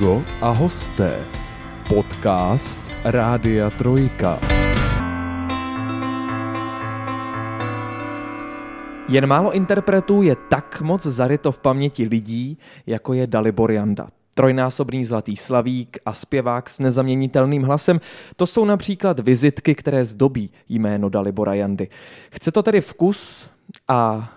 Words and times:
Amigo 0.00 0.24
a 0.40 0.50
hosté. 0.50 1.20
Podcast 1.88 2.80
Rádia 3.04 3.70
Trojka. 3.70 4.40
Jen 9.08 9.26
málo 9.26 9.52
interpretů 9.52 10.22
je 10.22 10.36
tak 10.48 10.80
moc 10.80 11.02
zaryto 11.02 11.52
v 11.52 11.58
paměti 11.58 12.08
lidí, 12.08 12.58
jako 12.86 13.12
je 13.12 13.26
Dalibor 13.26 13.72
Janda. 13.72 14.08
Trojnásobný 14.34 15.04
zlatý 15.04 15.36
slavík 15.36 15.98
a 16.04 16.12
zpěvák 16.12 16.68
s 16.70 16.78
nezaměnitelným 16.78 17.62
hlasem, 17.62 18.00
to 18.36 18.46
jsou 18.46 18.64
například 18.64 19.20
vizitky, 19.20 19.74
které 19.74 20.04
zdobí 20.04 20.50
jméno 20.68 21.08
Dalibora 21.08 21.54
Jandy. 21.54 21.88
Chce 22.30 22.52
to 22.52 22.62
tedy 22.62 22.80
vkus 22.80 23.50
a 23.88 24.30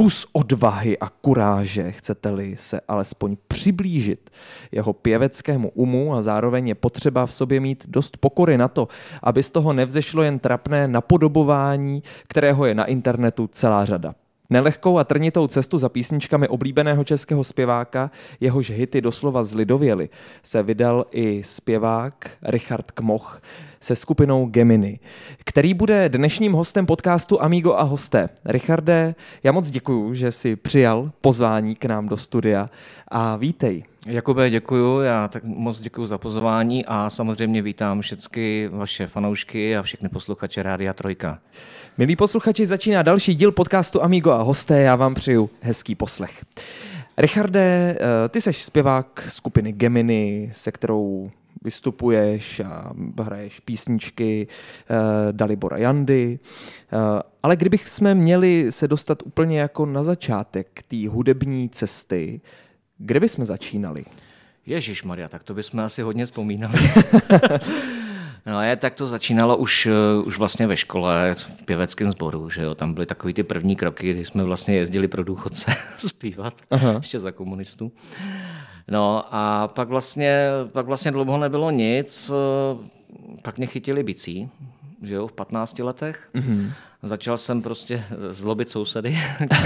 kus 0.00 0.26
odvahy 0.32 0.98
a 0.98 1.08
kuráže, 1.08 1.92
chcete-li 1.92 2.56
se 2.56 2.80
alespoň 2.88 3.36
přiblížit 3.48 4.30
jeho 4.72 4.92
pěveckému 4.92 5.70
umu 5.74 6.14
a 6.14 6.22
zároveň 6.22 6.68
je 6.68 6.74
potřeba 6.74 7.26
v 7.26 7.32
sobě 7.32 7.60
mít 7.60 7.84
dost 7.88 8.16
pokory 8.16 8.58
na 8.58 8.68
to, 8.68 8.88
aby 9.22 9.42
z 9.42 9.50
toho 9.50 9.72
nevzešlo 9.72 10.22
jen 10.22 10.38
trapné 10.38 10.88
napodobování, 10.88 12.02
kterého 12.28 12.66
je 12.66 12.74
na 12.74 12.84
internetu 12.84 13.46
celá 13.52 13.84
řada. 13.84 14.14
Nelehkou 14.50 14.98
a 14.98 15.04
trnitou 15.04 15.46
cestu 15.46 15.78
za 15.78 15.88
písničkami 15.88 16.48
oblíbeného 16.48 17.04
českého 17.04 17.44
zpěváka, 17.44 18.10
jehož 18.40 18.70
hity 18.70 19.00
doslova 19.00 19.44
zlidověly, 19.44 20.08
se 20.42 20.62
vydal 20.62 21.06
i 21.10 21.42
zpěvák 21.44 22.30
Richard 22.42 22.90
Kmoch 22.90 23.40
se 23.80 23.96
skupinou 23.96 24.46
Gemini, 24.46 24.98
který 25.44 25.74
bude 25.74 26.08
dnešním 26.08 26.52
hostem 26.52 26.86
podcastu 26.86 27.42
Amigo 27.42 27.74
a 27.74 27.82
hosté. 27.82 28.28
Richarde, 28.44 29.14
já 29.42 29.52
moc 29.52 29.70
děkuju, 29.70 30.14
že 30.14 30.32
jsi 30.32 30.56
přijal 30.56 31.12
pozvání 31.20 31.74
k 31.74 31.84
nám 31.84 32.08
do 32.08 32.16
studia 32.16 32.70
a 33.08 33.36
vítej. 33.36 33.84
Jakube, 34.06 34.50
děkuju, 34.50 35.00
já 35.00 35.28
tak 35.28 35.44
moc 35.44 35.80
děkuju 35.80 36.06
za 36.06 36.18
pozvání 36.18 36.86
a 36.86 37.10
samozřejmě 37.10 37.62
vítám 37.62 38.00
všechny 38.00 38.68
vaše 38.72 39.06
fanoušky 39.06 39.76
a 39.76 39.82
všechny 39.82 40.08
posluchače 40.08 40.62
Rádia 40.62 40.92
Trojka. 40.92 41.38
Milí 41.98 42.16
posluchači, 42.16 42.66
začíná 42.66 43.02
další 43.02 43.34
díl 43.34 43.52
podcastu 43.52 44.02
Amigo 44.02 44.30
a 44.30 44.42
hosté, 44.42 44.80
já 44.80 44.96
vám 44.96 45.14
přeju 45.14 45.50
hezký 45.60 45.94
poslech. 45.94 46.44
Richarde, 47.18 47.96
eh, 48.00 48.28
ty 48.28 48.40
seš 48.40 48.64
zpěvák 48.64 49.26
skupiny 49.28 49.72
Gemini, 49.72 50.50
se 50.52 50.72
kterou 50.72 51.30
vystupuješ 51.64 52.60
a 52.60 52.92
hraješ 53.22 53.60
písničky 53.60 54.46
uh, 54.46 54.96
Dalibora 55.32 55.76
Jandy. 55.76 56.38
Uh, 56.92 56.98
ale 57.42 57.56
kdybych 57.56 57.88
jsme 57.88 58.14
měli 58.14 58.72
se 58.72 58.88
dostat 58.88 59.22
úplně 59.22 59.60
jako 59.60 59.86
na 59.86 60.02
začátek 60.02 60.82
té 60.88 61.08
hudební 61.08 61.68
cesty, 61.68 62.40
kde 62.98 63.20
bychom 63.20 63.44
začínali? 63.44 64.04
Ježíš 64.66 65.02
Maria, 65.02 65.28
tak 65.28 65.44
to 65.44 65.54
bychom 65.54 65.80
asi 65.80 66.02
hodně 66.02 66.26
vzpomínali. 66.26 66.78
No 68.46 68.62
je, 68.62 68.76
tak 68.76 68.94
to 68.94 69.06
začínalo 69.06 69.56
už, 69.56 69.86
uh, 69.86 70.26
už 70.26 70.38
vlastně 70.38 70.66
ve 70.66 70.76
škole, 70.76 71.34
v 71.34 71.64
pěveckém 71.64 72.10
sboru, 72.10 72.50
že 72.50 72.62
jo, 72.62 72.74
tam 72.74 72.94
byly 72.94 73.06
takový 73.06 73.34
ty 73.34 73.42
první 73.42 73.76
kroky, 73.76 74.12
kdy 74.12 74.24
jsme 74.24 74.44
vlastně 74.44 74.76
jezdili 74.76 75.08
pro 75.08 75.24
důchodce 75.24 75.70
zpívat, 75.96 76.54
Aha. 76.70 76.92
ještě 76.92 77.20
za 77.20 77.32
komunistů. 77.32 77.92
No 78.88 79.24
a 79.30 79.68
pak 79.68 79.88
vlastně, 79.88 80.48
pak 80.72 80.86
vlastně 80.86 81.10
dlouho 81.10 81.38
nebylo 81.38 81.70
nic, 81.70 82.30
pak 83.42 83.58
mě 83.58 83.66
chytili 83.66 84.02
bicí, 84.02 84.50
že 85.02 85.14
jo, 85.14 85.26
v 85.26 85.32
15 85.32 85.78
letech. 85.78 86.28
Mm-hmm. 86.34 86.72
Začal 87.02 87.36
jsem 87.36 87.62
prostě 87.62 88.04
zlobit 88.30 88.68
sousedy. 88.68 89.18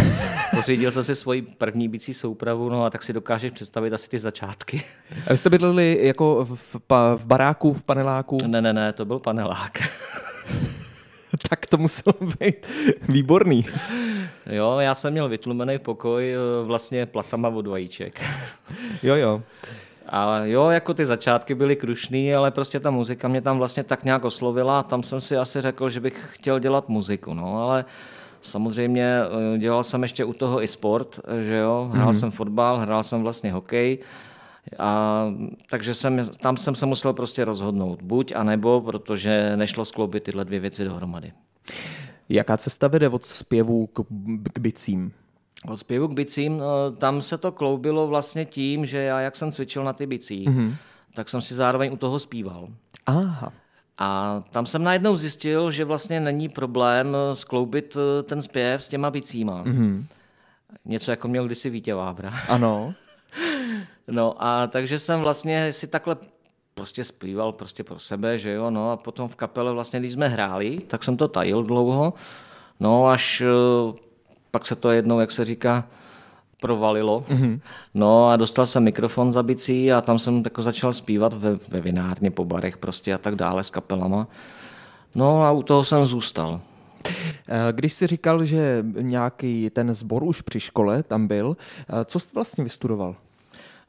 Pořídil 0.56 0.90
jsem 0.90 1.04
si 1.04 1.14
svoji 1.14 1.42
první 1.42 1.88
bicí 1.88 2.14
soupravu, 2.14 2.68
no 2.68 2.84
a 2.84 2.90
tak 2.90 3.02
si 3.02 3.12
dokážeš 3.12 3.52
představit 3.52 3.92
asi 3.92 4.08
ty 4.08 4.18
začátky. 4.18 4.82
A 5.26 5.30
vy 5.30 5.36
jste 5.36 5.50
bydleli 5.50 5.98
jako 6.02 6.44
v, 6.44 6.76
pa, 6.86 7.14
v 7.14 7.26
baráku, 7.26 7.72
v 7.72 7.84
paneláku? 7.84 8.38
Ne, 8.46 8.62
ne, 8.62 8.72
ne, 8.72 8.92
to 8.92 9.04
byl 9.04 9.18
panelák. 9.18 9.78
tak 11.50 11.66
to 11.66 11.76
muselo 11.76 12.14
být 12.40 12.66
výborný. 13.08 13.66
Jo, 14.46 14.78
já 14.78 14.94
jsem 14.94 15.12
měl 15.12 15.28
vytlumený 15.28 15.78
pokoj 15.78 16.34
eh, 16.34 16.38
vlastně 16.64 17.06
platama 17.06 17.48
od 17.48 17.66
vajíček. 17.66 18.20
jo, 19.02 19.14
jo. 19.14 19.42
A 20.16 20.38
jo, 20.44 20.70
jako 20.70 20.94
ty 20.94 21.06
začátky 21.06 21.54
byly 21.54 21.76
krušný, 21.76 22.34
ale 22.34 22.50
prostě 22.50 22.80
ta 22.80 22.90
muzika 22.90 23.28
mě 23.28 23.40
tam 23.42 23.58
vlastně 23.58 23.84
tak 23.84 24.04
nějak 24.04 24.24
oslovila. 24.24 24.82
Tam 24.82 25.02
jsem 25.02 25.20
si 25.20 25.36
asi 25.36 25.60
řekl, 25.60 25.90
že 25.90 26.00
bych 26.00 26.28
chtěl 26.32 26.58
dělat 26.58 26.88
muziku, 26.88 27.34
no, 27.34 27.62
ale 27.62 27.84
samozřejmě 28.40 29.18
eh, 29.54 29.58
dělal 29.58 29.82
jsem 29.82 30.02
ještě 30.02 30.24
u 30.24 30.32
toho 30.32 30.62
i 30.62 30.68
sport, 30.68 31.20
že 31.40 31.56
jo, 31.56 31.90
hrál 31.92 32.10
mm-hmm. 32.10 32.18
jsem 32.18 32.30
fotbal, 32.30 32.78
hrál 32.78 33.02
jsem 33.02 33.22
vlastně 33.22 33.52
hokej. 33.52 33.98
A, 34.78 35.24
takže 35.70 35.94
jsem, 35.94 36.30
tam 36.40 36.56
jsem 36.56 36.74
se 36.74 36.86
musel 36.86 37.12
prostě 37.12 37.44
rozhodnout. 37.44 38.02
Buď 38.02 38.32
a 38.36 38.42
nebo, 38.42 38.80
protože 38.80 39.56
nešlo 39.56 39.84
skloubit 39.84 40.22
tyhle 40.22 40.44
dvě 40.44 40.60
věci 40.60 40.84
dohromady. 40.84 41.32
Jaká 42.28 42.56
cesta 42.56 42.88
vede 42.88 43.08
od 43.08 43.24
zpěvu 43.24 43.86
k, 43.86 44.02
k 44.52 44.58
bicím? 44.58 45.12
Od 45.68 45.76
zpěvu 45.76 46.08
k 46.08 46.12
bicím, 46.12 46.58
no, 46.58 46.92
tam 46.92 47.22
se 47.22 47.38
to 47.38 47.52
kloubilo 47.52 48.06
vlastně 48.06 48.44
tím, 48.44 48.86
že 48.86 48.98
já, 48.98 49.20
jak 49.20 49.36
jsem 49.36 49.52
cvičil 49.52 49.84
na 49.84 49.92
ty 49.92 50.06
bicí, 50.06 50.44
mm-hmm. 50.48 50.74
tak 51.14 51.28
jsem 51.28 51.40
si 51.40 51.54
zároveň 51.54 51.92
u 51.92 51.96
toho 51.96 52.18
zpíval. 52.18 52.68
Aha. 53.06 53.52
A 53.98 54.42
tam 54.50 54.66
jsem 54.66 54.84
najednou 54.84 55.16
zjistil, 55.16 55.70
že 55.70 55.84
vlastně 55.84 56.20
není 56.20 56.48
problém 56.48 57.16
skloubit 57.32 57.96
eh, 57.96 58.22
ten 58.22 58.42
zpěv 58.42 58.82
s 58.82 58.88
těma 58.88 59.10
bicíma. 59.10 59.64
Mm-hmm. 59.64 60.04
Něco 60.84 61.10
jako 61.10 61.28
měl 61.28 61.46
kdysi 61.46 61.70
Vítě 61.70 61.94
Vávra. 61.94 62.34
Ano. 62.48 62.94
no 64.08 64.34
a 64.38 64.66
takže 64.66 64.98
jsem 64.98 65.20
vlastně 65.20 65.72
si 65.72 65.86
takhle 65.86 66.16
prostě 66.74 67.04
zpíval 67.04 67.52
prostě 67.52 67.84
pro 67.84 67.98
sebe, 67.98 68.38
že 68.38 68.50
jo, 68.50 68.70
no 68.70 68.90
a 68.90 68.96
potom 68.96 69.28
v 69.28 69.36
kapele 69.36 69.72
vlastně, 69.72 70.00
když 70.00 70.12
jsme 70.12 70.28
hráli, 70.28 70.78
tak 70.78 71.04
jsem 71.04 71.16
to 71.16 71.28
tajil 71.28 71.62
dlouho, 71.62 72.14
no 72.80 73.06
až 73.06 73.40
eh, 73.40 74.04
pak 74.54 74.66
se 74.66 74.76
to 74.76 74.90
jednou, 74.90 75.20
jak 75.20 75.30
se 75.30 75.44
říká, 75.44 75.84
provalilo. 76.60 77.24
Mm-hmm. 77.28 77.60
No 77.94 78.28
a 78.28 78.36
dostal 78.36 78.66
jsem 78.66 78.84
mikrofon 78.84 79.32
za 79.32 79.42
bicí 79.42 79.92
a 79.92 80.00
tam 80.00 80.18
jsem 80.18 80.42
jako 80.44 80.62
začal 80.62 80.92
zpívat 80.92 81.34
ve, 81.34 81.58
ve 81.68 81.80
vinárně, 81.80 82.30
po 82.30 82.44
barech 82.44 82.76
prostě 82.76 83.14
a 83.14 83.18
tak 83.18 83.34
dále 83.34 83.64
s 83.64 83.70
kapelama. 83.70 84.26
No 85.14 85.42
a 85.42 85.50
u 85.50 85.62
toho 85.62 85.84
jsem 85.84 86.04
zůstal. 86.04 86.60
Eh, 87.48 87.72
když 87.72 87.92
jsi 87.92 88.06
říkal, 88.06 88.44
že 88.44 88.84
nějaký 89.00 89.70
ten 89.70 89.94
sbor 89.94 90.22
už 90.22 90.42
při 90.42 90.60
škole 90.60 91.02
tam 91.02 91.26
byl, 91.26 91.56
eh, 91.56 92.04
co 92.04 92.18
jsi 92.18 92.30
vlastně 92.34 92.64
vystudoval? 92.64 93.16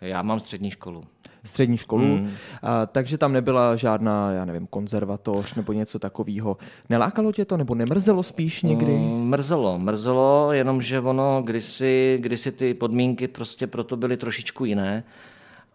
Já 0.01 0.21
mám 0.21 0.39
střední 0.39 0.71
školu. 0.71 1.03
Střední 1.45 1.77
školu, 1.77 2.05
mm. 2.05 2.31
a, 2.61 2.85
takže 2.85 3.17
tam 3.17 3.33
nebyla 3.33 3.75
žádná, 3.75 4.31
já 4.31 4.45
nevím, 4.45 4.67
konzervatoř 4.67 5.55
nebo 5.55 5.73
něco 5.73 5.99
takového. 5.99 6.57
Nelákalo 6.89 7.31
tě 7.31 7.45
to 7.45 7.57
nebo 7.57 7.75
nemrzelo 7.75 8.23
spíš 8.23 8.61
někdy? 8.61 8.91
Mm, 8.91 9.29
mrzelo, 9.29 9.79
mrzelo, 9.79 10.49
jenomže 10.51 10.99
ono 10.99 11.41
kdysi, 11.45 12.17
kdysi 12.21 12.51
ty 12.51 12.73
podmínky 12.73 13.27
prostě 13.27 13.67
proto 13.67 13.97
byly 13.97 14.17
trošičku 14.17 14.65
jiné. 14.65 15.03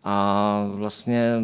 A 0.04 0.66
vlastně 0.74 1.34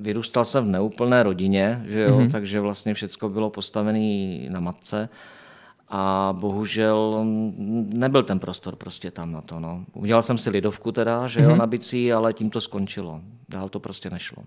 vyrůstal 0.00 0.44
jsem 0.44 0.64
v 0.64 0.68
neúplné 0.68 1.22
rodině, 1.22 1.82
že 1.86 2.00
jo? 2.00 2.18
Mm-hmm. 2.18 2.30
takže 2.30 2.60
vlastně 2.60 2.94
všechno 2.94 3.28
bylo 3.28 3.50
postavené 3.50 4.38
na 4.48 4.60
matce 4.60 5.08
a 5.90 6.34
bohužel 6.40 7.24
nebyl 7.94 8.22
ten 8.22 8.38
prostor 8.38 8.76
prostě 8.76 9.10
tam 9.10 9.32
na 9.32 9.40
to. 9.40 9.60
No. 9.60 9.84
Udělal 9.92 10.22
jsem 10.22 10.38
si 10.38 10.50
lidovku 10.50 10.92
teda, 10.92 11.26
že 11.26 11.40
jo, 11.40 11.50
mm-hmm. 11.50 11.58
na 11.58 11.66
bicí, 11.66 12.12
ale 12.12 12.32
tím 12.32 12.50
to 12.50 12.60
skončilo. 12.60 13.20
Dál 13.48 13.68
to 13.68 13.80
prostě 13.80 14.10
nešlo. 14.10 14.42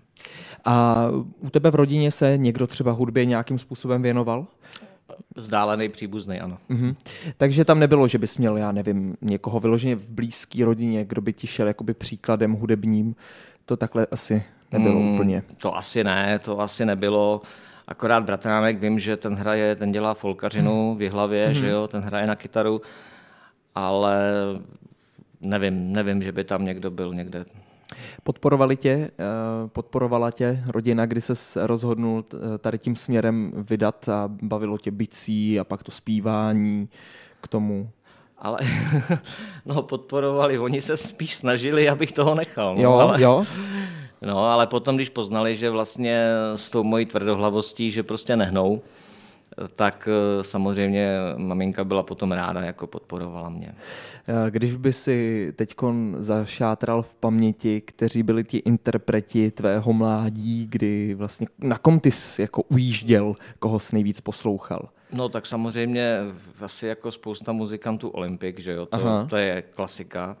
A 0.64 1.06
u 1.40 1.50
tebe 1.50 1.70
v 1.70 1.74
rodině 1.74 2.10
se 2.10 2.36
někdo 2.36 2.66
třeba 2.66 2.92
hudbě 2.92 3.24
nějakým 3.24 3.58
způsobem 3.58 4.02
věnoval? 4.02 4.46
Zdálený 5.36 5.88
příbuzný, 5.88 6.40
ano. 6.40 6.58
Mm-hmm. 6.70 6.94
Takže 7.36 7.64
tam 7.64 7.78
nebylo, 7.78 8.08
že 8.08 8.18
bys 8.18 8.38
měl, 8.38 8.56
já 8.56 8.72
nevím, 8.72 9.16
někoho 9.20 9.60
vyloženě 9.60 9.96
v 9.96 10.10
blízké 10.10 10.64
rodině, 10.64 11.04
kdo 11.04 11.20
by 11.20 11.32
ti 11.32 11.46
šel 11.46 11.66
jakoby 11.66 11.94
příkladem 11.94 12.52
hudebním. 12.52 13.16
To 13.64 13.76
takhle 13.76 14.06
asi 14.10 14.42
nebylo 14.72 15.00
mm, 15.00 15.14
úplně. 15.14 15.42
To 15.56 15.76
asi 15.76 16.04
ne, 16.04 16.38
to 16.38 16.60
asi 16.60 16.86
nebylo. 16.86 17.40
Akorát 17.88 18.24
bratránek 18.24 18.78
vím, 18.78 18.98
že 18.98 19.16
ten 19.16 19.34
hraje, 19.34 19.76
ten 19.76 19.92
dělá 19.92 20.14
folkařinu 20.14 20.94
v 20.94 21.02
Jihlavě, 21.02 21.48
mm. 21.48 21.54
že 21.54 21.68
jo, 21.68 21.88
ten 21.88 22.02
hraje 22.02 22.26
na 22.26 22.36
kytaru, 22.36 22.80
ale 23.74 24.34
nevím, 25.40 25.92
nevím, 25.92 26.22
že 26.22 26.32
by 26.32 26.44
tam 26.44 26.64
někdo 26.64 26.90
byl 26.90 27.14
někde. 27.14 27.44
Podporovali 28.22 28.76
tě, 28.76 28.90
eh, 28.90 29.10
podporovala 29.68 30.30
tě 30.30 30.64
rodina, 30.66 31.06
kdy 31.06 31.20
se 31.20 31.34
rozhodnul 31.66 32.24
tady 32.58 32.78
tím 32.78 32.96
směrem 32.96 33.52
vydat 33.70 34.08
a 34.08 34.28
bavilo 34.42 34.78
tě 34.78 34.90
bicí 34.90 35.60
a 35.60 35.64
pak 35.64 35.82
to 35.82 35.90
zpívání 35.90 36.88
k 37.40 37.48
tomu? 37.48 37.90
Ale 38.38 38.58
no, 39.66 39.82
podporovali, 39.82 40.58
oni 40.58 40.80
se 40.80 40.96
spíš 40.96 41.36
snažili, 41.36 41.88
abych 41.88 42.12
toho 42.12 42.34
nechal. 42.34 42.74
No, 42.74 42.82
jo, 42.82 42.92
ale, 42.92 43.22
jo. 43.22 43.42
No, 44.22 44.38
ale 44.38 44.66
potom, 44.66 44.96
když 44.96 45.08
poznali, 45.08 45.56
že 45.56 45.70
vlastně 45.70 46.28
s 46.54 46.70
tou 46.70 46.82
mojí 46.82 47.06
tvrdohlavostí, 47.06 47.90
že 47.90 48.02
prostě 48.02 48.36
nehnou, 48.36 48.82
tak 49.76 50.08
eh, 50.08 50.44
samozřejmě 50.44 51.18
maminka 51.36 51.84
byla 51.84 52.02
potom 52.02 52.32
ráda, 52.32 52.60
jako 52.60 52.86
podporovala 52.86 53.48
mě. 53.48 53.74
Eh, 54.28 54.50
když 54.50 54.74
by 54.74 54.92
si 54.92 55.52
teď 55.56 55.74
zašátral 56.16 57.02
v 57.02 57.14
paměti, 57.14 57.80
kteří 57.80 58.22
byli 58.22 58.44
ti 58.44 58.58
interpreti 58.58 59.50
tvého 59.50 59.92
mládí, 59.92 60.66
kdy 60.70 61.14
vlastně 61.14 61.46
na 61.58 61.78
kom 61.78 62.00
ty 62.00 62.10
jsi 62.10 62.42
jako 62.42 62.62
ujížděl, 62.62 63.34
koho 63.58 63.78
jsi 63.78 63.96
nejvíc 63.96 64.20
poslouchal? 64.20 64.88
No 65.12 65.28
tak 65.28 65.46
samozřejmě 65.46 66.18
asi 66.60 66.86
jako 66.86 67.12
spousta 67.12 67.52
muzikantů 67.52 68.08
Olympik, 68.08 68.58
že 68.58 68.72
jo, 68.72 68.86
to, 68.86 69.26
to 69.30 69.36
je 69.36 69.62
klasika. 69.62 70.36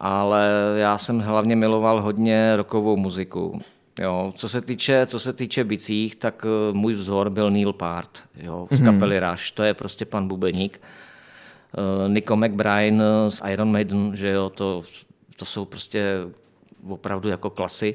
Ale 0.00 0.50
já 0.76 0.98
jsem 0.98 1.20
hlavně 1.20 1.56
miloval 1.56 2.02
hodně 2.02 2.56
rokovou 2.56 2.96
muziku. 2.96 3.60
Jo, 3.98 4.32
co 4.36 4.48
se 4.48 4.60
týče, 4.60 5.06
co 5.06 5.20
se 5.20 5.32
týče 5.32 5.64
bicích, 5.64 6.16
tak 6.16 6.46
eh, 6.46 6.72
můj 6.72 6.94
vzor 6.94 7.30
byl 7.30 7.50
Neil 7.50 7.72
Part 7.72 8.22
jo, 8.36 8.68
z 8.70 8.80
mhm. 8.80 8.92
kapely 8.92 9.20
mm-hmm. 9.20 9.30
Rush, 9.30 9.50
to 9.50 9.62
je 9.62 9.74
prostě 9.74 10.04
pan 10.04 10.28
Bubeník. 10.28 10.80
Uh, 11.78 12.12
Nico 12.12 12.36
McBride 12.36 13.04
z 13.28 13.42
Iron 13.52 13.72
Maiden, 13.72 14.16
že 14.16 14.28
jo, 14.28 14.50
to, 14.50 14.82
to 15.36 15.44
jsou 15.44 15.64
prostě 15.64 16.14
opravdu 16.88 17.28
jako 17.28 17.50
klasy. 17.50 17.94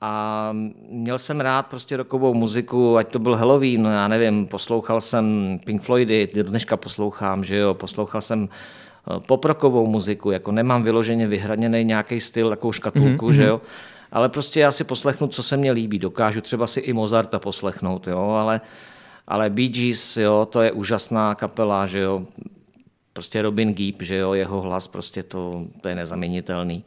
A 0.00 0.50
měl 0.88 1.18
jsem 1.18 1.40
rád 1.40 1.66
prostě 1.66 1.96
rokovou 1.96 2.34
muziku, 2.34 2.96
ať 2.96 3.12
to 3.12 3.18
byl 3.18 3.36
Halloween, 3.36 3.84
já 3.84 4.08
nevím, 4.08 4.46
poslouchal 4.46 5.00
jsem 5.00 5.58
Pink 5.64 5.82
Floydy, 5.82 6.28
do 6.34 6.42
dneška 6.42 6.76
poslouchám, 6.76 7.44
že 7.44 7.56
jo, 7.56 7.74
poslouchal 7.74 8.20
jsem 8.20 8.48
eh, 8.50 8.56
poprokovou 9.26 9.86
muziku, 9.86 10.30
jako 10.30 10.52
nemám 10.52 10.82
vyloženě 10.82 11.26
vyhraněný 11.26 11.84
nějaký 11.84 12.20
styl, 12.20 12.50
takovou 12.50 12.72
škatulku, 12.72 13.28
mm-hmm. 13.28 13.32
že 13.32 13.44
jo, 13.44 13.60
ale 14.12 14.28
prostě 14.28 14.60
já 14.60 14.72
si 14.72 14.84
poslechnu, 14.84 15.28
co 15.28 15.42
se 15.42 15.56
mně 15.56 15.72
líbí. 15.72 15.98
Dokážu 15.98 16.40
třeba 16.40 16.66
si 16.66 16.80
i 16.80 16.92
Mozarta 16.92 17.38
poslechnout, 17.38 18.06
jo, 18.06 18.18
ale, 18.18 18.60
ale 19.26 19.50
Bee 19.50 19.68
Gees, 19.68 20.16
jo, 20.16 20.48
to 20.50 20.62
je 20.62 20.72
úžasná 20.72 21.34
kapela, 21.34 21.86
že 21.86 21.98
jo, 21.98 22.22
prostě 23.12 23.42
Robin 23.42 23.74
Gibb, 23.74 24.02
že 24.02 24.16
jo, 24.16 24.32
jeho 24.32 24.60
hlas 24.60 24.86
prostě 24.86 25.22
to, 25.22 25.64
to 25.80 25.88
je 25.88 25.94
nezaměnitelný. 25.94 26.84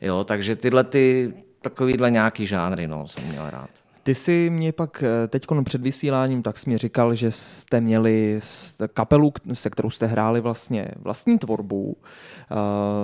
Jo, 0.00 0.24
takže 0.24 0.56
tyhle 0.56 0.84
ty, 0.84 1.32
takovýhle 1.62 2.10
nějaký 2.10 2.46
žánry, 2.46 2.86
no, 2.86 3.08
jsem 3.08 3.24
měl 3.28 3.50
rád. 3.50 3.70
Ty 4.02 4.14
jsi 4.14 4.50
mě 4.50 4.72
pak 4.72 5.02
eh, 5.02 5.28
teď 5.28 5.46
před 5.64 5.80
vysíláním, 5.80 6.42
tak 6.42 6.58
jsi 6.58 6.70
mi 6.70 6.78
říkal, 6.78 7.14
že 7.14 7.30
jste 7.30 7.80
měli 7.80 8.40
kapelu, 8.94 9.32
se 9.52 9.70
kterou 9.70 9.90
jste 9.90 10.06
hráli 10.06 10.40
vlastně 10.40 10.88
vlastní 10.96 11.38
tvorbu, 11.38 11.84
uh, 11.84 11.96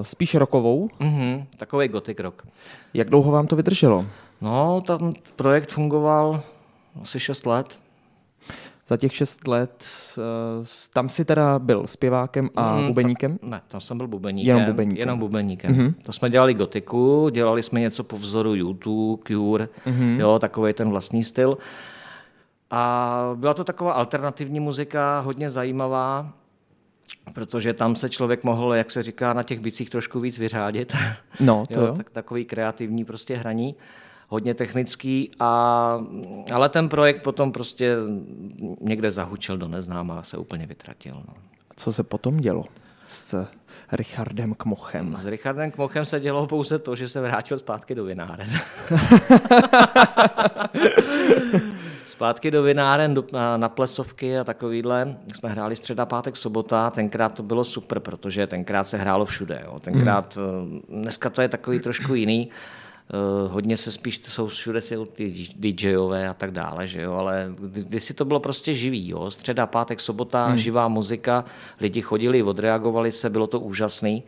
spíš 0.02 0.34
rokovou. 0.34 0.88
Mm-hmm, 1.00 1.46
takový 1.56 1.88
gothic 1.88 2.18
rock. 2.18 2.42
Jak 2.94 3.10
dlouho 3.10 3.32
vám 3.32 3.46
to 3.46 3.56
vydrželo? 3.56 4.06
No, 4.40 4.80
ten 4.80 5.14
projekt 5.36 5.72
fungoval 5.72 6.42
asi 7.02 7.20
6 7.20 7.46
let 7.46 7.78
za 8.88 8.96
těch 8.96 9.16
šest 9.16 9.48
let, 9.48 9.86
eh, 10.18 10.64
tam 10.92 11.08
si 11.08 11.24
teda 11.24 11.58
byl 11.58 11.86
zpěvákem 11.86 12.50
a 12.56 12.76
mm, 12.76 12.86
bubeníkem? 12.86 13.38
ne, 13.42 13.60
tam 13.68 13.80
jsem 13.80 13.96
byl 13.98 14.08
bubeníkem. 14.08 14.56
Jenom 14.56 14.64
bubeníkem. 14.64 15.00
Jenom 15.00 15.18
bubeníkem. 15.18 15.74
Mm-hmm. 15.74 15.94
To 16.02 16.12
jsme 16.12 16.30
dělali 16.30 16.54
gotiku, 16.54 17.28
dělali 17.28 17.62
jsme 17.62 17.80
něco 17.80 18.04
po 18.04 18.18
vzoru 18.18 18.54
YouTube, 18.54 19.22
Cure, 19.26 19.68
mm-hmm. 19.86 20.20
jo, 20.20 20.38
takový 20.38 20.72
ten 20.72 20.90
vlastní 20.90 21.24
styl. 21.24 21.58
A 22.70 23.32
byla 23.34 23.54
to 23.54 23.64
taková 23.64 23.92
alternativní 23.92 24.60
muzika, 24.60 25.20
hodně 25.20 25.50
zajímavá, 25.50 26.32
protože 27.34 27.74
tam 27.74 27.94
se 27.94 28.08
člověk 28.08 28.44
mohl, 28.44 28.74
jak 28.74 28.90
se 28.90 29.02
říká, 29.02 29.32
na 29.32 29.42
těch 29.42 29.60
bicích 29.60 29.90
trošku 29.90 30.20
víc 30.20 30.38
vyřádit. 30.38 30.96
No, 31.40 31.64
to 31.72 31.80
jo, 31.80 31.86
jo. 31.86 31.94
Tak, 31.96 32.10
takový 32.10 32.44
kreativní 32.44 33.04
prostě 33.04 33.36
hraní 33.36 33.74
hodně 34.28 34.54
technický, 34.54 35.30
a, 35.40 36.00
ale 36.54 36.68
ten 36.68 36.88
projekt 36.88 37.22
potom 37.22 37.52
prostě 37.52 37.96
někde 38.80 39.10
zahučil 39.10 39.58
do 39.58 39.68
neznáma 39.68 40.18
a 40.18 40.22
se 40.22 40.36
úplně 40.36 40.66
vytratil. 40.66 41.22
No. 41.28 41.34
Co 41.76 41.92
se 41.92 42.02
potom 42.02 42.36
dělo 42.36 42.64
s 43.06 43.46
Richardem 43.92 44.54
Kmochem? 44.54 45.16
S 45.18 45.26
Richardem 45.26 45.70
Kmochem 45.70 46.04
se 46.04 46.20
dělo 46.20 46.46
pouze 46.46 46.78
to, 46.78 46.96
že 46.96 47.08
se 47.08 47.20
vrátil 47.20 47.58
zpátky 47.58 47.94
do 47.94 48.04
vináren. 48.04 48.48
zpátky 52.06 52.50
do 52.50 52.62
vináren, 52.62 53.14
do, 53.14 53.24
na, 53.32 53.56
na 53.56 53.68
plesovky 53.68 54.38
a 54.38 54.44
takovýhle. 54.44 55.16
Jsme 55.34 55.48
hráli 55.48 55.76
středa, 55.76 56.06
pátek, 56.06 56.36
sobota. 56.36 56.90
Tenkrát 56.90 57.34
to 57.34 57.42
bylo 57.42 57.64
super, 57.64 58.00
protože 58.00 58.46
tenkrát 58.46 58.88
se 58.88 58.96
hrálo 58.96 59.24
všude. 59.24 59.62
Jo. 59.64 59.80
Tenkrát, 59.80 60.36
hmm. 60.36 60.82
dneska 60.88 61.30
to 61.30 61.42
je 61.42 61.48
takový 61.48 61.80
trošku 61.80 62.14
jiný. 62.14 62.50
Uh, 63.14 63.52
hodně 63.52 63.76
se 63.76 63.92
spíš, 63.92 64.20
jsou 64.24 64.46
všude 64.46 64.80
si 64.80 64.96
ty 65.14 65.72
DJové 65.72 66.28
a 66.28 66.34
tak 66.34 66.50
dále, 66.50 66.86
že 66.86 67.02
jo, 67.02 67.12
ale 67.12 67.54
kdysi 67.58 68.14
to 68.14 68.24
bylo 68.24 68.40
prostě 68.40 68.74
živý, 68.74 69.08
jo, 69.08 69.30
středa, 69.30 69.66
pátek, 69.66 70.00
sobota, 70.00 70.46
hmm. 70.46 70.58
živá 70.58 70.88
muzika, 70.88 71.44
lidi 71.80 72.00
chodili, 72.00 72.42
odreagovali 72.42 73.12
se, 73.12 73.30
bylo 73.30 73.46
to 73.46 73.60
úžasný. 73.60 74.22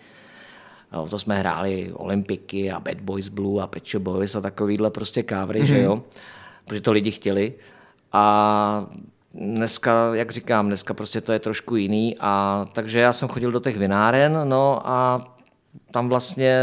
Jo, 0.92 1.06
to 1.10 1.18
jsme 1.18 1.38
hráli 1.38 1.92
Olympiky 1.92 2.72
a 2.72 2.80
Bad 2.80 3.00
Boys 3.00 3.28
Blue 3.28 3.62
a 3.62 3.66
Pet 3.66 3.86
Shop 3.86 4.02
Boys 4.02 4.34
a 4.34 4.40
takovýhle 4.40 4.90
prostě 4.90 5.22
kávry, 5.22 5.58
hmm. 5.58 5.68
že 5.68 5.82
jo, 5.82 6.02
protože 6.66 6.80
to 6.80 6.92
lidi 6.92 7.10
chtěli. 7.10 7.52
A 8.12 8.86
dneska, 9.34 10.14
jak 10.14 10.30
říkám, 10.30 10.66
dneska 10.66 10.94
prostě 10.94 11.20
to 11.20 11.32
je 11.32 11.38
trošku 11.38 11.76
jiný 11.76 12.16
a 12.20 12.64
takže 12.72 12.98
já 12.98 13.12
jsem 13.12 13.28
chodil 13.28 13.52
do 13.52 13.60
těch 13.60 13.78
vináren, 13.78 14.40
no 14.44 14.88
a 14.88 15.28
tam 15.90 16.08
vlastně 16.08 16.62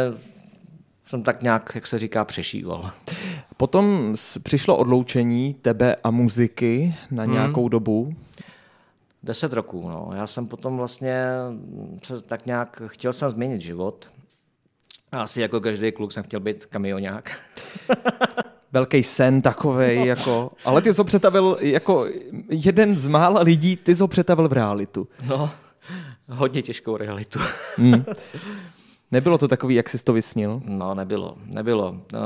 jsem 1.07 1.23
tak 1.23 1.41
nějak, 1.41 1.71
jak 1.75 1.87
se 1.87 1.99
říká, 1.99 2.25
přešíval. 2.25 2.91
Potom 3.57 4.13
přišlo 4.43 4.77
odloučení 4.77 5.53
tebe 5.53 5.95
a 6.03 6.11
muziky 6.11 6.95
na 7.11 7.23
hmm. 7.23 7.33
nějakou 7.33 7.61
hmm. 7.61 7.69
dobu. 7.69 8.09
Deset 9.23 9.53
roků, 9.53 9.89
no. 9.89 10.09
Já 10.15 10.27
jsem 10.27 10.47
potom 10.47 10.77
vlastně 10.77 11.25
se 12.03 12.21
tak 12.21 12.45
nějak, 12.45 12.81
chtěl 12.87 13.13
jsem 13.13 13.29
změnit 13.29 13.61
život. 13.61 14.07
Asi 15.11 15.41
jako 15.41 15.61
každý 15.61 15.91
kluk 15.91 16.11
jsem 16.11 16.23
chtěl 16.23 16.39
být 16.39 16.65
kamionák. 16.65 17.31
Velký 18.71 19.03
sen 19.03 19.41
takový, 19.41 20.05
jako, 20.05 20.51
ale 20.65 20.81
ty 20.81 20.93
jsi 20.93 21.01
ho 21.01 21.05
přetavil 21.05 21.57
jako 21.61 22.05
jeden 22.49 22.97
z 22.97 23.07
mála 23.07 23.41
lidí, 23.41 23.75
ty 23.75 23.95
jsi 23.95 24.03
ho 24.03 24.07
přetavil 24.07 24.47
v 24.47 24.53
realitu. 24.53 25.07
No, 25.27 25.49
hodně 26.29 26.61
těžkou 26.61 26.97
realitu. 26.97 27.39
Hmm. 27.77 28.05
Nebylo 29.11 29.37
to 29.37 29.47
takový, 29.47 29.75
jak 29.75 29.89
jsi 29.89 30.03
to 30.03 30.13
vysnil? 30.13 30.61
No, 30.65 30.95
nebylo. 30.95 31.35
nebylo. 31.55 31.95
Eh, 32.13 32.17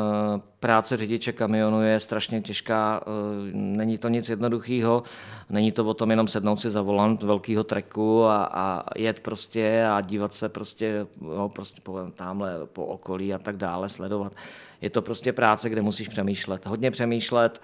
práce 0.60 0.98
řidiče 0.98 1.32
kamionu 1.32 1.82
je 1.82 2.00
strašně 2.00 2.42
těžká, 2.42 3.02
eh, 3.02 3.52
není 3.54 3.98
to 3.98 4.10
nic 4.10 4.30
jednoduchého, 4.30 5.04
není 5.50 5.72
to 5.72 5.86
o 5.86 5.94
tom 5.94 6.10
jenom 6.10 6.28
sednout 6.28 6.58
si 6.58 6.70
za 6.70 6.82
volant 6.82 7.24
velkého 7.24 7.64
treku 7.64 8.26
a, 8.26 8.44
a 8.44 8.84
jet 8.98 9.20
prostě 9.20 9.88
a 9.92 10.02
dívat 10.02 10.34
se 10.34 10.50
prostě, 10.50 11.08
jo, 11.36 11.52
prostě 11.56 11.82
po, 11.84 12.00
tamhle 12.16 12.60
po 12.66 12.86
okolí 12.86 13.34
a 13.34 13.38
tak 13.38 13.58
dále, 13.58 13.90
sledovat. 13.90 14.34
Je 14.82 14.90
to 14.90 15.02
prostě 15.02 15.34
práce, 15.34 15.70
kde 15.70 15.82
musíš 15.82 16.08
přemýšlet. 16.08 16.66
Hodně 16.66 16.92
přemýšlet, 16.92 17.62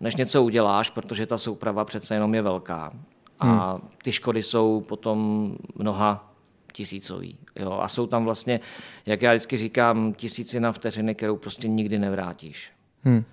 než 0.00 0.16
něco 0.16 0.42
uděláš, 0.42 0.90
protože 0.90 1.26
ta 1.26 1.38
souprava 1.38 1.84
přece 1.84 2.14
jenom 2.14 2.34
je 2.34 2.42
velká. 2.42 2.92
A 3.40 3.72
hmm. 3.72 3.80
ty 4.02 4.12
škody 4.12 4.42
jsou 4.42 4.80
potom 4.80 5.52
mnoha 5.74 6.28
tisícový. 6.72 7.38
Jo? 7.56 7.72
A 7.72 7.88
jsou 7.88 8.06
tam 8.06 8.24
vlastně, 8.24 8.60
jak 9.06 9.22
já 9.22 9.32
vždycky 9.32 9.56
říkám, 9.56 10.14
tisícina 10.14 10.72
vteřiny, 10.72 11.14
kterou 11.14 11.36
prostě 11.36 11.68
nikdy 11.68 11.98
nevrátíš. 11.98 12.72
Hmm. 13.02 13.24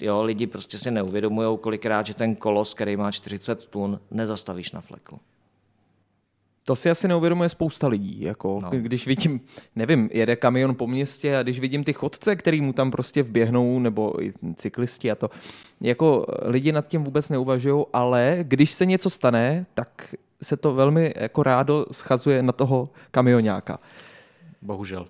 Jo, 0.00 0.22
lidi 0.22 0.46
prostě 0.46 0.78
si 0.78 0.90
neuvědomují 0.90 1.58
kolikrát, 1.58 2.06
že 2.06 2.14
ten 2.14 2.36
kolos, 2.36 2.74
který 2.74 2.96
má 2.96 3.12
40 3.12 3.66
tun, 3.66 4.00
nezastavíš 4.10 4.72
na 4.72 4.80
fleku. 4.80 5.20
To 6.64 6.76
si 6.76 6.90
asi 6.90 7.08
neuvědomuje 7.08 7.48
spousta 7.48 7.88
lidí. 7.88 8.20
Jako, 8.20 8.60
no. 8.62 8.70
Když 8.70 9.06
vidím, 9.06 9.40
nevím, 9.76 10.10
jede 10.12 10.36
kamion 10.36 10.74
po 10.74 10.86
městě 10.86 11.36
a 11.36 11.42
když 11.42 11.60
vidím 11.60 11.84
ty 11.84 11.92
chodce, 11.92 12.36
který 12.36 12.60
mu 12.60 12.72
tam 12.72 12.90
prostě 12.90 13.22
vběhnou, 13.22 13.78
nebo 13.78 14.22
i 14.22 14.32
cyklisti 14.54 15.10
a 15.10 15.14
to, 15.14 15.30
jako 15.80 16.26
lidi 16.42 16.72
nad 16.72 16.86
tím 16.88 17.04
vůbec 17.04 17.28
neuvažují, 17.28 17.84
ale 17.92 18.38
když 18.42 18.72
se 18.72 18.86
něco 18.86 19.10
stane, 19.10 19.66
tak 19.74 20.14
se 20.42 20.56
to 20.56 20.74
velmi 20.74 21.14
jako 21.16 21.42
rádo 21.42 21.86
schazuje 21.92 22.42
na 22.42 22.52
toho 22.52 22.88
kamionáka. 23.10 23.78
Bohužel. 24.62 25.06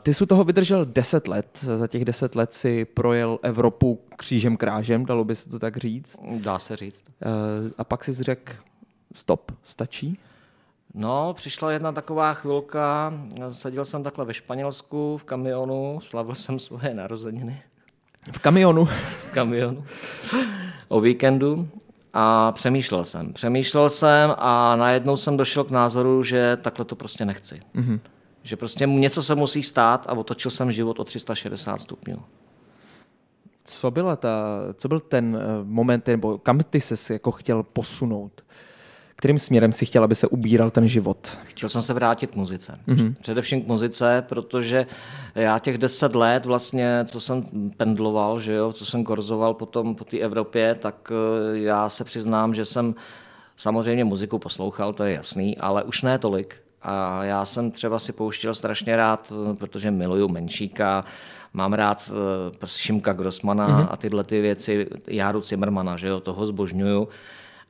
Ty 0.00 0.14
jsi 0.14 0.26
toho 0.26 0.44
vydržel 0.44 0.84
10 0.84 1.28
let. 1.28 1.58
Za 1.76 1.86
těch 1.86 2.04
10 2.04 2.34
let 2.34 2.52
si 2.52 2.84
projel 2.84 3.38
Evropu 3.42 4.00
křížem 4.16 4.56
krážem, 4.56 5.06
dalo 5.06 5.24
by 5.24 5.36
se 5.36 5.48
to 5.48 5.58
tak 5.58 5.76
říct. 5.76 6.20
Dá 6.40 6.58
se 6.58 6.76
říct. 6.76 7.04
A 7.78 7.84
pak 7.84 8.04
jsi 8.04 8.12
řekl, 8.12 8.52
stop, 9.14 9.52
stačí? 9.62 10.18
No, 10.94 11.34
přišla 11.34 11.72
jedna 11.72 11.92
taková 11.92 12.34
chvilka, 12.34 13.12
seděl 13.50 13.84
jsem 13.84 14.02
takhle 14.02 14.24
ve 14.24 14.34
Španělsku 14.34 15.16
v 15.18 15.24
kamionu, 15.24 16.00
slavil 16.02 16.34
jsem 16.34 16.58
svoje 16.58 16.94
narozeniny. 16.94 17.62
V 18.32 18.38
kamionu? 18.38 18.84
v 18.84 19.32
kamionu. 19.34 19.84
O 20.88 21.00
víkendu 21.00 21.68
a 22.12 22.52
přemýšlel 22.52 23.04
jsem. 23.04 23.32
Přemýšlel 23.32 23.88
jsem 23.88 24.34
a 24.38 24.76
najednou 24.76 25.16
jsem 25.16 25.36
došel 25.36 25.64
k 25.64 25.70
názoru, 25.70 26.22
že 26.22 26.58
takhle 26.62 26.84
to 26.84 26.96
prostě 26.96 27.24
nechci. 27.24 27.60
Mm-hmm. 27.74 28.00
Že 28.42 28.56
prostě 28.56 28.86
něco 28.86 29.22
se 29.22 29.34
musí 29.34 29.62
stát 29.62 30.06
a 30.08 30.12
otočil 30.12 30.50
jsem 30.50 30.72
život 30.72 31.00
o 31.00 31.04
360 31.04 31.80
stupňů. 31.80 32.22
Co, 33.64 33.90
byla 33.90 34.16
ta, 34.16 34.30
co 34.74 34.88
byl 34.88 35.00
ten 35.00 35.38
eh, 35.40 35.64
moment, 35.64 36.06
nebo 36.06 36.38
kam 36.38 36.58
ty 36.58 36.80
ses 36.80 37.10
jako 37.10 37.30
chtěl 37.30 37.62
posunout? 37.62 38.44
Kterým 39.20 39.38
směrem 39.38 39.72
si 39.72 39.86
chtěl, 39.86 40.04
aby 40.04 40.14
se 40.14 40.26
ubíral 40.26 40.70
ten 40.70 40.88
život? 40.88 41.38
Chtěl 41.44 41.68
jsem 41.68 41.82
se 41.82 41.94
vrátit 41.94 42.30
k 42.30 42.36
muzice. 42.36 42.78
Mm-hmm. 42.88 43.14
Především 43.20 43.62
k 43.62 43.66
muzice, 43.66 44.24
protože 44.28 44.86
já 45.34 45.58
těch 45.58 45.78
deset 45.78 46.14
let 46.14 46.46
vlastně, 46.46 47.04
co 47.04 47.20
jsem 47.20 47.42
pendloval, 47.76 48.40
že 48.40 48.52
jo, 48.52 48.72
co 48.72 48.86
jsem 48.86 49.04
korzoval 49.04 49.54
potom 49.54 49.94
po 49.94 50.04
té 50.04 50.18
Evropě, 50.18 50.74
tak 50.74 51.12
eh, 51.12 51.58
já 51.58 51.88
se 51.88 52.04
přiznám, 52.04 52.54
že 52.54 52.64
jsem 52.64 52.94
samozřejmě 53.56 54.04
muziku 54.04 54.38
poslouchal, 54.38 54.92
to 54.92 55.04
je 55.04 55.14
jasný, 55.14 55.58
ale 55.58 55.84
už 55.84 56.02
ne 56.02 56.18
tolik. 56.18 56.56
A 56.82 57.24
já 57.24 57.44
jsem 57.44 57.70
třeba 57.70 57.98
si 57.98 58.12
pouštěl 58.12 58.54
strašně 58.54 58.96
rád, 58.96 59.32
protože 59.58 59.90
miluju 59.90 60.28
Menšíka, 60.28 61.04
mám 61.52 61.72
rád 61.72 62.10
eh, 62.10 62.56
prostě 62.58 62.78
Šimka 62.78 63.12
Grossmana 63.12 63.68
mm-hmm. 63.68 63.88
a 63.90 63.96
tyhle 63.96 64.24
ty 64.24 64.40
věci, 64.40 64.86
Járu 65.06 65.42
Zimmermana, 65.42 65.96
že 65.96 66.08
jo, 66.08 66.20
toho 66.20 66.46
zbožňuju. 66.46 67.08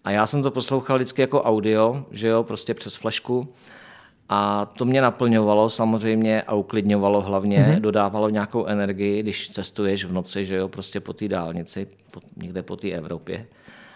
A 0.05 0.11
já 0.11 0.26
jsem 0.26 0.43
to 0.43 0.50
poslouchal 0.50 0.97
vždycky 0.97 1.21
jako 1.21 1.43
audio, 1.43 2.05
že 2.11 2.28
jo, 2.28 2.43
prostě 2.43 2.75
přes 2.75 2.95
flešku. 2.95 3.49
A 4.28 4.67
to 4.67 4.85
mě 4.85 5.00
naplňovalo 5.00 5.71
samozřejmě 5.71 6.43
a 6.43 6.55
uklidňovalo 6.55 7.21
hlavně, 7.21 7.59
mm-hmm. 7.59 7.81
dodávalo 7.81 8.28
nějakou 8.28 8.67
energii, 8.67 9.23
když 9.23 9.50
cestuješ 9.50 10.05
v 10.05 10.12
noci, 10.12 10.45
že 10.45 10.57
jo, 10.57 10.69
prostě 10.69 11.00
po 11.00 11.12
té 11.12 11.28
dálnici, 11.28 11.87
po, 12.11 12.21
někde 12.37 12.62
po 12.62 12.76
té 12.76 12.90
Evropě. 12.90 13.47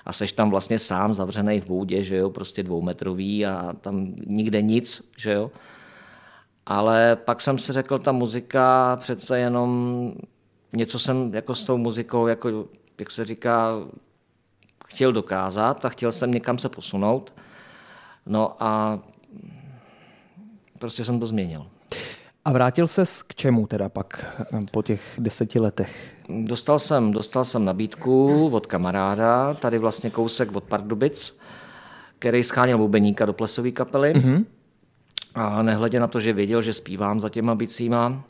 A 0.06 0.12
seš 0.12 0.32
tam 0.32 0.50
vlastně 0.50 0.78
sám 0.78 1.14
zavřený 1.14 1.60
v 1.60 1.66
boudě, 1.66 2.04
že 2.04 2.16
jo, 2.16 2.30
prostě 2.30 2.62
dvoumetrový 2.62 3.46
a 3.46 3.72
tam 3.80 4.14
nikde 4.26 4.62
nic, 4.62 5.10
že 5.16 5.32
jo. 5.32 5.50
Ale 6.66 7.16
pak 7.16 7.40
jsem 7.40 7.58
si 7.58 7.72
řekl, 7.72 7.98
ta 7.98 8.12
muzika 8.12 8.96
přece 9.00 9.38
jenom 9.38 10.12
něco 10.72 10.98
jsem 10.98 11.34
jako 11.34 11.54
s 11.54 11.64
tou 11.64 11.76
muzikou, 11.76 12.26
jako, 12.26 12.64
jak 12.98 13.10
se 13.10 13.24
říká, 13.24 13.72
chtěl 14.92 15.12
dokázat 15.12 15.84
a 15.84 15.88
chtěl 15.88 16.12
jsem 16.12 16.30
někam 16.30 16.58
se 16.58 16.68
posunout. 16.68 17.32
No 18.26 18.56
a 18.60 18.98
prostě 20.78 21.04
jsem 21.04 21.20
to 21.20 21.26
změnil. 21.26 21.66
A 22.44 22.52
vrátil 22.52 22.86
se 22.86 23.02
k 23.26 23.34
čemu 23.34 23.66
teda 23.66 23.88
pak 23.88 24.36
po 24.70 24.82
těch 24.82 25.02
deseti 25.18 25.60
letech? 25.60 26.14
Dostal 26.44 26.78
jsem, 26.78 27.12
dostal 27.12 27.44
jsem 27.44 27.64
nabídku 27.64 28.48
od 28.52 28.66
kamaráda, 28.66 29.54
tady 29.54 29.78
vlastně 29.78 30.10
kousek 30.10 30.56
od 30.56 30.64
Pardubic, 30.64 31.36
který 32.18 32.42
scháněl 32.42 32.78
bubeníka 32.78 33.26
do 33.26 33.32
plesové 33.32 33.70
kapely. 33.70 34.14
Mm-hmm. 34.14 34.44
A 35.34 35.62
nehledě 35.62 36.00
na 36.00 36.06
to, 36.06 36.20
že 36.20 36.32
věděl, 36.32 36.62
že 36.62 36.72
zpívám 36.72 37.20
za 37.20 37.28
těma 37.28 37.54
bicíma, 37.54 38.24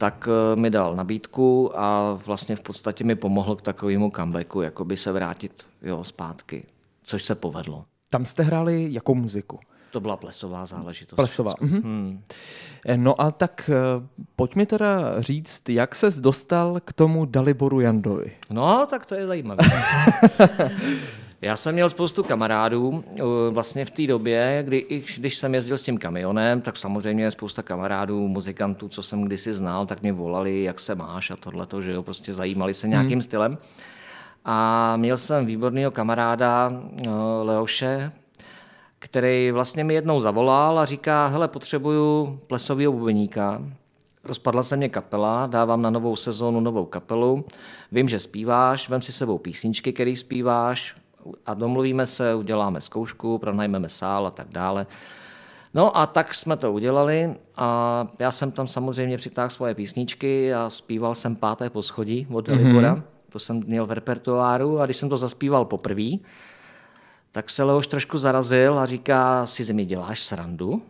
tak 0.00 0.28
eh, 0.28 0.56
mi 0.56 0.70
dal 0.70 0.96
nabídku 0.96 1.78
a 1.78 2.18
vlastně 2.26 2.56
v 2.56 2.60
podstatě 2.60 3.04
mi 3.04 3.14
pomohl 3.14 3.56
k 3.56 3.62
takovému 3.62 4.12
comebacku, 4.16 4.62
jako 4.62 4.84
by 4.84 4.96
se 4.96 5.12
vrátit 5.12 5.66
jo, 5.82 6.04
zpátky, 6.04 6.64
což 7.02 7.24
se 7.24 7.34
povedlo. 7.34 7.84
Tam 8.10 8.24
jste 8.24 8.42
hráli 8.42 8.88
jakou 8.90 9.14
muziku? 9.14 9.58
To 9.90 10.00
byla 10.00 10.16
plesová 10.16 10.66
záležitost. 10.66 11.16
Plesová. 11.16 11.54
Mhm. 11.60 11.82
Hmm. 11.82 12.22
No 12.96 13.20
a 13.20 13.30
tak 13.30 13.70
eh, 13.72 14.06
pojď 14.36 14.54
mi 14.54 14.66
teda 14.66 15.20
říct, 15.20 15.68
jak 15.68 15.94
ses 15.94 16.18
dostal 16.18 16.80
k 16.84 16.92
tomu 16.92 17.24
Daliboru 17.24 17.80
Jandovi? 17.80 18.32
No, 18.50 18.86
tak 18.90 19.06
to 19.06 19.14
je 19.14 19.26
zajímavé. 19.26 19.64
Já 21.42 21.56
jsem 21.56 21.74
měl 21.74 21.88
spoustu 21.88 22.22
kamarádů 22.22 23.04
eh, 23.06 23.22
vlastně 23.50 23.84
v 23.84 23.90
té 23.90 24.06
době, 24.06 24.62
kdy, 24.66 25.04
když 25.16 25.38
jsem 25.38 25.54
jezdil 25.54 25.78
s 25.78 25.82
tím 25.82 25.98
kamionem, 25.98 26.60
tak 26.60 26.76
samozřejmě 26.76 27.30
spousta 27.30 27.62
kamarádů, 27.62 28.28
muzikantů, 28.28 28.88
co 28.88 29.02
jsem 29.02 29.22
kdysi 29.22 29.52
znal, 29.52 29.86
tak 29.86 30.02
mě 30.02 30.12
volali, 30.12 30.62
jak 30.62 30.80
se 30.80 30.94
máš 30.94 31.30
a 31.30 31.36
tohleto, 31.36 31.82
že 31.82 31.92
jo, 31.92 32.02
prostě 32.02 32.34
zajímali 32.34 32.74
se 32.74 32.88
nějakým 32.88 33.12
hmm. 33.12 33.22
stylem. 33.22 33.58
A 34.44 34.96
měl 34.96 35.16
jsem 35.16 35.46
výborného 35.46 35.90
kamaráda 35.90 36.72
eh, 36.72 37.10
Leoše, 37.42 38.12
který 38.98 39.50
vlastně 39.50 39.84
mi 39.84 39.94
jednou 39.94 40.20
zavolal 40.20 40.78
a 40.78 40.84
říká, 40.84 41.26
hele, 41.26 41.48
potřebuju 41.48 42.40
plesového 42.46 42.92
bubeníka. 42.92 43.62
Rozpadla 44.24 44.62
se 44.62 44.76
mě 44.76 44.88
kapela, 44.88 45.46
dávám 45.46 45.82
na 45.82 45.90
novou 45.90 46.16
sezónu 46.16 46.60
novou 46.60 46.84
kapelu. 46.84 47.44
Vím, 47.92 48.08
že 48.08 48.18
zpíváš, 48.18 48.88
vem 48.88 49.00
si 49.00 49.12
sebou 49.12 49.38
písničky, 49.38 49.92
který 49.92 50.16
zpíváš, 50.16 50.99
a 51.46 51.54
domluvíme 51.54 52.06
se, 52.06 52.34
uděláme 52.34 52.80
zkoušku, 52.80 53.38
pronajmeme 53.38 53.88
sál 53.88 54.26
a 54.26 54.30
tak 54.30 54.48
dále. 54.48 54.86
No 55.74 55.96
a 55.96 56.06
tak 56.06 56.34
jsme 56.34 56.56
to 56.56 56.72
udělali 56.72 57.34
a 57.56 58.08
já 58.18 58.30
jsem 58.30 58.50
tam 58.50 58.68
samozřejmě 58.68 59.16
přitáhl 59.16 59.50
svoje 59.50 59.74
písničky 59.74 60.54
a 60.54 60.70
zpíval 60.70 61.14
jsem 61.14 61.36
páté 61.36 61.70
poschodí 61.70 62.26
od 62.30 62.46
Delibora. 62.46 62.94
Mm-hmm. 62.94 63.02
To 63.32 63.38
jsem 63.38 63.62
měl 63.66 63.86
v 63.86 63.92
repertoáru 63.92 64.80
a 64.80 64.84
když 64.84 64.96
jsem 64.96 65.08
to 65.08 65.16
zaspíval 65.16 65.64
poprvé, 65.64 66.10
tak 67.32 67.50
se 67.50 67.62
Leoš 67.64 67.86
trošku 67.86 68.18
zarazil 68.18 68.78
a 68.78 68.86
říká, 68.86 69.46
si 69.46 69.64
ze 69.64 69.72
mě 69.72 69.84
děláš 69.84 70.22
srandu? 70.22 70.82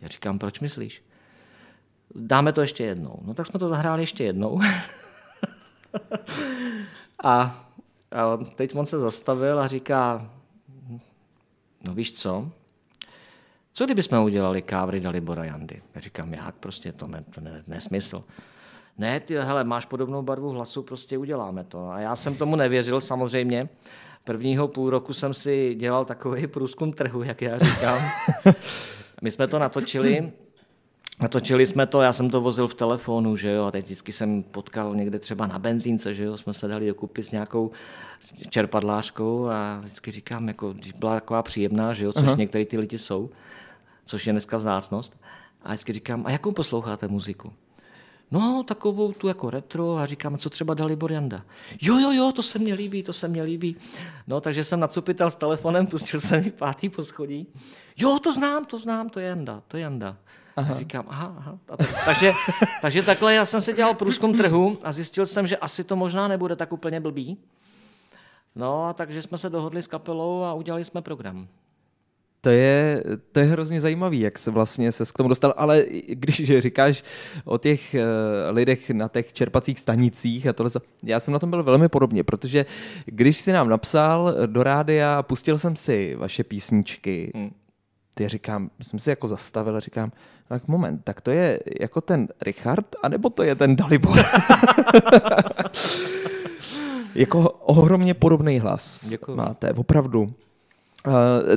Já 0.00 0.08
říkám, 0.08 0.38
proč 0.38 0.60
myslíš? 0.60 1.02
Dáme 2.14 2.52
to 2.52 2.60
ještě 2.60 2.84
jednou. 2.84 3.18
No 3.22 3.34
tak 3.34 3.46
jsme 3.46 3.58
to 3.58 3.68
zahráli 3.68 4.02
ještě 4.02 4.24
jednou. 4.24 4.60
a 7.24 7.64
a 8.12 8.38
teď 8.54 8.76
on 8.76 8.86
se 8.86 9.00
zastavil 9.00 9.58
a 9.58 9.66
říká, 9.66 10.30
no 11.86 11.94
víš 11.94 12.14
co, 12.14 12.50
co 13.72 13.84
kdybychom 13.84 14.18
udělali 14.18 14.62
kávry 14.62 15.00
Dalibora 15.00 15.44
Jandy? 15.44 15.82
Já 15.94 16.00
říkám, 16.00 16.34
jak 16.34 16.54
prostě, 16.54 16.92
to, 16.92 17.06
ne, 17.06 17.24
to 17.34 17.40
ne, 17.40 17.62
nesmysl. 17.66 18.24
Ne, 18.98 19.20
ty, 19.20 19.34
hele, 19.34 19.64
máš 19.64 19.86
podobnou 19.86 20.22
barvu 20.22 20.50
hlasu, 20.50 20.82
prostě 20.82 21.18
uděláme 21.18 21.64
to. 21.64 21.90
A 21.90 22.00
já 22.00 22.16
jsem 22.16 22.36
tomu 22.36 22.56
nevěřil 22.56 23.00
samozřejmě. 23.00 23.68
Prvního 24.24 24.68
půl 24.68 24.90
roku 24.90 25.12
jsem 25.12 25.34
si 25.34 25.74
dělal 25.74 26.04
takový 26.04 26.46
průzkum 26.56 26.92
trhu, 26.92 27.22
jak 27.22 27.42
já 27.42 27.58
říkám. 27.58 27.98
My 29.22 29.30
jsme 29.30 29.46
to 29.46 29.58
natočili 29.58 30.32
Natočili 31.20 31.66
jsme 31.66 31.86
to, 31.86 32.00
já 32.00 32.12
jsem 32.12 32.30
to 32.30 32.40
vozil 32.40 32.68
v 32.68 32.74
telefonu, 32.74 33.36
že 33.36 33.50
jo, 33.50 33.64
a 33.64 33.70
teď 33.70 33.84
vždycky 33.84 34.12
jsem 34.12 34.42
potkal 34.42 34.94
někde 34.94 35.18
třeba 35.18 35.46
na 35.46 35.58
benzínce, 35.58 36.14
že 36.14 36.24
jo, 36.24 36.36
jsme 36.36 36.54
se 36.54 36.68
dali 36.68 36.86
dokupy 36.86 37.22
s 37.22 37.30
nějakou 37.30 37.70
čerpadlářkou 38.50 39.46
a 39.46 39.78
vždycky 39.80 40.10
říkám, 40.10 40.48
jako, 40.48 40.72
když 40.72 40.92
byla 40.92 41.14
taková 41.14 41.42
příjemná, 41.42 41.92
že 41.92 42.04
jo, 42.04 42.12
což 42.12 42.36
některé 42.36 42.64
ty 42.64 42.78
lidi 42.78 42.98
jsou, 42.98 43.30
což 44.04 44.26
je 44.26 44.32
dneska 44.32 44.56
vzácnost. 44.56 45.20
A 45.62 45.68
vždycky 45.68 45.92
říkám, 45.92 46.26
a 46.26 46.30
jakou 46.30 46.52
posloucháte 46.52 47.08
muziku? 47.08 47.52
No, 48.30 48.64
takovou 48.68 49.12
tu 49.12 49.28
jako 49.28 49.50
retro 49.50 49.96
a 49.96 50.06
říkám, 50.06 50.38
co 50.38 50.50
třeba 50.50 50.74
Dalibor 50.74 51.12
Janda. 51.12 51.44
Jo, 51.82 51.98
jo, 51.98 52.12
jo, 52.12 52.32
to 52.32 52.42
se 52.42 52.58
mně 52.58 52.74
líbí, 52.74 53.02
to 53.02 53.12
se 53.12 53.28
mně 53.28 53.42
líbí. 53.42 53.76
No, 54.26 54.40
takže 54.40 54.64
jsem 54.64 54.80
nacupital 54.80 55.30
s 55.30 55.34
telefonem, 55.34 55.86
pustil 55.86 56.20
jsem 56.20 56.44
mi 56.44 56.50
pátý 56.50 56.88
poschodí. 56.88 57.46
Jo, 57.96 58.18
to 58.18 58.32
znám, 58.32 58.64
to 58.64 58.78
znám, 58.78 59.08
to 59.08 59.20
je 59.20 59.26
Janda, 59.28 59.62
to 59.68 59.76
je 59.76 59.82
Janda. 59.82 60.16
Aha. 60.58 60.74
A 60.74 60.78
říkám, 60.78 61.04
aha, 61.08 61.34
aha. 61.38 61.58
A 61.68 61.76
tak, 61.76 62.04
takže, 62.04 62.32
takže 62.82 63.02
takhle 63.02 63.34
já 63.34 63.44
jsem 63.44 63.60
si 63.60 63.72
dělal 63.72 63.94
průzkum 63.94 64.36
trhu 64.36 64.78
a 64.84 64.92
zjistil 64.92 65.26
jsem, 65.26 65.46
že 65.46 65.56
asi 65.56 65.84
to 65.84 65.96
možná 65.96 66.28
nebude 66.28 66.56
tak 66.56 66.72
úplně 66.72 67.00
blbý. 67.00 67.38
No 68.54 68.86
a 68.86 68.92
takže 68.92 69.22
jsme 69.22 69.38
se 69.38 69.50
dohodli 69.50 69.82
s 69.82 69.86
kapelou 69.86 70.42
a 70.42 70.54
udělali 70.54 70.84
jsme 70.84 71.02
program. 71.02 71.48
To 72.40 72.50
je, 72.50 73.02
to 73.32 73.40
je 73.40 73.46
hrozně 73.46 73.80
zajímavý, 73.80 74.20
jak 74.20 74.38
se 74.38 74.50
vlastně 74.50 74.92
se 74.92 75.04
k 75.04 75.16
tomu 75.16 75.28
dostal, 75.28 75.54
ale 75.56 75.84
když 76.08 76.58
říkáš 76.58 77.04
o 77.44 77.58
těch 77.58 77.94
uh, 77.94 78.56
lidech 78.56 78.90
na 78.90 79.08
těch 79.08 79.32
čerpacích 79.32 79.78
stanicích 79.78 80.46
a 80.46 80.52
tohle, 80.52 80.70
já 81.02 81.20
jsem 81.20 81.32
na 81.32 81.38
tom 81.38 81.50
byl 81.50 81.62
velmi 81.62 81.88
podobně, 81.88 82.24
protože 82.24 82.66
když 83.06 83.40
si 83.40 83.52
nám 83.52 83.68
napsal 83.68 84.34
do 84.46 84.62
rádia, 84.62 85.22
pustil 85.22 85.58
jsem 85.58 85.76
si 85.76 86.14
vaše 86.14 86.44
písničky, 86.44 87.32
hmm. 87.34 87.50
ty 88.14 88.28
říkám, 88.28 88.70
jsem 88.82 88.98
si 88.98 89.10
jako 89.10 89.28
zastavil 89.28 89.76
a 89.76 89.80
říkám, 89.80 90.12
tak 90.48 90.68
moment, 90.68 91.04
tak 91.04 91.20
to 91.20 91.30
je 91.30 91.60
jako 91.80 92.00
ten 92.00 92.28
Richard, 92.42 92.86
anebo 93.02 93.30
to 93.30 93.42
je 93.42 93.54
ten 93.54 93.76
Dalibor? 93.76 94.18
jako 97.14 97.50
ohromně 97.50 98.14
podobný 98.14 98.58
hlas 98.58 99.08
Děkuju. 99.08 99.36
máte, 99.36 99.72
opravdu. 99.72 100.22
Uh, 101.06 101.12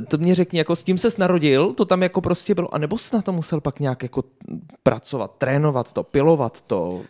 to 0.08 0.18
mě 0.18 0.34
řekni, 0.34 0.58
jako 0.58 0.76
s 0.76 0.84
tím 0.84 0.98
se 0.98 1.08
narodil, 1.18 1.72
to 1.72 1.84
tam 1.84 2.02
jako 2.02 2.20
prostě 2.20 2.54
bylo, 2.54 2.74
anebo 2.74 2.98
jsi 2.98 3.16
na 3.16 3.22
to 3.22 3.32
musel 3.32 3.60
pak 3.60 3.80
nějak 3.80 4.02
jako 4.02 4.24
pracovat, 4.82 5.34
trénovat 5.38 5.92
to, 5.92 6.02
pilovat 6.02 6.62
to? 6.62 7.02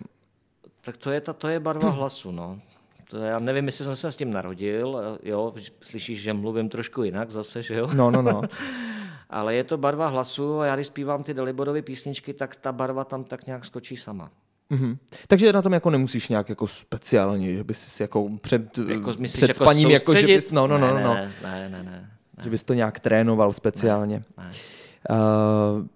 Tak 0.81 0.97
to 0.97 1.11
je, 1.11 1.21
ta, 1.21 1.33
to 1.33 1.49
je 1.49 1.61
barva 1.61 1.91
hm. 1.91 1.95
hlasu, 1.95 2.31
no. 2.31 2.59
To 3.11 3.19
já 3.19 3.39
nevím, 3.39 3.67
jestli 3.67 3.85
jsem 3.85 3.97
se 3.97 4.13
s 4.13 4.17
tím 4.17 4.33
narodil, 4.33 5.19
jo, 5.23 5.53
slyšíš, 5.83 6.23
že 6.23 6.33
mluvím 6.33 6.69
trošku 6.69 7.03
jinak 7.03 7.31
zase, 7.31 7.63
že 7.63 7.75
jo? 7.75 7.89
No, 7.95 8.11
no, 8.11 8.23
no. 8.23 8.43
ale 9.33 9.55
je 9.55 9.65
to 9.65 9.79
barva 9.79 10.07
hlasu 10.07 10.61
a 10.61 10.67
já 10.67 10.75
když 10.75 10.87
zpívám 10.87 11.23
ty 11.23 11.35
Deliborovy 11.35 11.83
písničky, 11.83 12.35
tak 12.35 12.57
ta 12.57 12.73
barva 12.73 13.05
tam 13.05 13.25
tak 13.25 13.47
nějak 13.47 13.65
skočí 13.65 13.97
sama. 13.97 14.31
Mm-hmm. 14.71 14.99
Takže 15.27 15.53
na 15.53 15.63
tom 15.63 15.73
jako 15.73 15.91
nemusíš 15.91 16.29
nějak 16.29 16.49
jako 16.49 16.67
speciálně, 16.67 17.57
že 17.57 17.65
bys 17.65 17.79
si 17.79 18.03
jako 18.03 18.31
před, 18.41 18.79
jako, 18.79 19.15
před 19.23 19.43
jako 19.49 19.55
spaním, 19.55 19.91
jako 19.91 20.15
že 20.15 20.27
bys, 20.27 20.51
no, 20.51 20.67
no, 20.67 20.79
no, 20.79 20.89
no. 20.89 21.15
Ne, 21.15 21.33
ne, 21.43 21.69
ne, 21.69 21.83
ne, 21.83 21.83
ne. 21.83 22.11
Že 22.45 22.51
bys 22.51 22.65
to 22.65 22.75
nějak 22.75 23.01
trénoval 23.01 23.53
speciálně. 23.53 24.23
Ne, 24.39 24.45
ne. 24.45 24.51
Uh, 25.11 25.87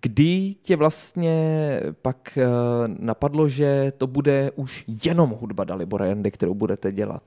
Kdy 0.00 0.54
tě 0.62 0.76
vlastně 0.76 1.80
pak 2.02 2.38
eh, 2.38 2.46
napadlo, 2.86 3.48
že 3.48 3.92
to 3.96 4.06
bude 4.06 4.50
už 4.54 4.84
jenom 5.04 5.30
hudba 5.30 5.64
Dalibora 5.64 6.06
Jandy, 6.06 6.30
kterou 6.30 6.54
budete 6.54 6.92
dělat? 6.92 7.22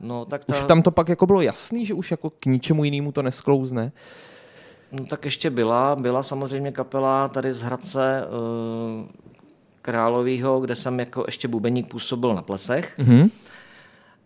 No, 0.00 0.24
tak 0.24 0.44
ta... 0.44 0.54
Už 0.54 0.62
tam 0.62 0.82
to 0.82 0.90
pak 0.90 1.08
jako 1.08 1.26
bylo 1.26 1.40
jasný, 1.40 1.86
že 1.86 1.94
už 1.94 2.10
jako 2.10 2.30
k 2.30 2.46
ničemu 2.46 2.84
jinému 2.84 3.12
to 3.12 3.22
nesklouzne? 3.22 3.92
No, 4.92 5.06
tak 5.06 5.24
ještě 5.24 5.50
byla, 5.50 5.96
byla 5.96 6.22
samozřejmě 6.22 6.72
kapela 6.72 7.28
tady 7.28 7.54
z 7.54 7.62
Hradce 7.62 8.26
uh, 8.26 9.06
Královýho, 9.82 10.60
kde 10.60 10.76
jsem 10.76 11.00
jako 11.00 11.24
ještě 11.26 11.48
bubeník 11.48 11.88
působil 11.88 12.34
na 12.34 12.42
plesech. 12.42 12.98
Mm-hmm. 12.98 13.30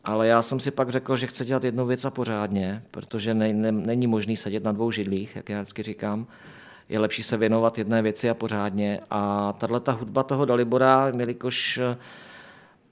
Ale 0.04 0.26
já 0.26 0.42
jsem 0.42 0.60
si 0.60 0.70
pak 0.70 0.90
řekl, 0.90 1.16
že 1.16 1.26
chci 1.26 1.44
dělat 1.44 1.64
jednu 1.64 1.86
věc 1.86 2.04
a 2.04 2.10
pořádně, 2.10 2.82
protože 2.90 3.34
ne, 3.34 3.52
ne, 3.52 3.72
není 3.72 4.06
možný 4.06 4.36
sedět 4.36 4.64
na 4.64 4.72
dvou 4.72 4.90
židlích, 4.90 5.36
jak 5.36 5.48
já 5.48 5.60
vždycky 5.60 5.82
říkám. 5.82 6.26
Je 6.88 6.98
lepší 6.98 7.22
se 7.22 7.36
věnovat 7.36 7.78
jedné 7.78 8.02
věci 8.02 8.30
a 8.30 8.34
pořádně. 8.34 9.00
A 9.10 9.52
tahle 9.58 9.80
ta 9.80 9.92
hudba 9.92 10.22
toho 10.22 10.44
Dalibora, 10.44 11.12
jelikož 11.18 11.80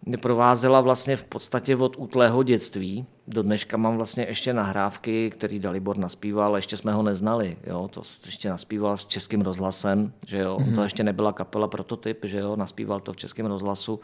mě 0.06 0.16
provázela 0.16 0.80
vlastně 0.80 1.16
v 1.16 1.24
podstatě 1.24 1.76
od 1.76 1.96
útlého 1.96 2.42
dětství. 2.42 3.06
Do 3.26 3.42
dneška 3.42 3.76
mám 3.76 3.96
vlastně 3.96 4.24
ještě 4.28 4.52
nahrávky, 4.52 5.30
který 5.30 5.58
Dalibor 5.58 5.98
naspíval, 5.98 6.56
ještě 6.56 6.76
jsme 6.76 6.92
ho 6.92 7.02
neznali. 7.02 7.56
Jo? 7.66 7.88
To 7.92 8.02
ještě 8.26 8.48
naspíval 8.48 8.98
s 8.98 9.06
českým 9.06 9.40
rozhlasem, 9.40 10.12
že 10.26 10.38
jo? 10.38 10.58
Mm-hmm. 10.58 10.74
To 10.74 10.82
ještě 10.82 11.02
nebyla 11.02 11.32
kapela 11.32 11.68
Prototyp, 11.68 12.24
že 12.24 12.38
jo? 12.38 12.56
Naspíval 12.56 13.00
to 13.00 13.12
v 13.12 13.16
českém 13.16 13.46
rozhlasu 13.46 14.00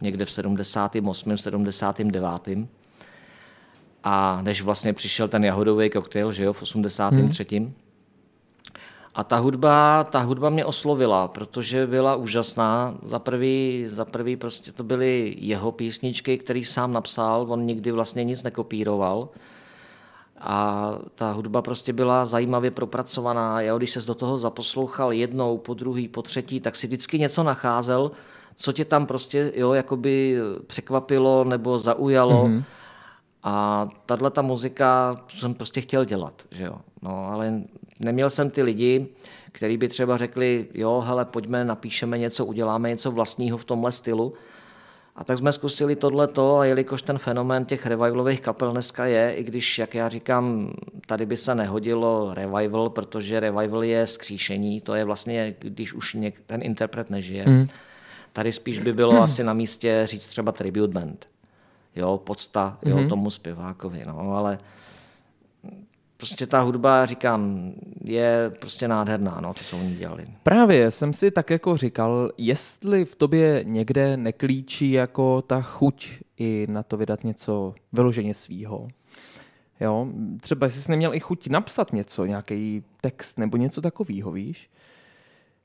někde 0.00 0.24
v 0.24 0.32
78. 0.32 1.36
79. 1.36 2.68
A 4.04 4.42
než 4.42 4.62
vlastně 4.62 4.92
přišel 4.92 5.28
ten 5.28 5.44
jahodový 5.44 5.90
koktejl, 5.90 6.32
že 6.32 6.44
jo, 6.44 6.52
v 6.52 6.62
83. 6.62 7.46
Hmm. 7.58 7.74
A 9.18 9.24
ta 9.24 9.36
hudba, 9.36 10.04
ta 10.04 10.20
hudba 10.20 10.50
mě 10.50 10.64
oslovila, 10.64 11.28
protože 11.28 11.86
byla 11.86 12.14
úžasná. 12.16 12.94
Za 13.02 13.18
prvý, 13.18 13.88
za 13.90 14.04
prvý 14.04 14.36
prostě 14.36 14.72
to 14.72 14.84
byly 14.84 15.36
jeho 15.38 15.72
písničky, 15.72 16.38
který 16.38 16.64
sám 16.64 16.92
napsal, 16.92 17.46
on 17.48 17.66
nikdy 17.66 17.92
vlastně 17.92 18.24
nic 18.24 18.42
nekopíroval. 18.42 19.28
A 20.40 20.90
ta 21.14 21.32
hudba 21.32 21.62
prostě 21.62 21.92
byla 21.92 22.26
zajímavě 22.26 22.70
propracovaná. 22.70 23.60
Já, 23.60 23.76
když 23.76 23.90
se 23.90 24.00
do 24.00 24.14
toho 24.14 24.38
zaposlouchal 24.38 25.12
jednou, 25.12 25.58
po 25.58 25.74
druhý, 25.74 26.08
po 26.08 26.22
třetí, 26.22 26.60
tak 26.60 26.76
si 26.76 26.86
vždycky 26.86 27.18
něco 27.18 27.42
nacházel, 27.42 28.10
co 28.56 28.72
tě 28.72 28.84
tam 28.84 29.06
prostě 29.06 29.52
jo, 29.54 29.72
jakoby 29.72 30.38
překvapilo 30.66 31.44
nebo 31.44 31.78
zaujalo. 31.78 32.44
Mm-hmm. 32.44 32.62
A 33.42 33.88
tahle 34.06 34.30
ta 34.30 34.42
muzika 34.42 35.16
jsem 35.38 35.54
prostě 35.54 35.80
chtěl 35.80 36.04
dělat, 36.04 36.42
že 36.50 36.64
jo. 36.64 36.74
No, 37.02 37.28
ale 37.32 37.62
neměl 38.00 38.30
jsem 38.30 38.50
ty 38.50 38.62
lidi, 38.62 39.06
kteří 39.52 39.76
by 39.76 39.88
třeba 39.88 40.16
řekli, 40.16 40.66
jo, 40.74 41.04
hele, 41.06 41.24
pojďme, 41.24 41.64
napíšeme 41.64 42.18
něco, 42.18 42.44
uděláme 42.44 42.88
něco 42.88 43.10
vlastního 43.10 43.58
v 43.58 43.64
tomhle 43.64 43.92
stylu. 43.92 44.34
A 45.16 45.24
tak 45.24 45.38
jsme 45.38 45.52
zkusili 45.52 45.96
tohleto 45.96 46.58
a 46.58 46.64
jelikož 46.64 47.02
ten 47.02 47.18
fenomén 47.18 47.64
těch 47.64 47.86
revivalových 47.86 48.40
kapel 48.40 48.72
dneska 48.72 49.06
je, 49.06 49.34
i 49.34 49.44
když, 49.44 49.78
jak 49.78 49.94
já 49.94 50.08
říkám, 50.08 50.72
tady 51.06 51.26
by 51.26 51.36
se 51.36 51.54
nehodilo 51.54 52.34
revival, 52.34 52.90
protože 52.90 53.40
revival 53.40 53.84
je 53.84 54.06
vzkříšení, 54.06 54.80
to 54.80 54.94
je 54.94 55.04
vlastně, 55.04 55.54
když 55.58 55.94
už 55.94 56.14
něk, 56.14 56.34
ten 56.46 56.62
interpret 56.62 57.10
nežije. 57.10 57.44
Mm 57.48 57.68
Tady 58.38 58.52
spíš 58.52 58.78
by 58.78 58.92
bylo 58.92 59.22
asi 59.22 59.44
na 59.44 59.52
místě 59.52 60.02
říct 60.04 60.28
třeba 60.28 60.52
tribute 60.52 60.92
band. 60.92 61.26
Jo, 61.96 62.20
podsta 62.24 62.78
jo, 62.82 62.96
mm-hmm. 62.96 63.08
tomu 63.08 63.30
zpěvákovi. 63.30 64.04
No, 64.06 64.36
ale 64.36 64.58
prostě 66.18 66.46
ta 66.46 66.60
hudba, 66.60 67.06
říkám, 67.06 67.72
je 68.04 68.52
prostě 68.60 68.88
nádherná, 68.88 69.38
no, 69.40 69.54
to, 69.54 69.64
co 69.64 69.78
oni 69.78 69.94
dělali. 69.94 70.26
Právě 70.42 70.90
jsem 70.90 71.12
si 71.12 71.30
tak 71.30 71.50
jako 71.50 71.76
říkal, 71.76 72.30
jestli 72.38 73.04
v 73.04 73.14
tobě 73.14 73.60
někde 73.64 74.16
neklíčí 74.16 74.92
jako 74.92 75.42
ta 75.42 75.60
chuť 75.60 76.10
i 76.38 76.66
na 76.70 76.82
to 76.82 76.96
vydat 76.96 77.24
něco 77.24 77.74
vyloženě 77.92 78.34
svýho. 78.34 78.88
Jo, 79.80 80.08
třeba 80.40 80.68
jsi 80.68 80.90
neměl 80.90 81.14
i 81.14 81.20
chuť 81.20 81.48
napsat 81.48 81.92
něco, 81.92 82.24
nějaký 82.24 82.84
text 83.00 83.38
nebo 83.38 83.56
něco 83.56 83.80
takového, 83.80 84.32
víš? 84.32 84.70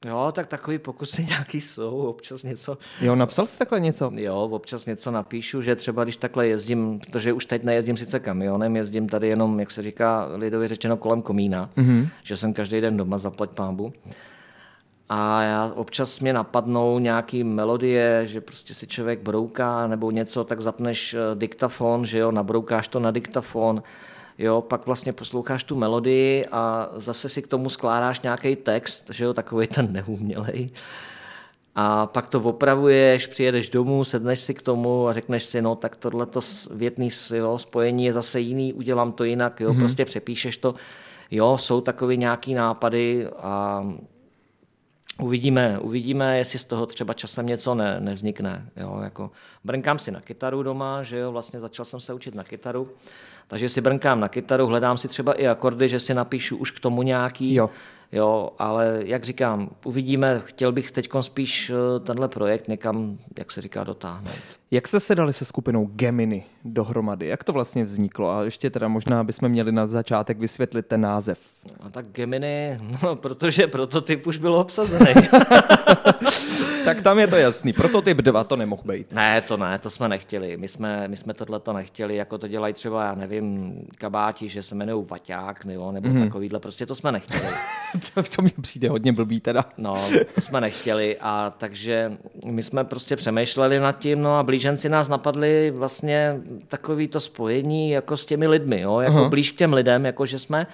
Jo, 0.06 0.32
tak 0.36 0.48
takový 0.48 0.80
pokusy 0.80 1.26
nějaký 1.30 1.62
jsou, 1.62 1.98
občas 1.98 2.44
něco. 2.44 2.78
Jo, 3.02 3.16
napsal 3.16 3.46
jsi 3.46 3.60
takhle 3.60 3.80
něco? 3.80 4.12
Jo, 4.16 4.50
občas 4.52 4.86
něco 4.86 5.12
napíšu, 5.12 5.62
že 5.62 5.76
třeba 5.76 6.04
když 6.04 6.18
takhle 6.18 6.48
jezdím, 6.48 7.00
protože 7.00 7.34
už 7.34 7.46
teď 7.46 7.64
nejezdím 7.64 7.98
sice 7.98 8.20
kamionem, 8.20 8.76
jezdím 8.76 9.10
tady 9.10 9.28
jenom, 9.28 9.60
jak 9.60 9.72
se 9.72 9.82
říká 9.82 10.30
lidově 10.36 10.68
řečeno, 10.68 10.98
kolem 10.98 11.22
komína, 11.22 11.70
mm-hmm. 11.78 12.10
že 12.24 12.38
jsem 12.38 12.54
každý 12.54 12.82
den 12.82 12.98
doma, 12.98 13.18
zaplať 13.18 13.50
pámbu. 13.50 13.94
A 15.10 15.42
já 15.44 15.72
občas 15.76 16.20
mě 16.20 16.34
napadnou 16.34 17.00
nějaký 17.00 17.44
melodie, 17.44 18.22
že 18.26 18.42
prostě 18.42 18.74
si 18.74 18.88
člověk 18.88 19.22
brouká 19.22 19.88
nebo 19.88 20.12
něco, 20.12 20.44
tak 20.44 20.62
zapneš 20.62 21.14
eh, 21.14 21.20
diktafon, 21.36 22.06
že 22.06 22.18
jo, 22.18 22.32
nabroukáš 22.32 22.88
to 22.88 23.00
na 23.00 23.12
diktafon, 23.12 23.84
jo, 24.38 24.62
pak 24.62 24.86
vlastně 24.86 25.14
posloucháš 25.14 25.64
tu 25.64 25.76
melodii 25.76 26.46
a 26.52 26.90
zase 26.96 27.30
si 27.30 27.42
k 27.42 27.48
tomu 27.48 27.70
skládáš 27.70 28.22
nějaký 28.22 28.56
text, 28.56 29.10
že 29.10 29.24
jo, 29.26 29.34
takový 29.34 29.68
ten 29.68 29.94
neumělej. 29.94 30.70
A 31.76 32.06
pak 32.06 32.28
to 32.28 32.40
opravuješ, 32.40 33.28
přijedeš 33.28 33.70
domů, 33.70 34.04
sedneš 34.04 34.40
si 34.40 34.54
k 34.54 34.62
tomu 34.62 35.08
a 35.08 35.14
řekneš 35.14 35.44
si, 35.44 35.62
no 35.62 35.76
tak 35.76 35.96
tohleto 35.96 36.40
větný 36.72 37.10
jo, 37.36 37.58
spojení 37.58 38.06
je 38.06 38.14
zase 38.14 38.40
jiný, 38.40 38.74
udělám 38.74 39.12
to 39.12 39.24
jinak, 39.24 39.60
jo, 39.60 39.74
mm-hmm. 39.74 39.80
prostě 39.80 40.06
přepíšeš 40.06 40.58
to. 40.58 40.76
Jo, 41.32 41.58
jsou 41.58 41.82
takové 41.82 42.16
nějaký 42.16 42.54
nápady 42.54 43.28
a 43.28 43.84
Uvidíme, 45.22 45.80
uvidíme, 45.80 46.38
jestli 46.38 46.60
z 46.60 46.66
toho 46.66 46.86
třeba 46.86 47.14
časem 47.14 47.46
něco 47.46 47.76
ne, 47.76 48.00
nevznikne. 48.00 48.70
Jo, 48.78 49.00
jako 49.04 49.32
brnkám 49.64 50.00
si 50.00 50.12
na 50.12 50.22
kytaru 50.22 50.64
doma, 50.64 51.04
že 51.04 51.18
jo, 51.18 51.32
vlastně 51.32 51.60
začal 51.60 51.86
jsem 51.86 52.00
se 52.00 52.14
učit 52.14 52.36
na 52.36 52.44
kytaru, 52.44 52.90
takže 53.48 53.70
si 53.70 53.82
brnkám 53.82 54.20
na 54.20 54.28
kytaru, 54.28 54.68
hledám 54.68 54.98
si 54.98 55.08
třeba 55.08 55.34
i 55.34 55.48
akordy, 55.48 55.90
že 55.90 56.00
si 56.00 56.14
napíšu 56.14 56.58
už 56.58 56.72
k 56.72 56.80
tomu 56.80 57.04
nějaký. 57.04 57.54
Jo. 57.54 57.70
Jo, 58.14 58.50
ale 58.60 59.02
jak 59.06 59.24
říkám, 59.24 59.70
uvidíme, 59.86 60.42
chtěl 60.46 60.72
bych 60.72 60.92
teď 60.92 61.10
spíš 61.22 61.70
eh, 61.70 62.00
tenhle 62.00 62.28
projekt 62.28 62.68
někam, 62.68 63.18
jak 63.38 63.52
se 63.52 63.62
říká, 63.62 63.84
dotáhnout. 63.84 64.34
Jak 64.72 64.88
se 64.88 65.00
sedali 65.00 65.34
se 65.34 65.46
skupinou 65.46 65.86
Gemini 65.86 66.46
dohromady? 66.66 67.28
Jak 67.28 67.44
to 67.44 67.54
vlastně 67.54 67.84
vzniklo? 67.84 68.32
A 68.32 68.44
ještě 68.44 68.70
teda 68.70 68.88
možná 68.88 69.24
bychom 69.24 69.50
měli 69.50 69.72
na 69.72 69.86
začátek 69.88 70.40
vysvětlit 70.40 70.86
ten 70.86 71.02
název. 71.02 71.40
A 71.80 71.90
tak 71.90 72.08
Gemini, 72.08 72.80
no, 73.04 73.16
protože 73.16 73.68
prototyp 73.68 74.28
už 74.28 74.38
byl 74.38 74.56
obsazený. 74.56 75.14
tak 76.86 77.02
tam 77.02 77.20
je 77.20 77.28
to 77.28 77.36
jasný. 77.36 77.74
Prototyp 77.74 78.18
2 78.18 78.44
to 78.44 78.56
nemohl 78.56 78.82
být. 78.86 79.12
Ne, 79.12 79.42
to 79.42 79.58
ne, 79.58 79.80
to 79.80 79.90
jsme 79.90 80.10
nechtěli. 80.10 80.58
My 80.58 80.68
jsme, 80.68 81.08
my 81.08 81.16
jsme 81.16 81.34
tohle 81.34 81.60
to 81.60 81.74
nechtěli, 81.74 82.16
jako 82.16 82.38
to 82.38 82.48
dělají 82.48 82.74
třeba, 82.74 83.06
já 83.06 83.16
nevím, 83.16 83.74
kabáti, 83.98 84.50
že 84.50 84.64
se 84.64 84.76
jmenují 84.76 85.06
Vaťák, 85.10 85.66
nebo, 85.66 85.92
nebo 85.92 86.10
mm-hmm. 86.10 86.24
takovýhle, 86.24 86.60
prostě 86.60 86.86
to 86.86 86.96
jsme 86.96 87.12
nechtěli. 87.12 87.44
to, 88.14 88.24
to 88.24 88.42
mě 88.42 88.52
přijde 88.62 88.90
hodně 88.90 89.12
blbý 89.12 89.40
teda. 89.40 89.66
no, 89.78 90.10
to 90.36 90.42
jsme 90.42 90.62
nechtěli 90.62 91.18
a 91.22 91.54
takže 91.58 92.18
my 92.46 92.64
jsme 92.64 92.84
prostě 92.84 93.16
přemýšleli 93.16 93.80
nad 93.80 94.00
tím, 94.00 94.22
no 94.22 94.38
a 94.38 94.44
blíženci 94.44 94.90
nás 94.90 95.10
napadli 95.10 95.72
vlastně 95.72 96.42
takový 96.68 97.08
to 97.08 97.20
spojení 97.20 97.90
jako 97.90 98.18
s 98.18 98.26
těmi 98.26 98.48
lidmi, 98.48 98.82
jo, 98.82 99.00
jako 99.00 99.18
uh-huh. 99.18 99.30
blíž 99.30 99.52
k 99.52 99.56
těm 99.56 99.74
lidem, 99.74 100.06
jako 100.06 100.26
že 100.26 100.40
jsme 100.40 100.68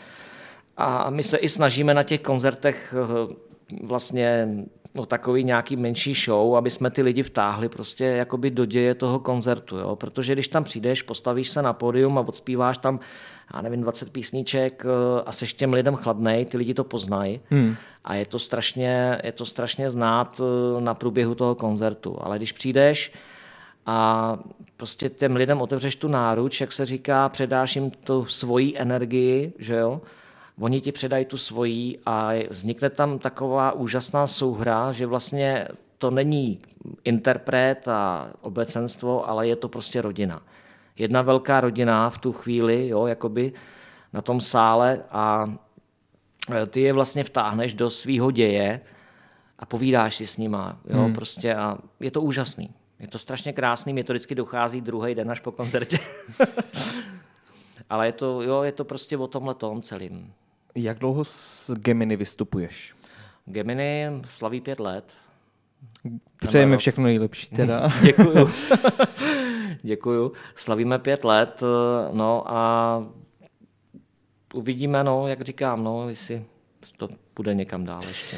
a 0.79 1.09
my 1.09 1.23
se 1.23 1.37
i 1.37 1.49
snažíme 1.49 1.93
na 1.93 2.03
těch 2.03 2.21
koncertech 2.21 2.95
eh, 2.97 3.35
vlastně 3.83 4.47
no, 4.95 5.05
takový 5.05 5.43
nějaký 5.43 5.75
menší 5.75 6.13
show, 6.13 6.55
aby 6.55 6.69
jsme 6.69 6.91
ty 6.91 7.01
lidi 7.01 7.23
vtáhli 7.23 7.69
prostě 7.69 8.05
jakoby 8.05 8.51
do 8.51 8.65
děje 8.65 8.95
toho 8.95 9.19
koncertu, 9.19 9.77
jo? 9.77 9.95
protože 9.95 10.33
když 10.33 10.47
tam 10.47 10.63
přijdeš, 10.63 11.01
postavíš 11.01 11.49
se 11.49 11.61
na 11.61 11.73
pódium 11.73 12.17
a 12.17 12.21
odspíváš 12.21 12.77
tam, 12.77 12.99
já 13.53 13.61
nevím, 13.61 13.81
20 13.81 14.11
písniček 14.11 14.85
eh, 14.85 15.23
a 15.25 15.31
seš 15.31 15.53
těm 15.53 15.73
lidem 15.73 15.95
chladnej, 15.95 16.45
ty 16.45 16.57
lidi 16.57 16.73
to 16.73 16.83
poznají 16.83 17.41
hmm. 17.49 17.75
a 18.03 18.15
je 18.15 18.25
to, 18.25 18.39
strašně, 18.39 19.21
je 19.23 19.31
to 19.31 19.45
strašně 19.45 19.91
znát 19.91 20.41
eh, 20.41 20.81
na 20.81 20.93
průběhu 20.93 21.35
toho 21.35 21.55
koncertu, 21.55 22.17
ale 22.21 22.37
když 22.37 22.51
přijdeš 22.51 23.13
a 23.85 24.37
prostě 24.77 25.09
těm 25.09 25.35
lidem 25.35 25.61
otevřeš 25.61 25.95
tu 25.95 26.07
náruč, 26.07 26.61
jak 26.61 26.71
se 26.71 26.85
říká, 26.85 27.29
předáš 27.29 27.75
jim 27.75 27.91
tu 27.91 28.25
svoji 28.25 28.77
energii, 28.77 29.53
že 29.59 29.75
jo, 29.75 30.01
oni 30.59 30.81
ti 30.81 30.91
předají 30.91 31.25
tu 31.25 31.37
svoji 31.37 31.99
a 32.05 32.31
vznikne 32.49 32.89
tam 32.89 33.19
taková 33.19 33.71
úžasná 33.71 34.27
souhra, 34.27 34.91
že 34.91 35.05
vlastně 35.05 35.67
to 35.97 36.11
není 36.11 36.59
interpret 37.03 37.87
a 37.87 38.29
obecenstvo, 38.41 39.29
ale 39.29 39.47
je 39.47 39.55
to 39.55 39.69
prostě 39.69 40.01
rodina. 40.01 40.41
Jedna 40.97 41.21
velká 41.21 41.61
rodina 41.61 42.09
v 42.09 42.17
tu 42.17 42.33
chvíli, 42.33 42.87
jo, 42.87 43.07
jakoby 43.07 43.53
na 44.13 44.21
tom 44.21 44.41
sále 44.41 45.01
a 45.11 45.53
e, 46.51 46.65
ty 46.65 46.81
je 46.81 46.93
vlastně 46.93 47.23
vtáhneš 47.23 47.73
do 47.73 47.89
svýho 47.89 48.31
děje 48.31 48.81
a 49.59 49.65
povídáš 49.65 50.15
si 50.15 50.27
s 50.27 50.37
nima, 50.37 50.79
jo, 50.89 51.03
hmm. 51.03 51.13
prostě 51.13 51.55
a 51.55 51.77
je 51.99 52.11
to 52.11 52.21
úžasný. 52.21 52.73
Je 52.99 53.07
to 53.07 53.19
strašně 53.19 53.53
krásný, 53.53 53.93
mě 53.93 54.03
to 54.03 54.13
vždycky 54.13 54.35
dochází 54.35 54.81
druhý 54.81 55.15
den 55.15 55.31
až 55.31 55.39
po 55.39 55.51
koncertě. 55.51 55.99
Ale 57.89 58.07
je 58.07 58.11
to, 58.11 58.41
jo, 58.41 58.63
je 58.63 58.71
to 58.71 58.85
prostě 58.85 59.17
o 59.17 59.27
tomhle 59.27 59.55
tom 59.55 59.81
celým. 59.81 60.33
Jak 60.75 60.99
dlouho 60.99 61.25
s 61.25 61.71
Gemini 61.73 62.15
vystupuješ? 62.15 62.95
Gemini 63.45 64.07
slaví 64.37 64.61
pět 64.61 64.79
let. 64.79 65.13
Přejeme 66.37 66.77
všechno 66.77 67.03
nejlepší 67.03 67.47
teda. 67.55 67.89
Děkuju. 68.01 68.49
Děkuju. 69.81 70.31
Slavíme 70.55 70.99
pět 70.99 71.23
let, 71.23 71.63
no 72.11 72.51
a 72.51 73.03
uvidíme, 74.53 75.03
no, 75.03 75.27
jak 75.27 75.41
říkám, 75.41 75.83
no, 75.83 76.09
jestli 76.09 76.45
to 76.97 77.09
půjde 77.33 77.53
někam 77.55 77.85
dál 77.85 78.01
ještě. 78.07 78.37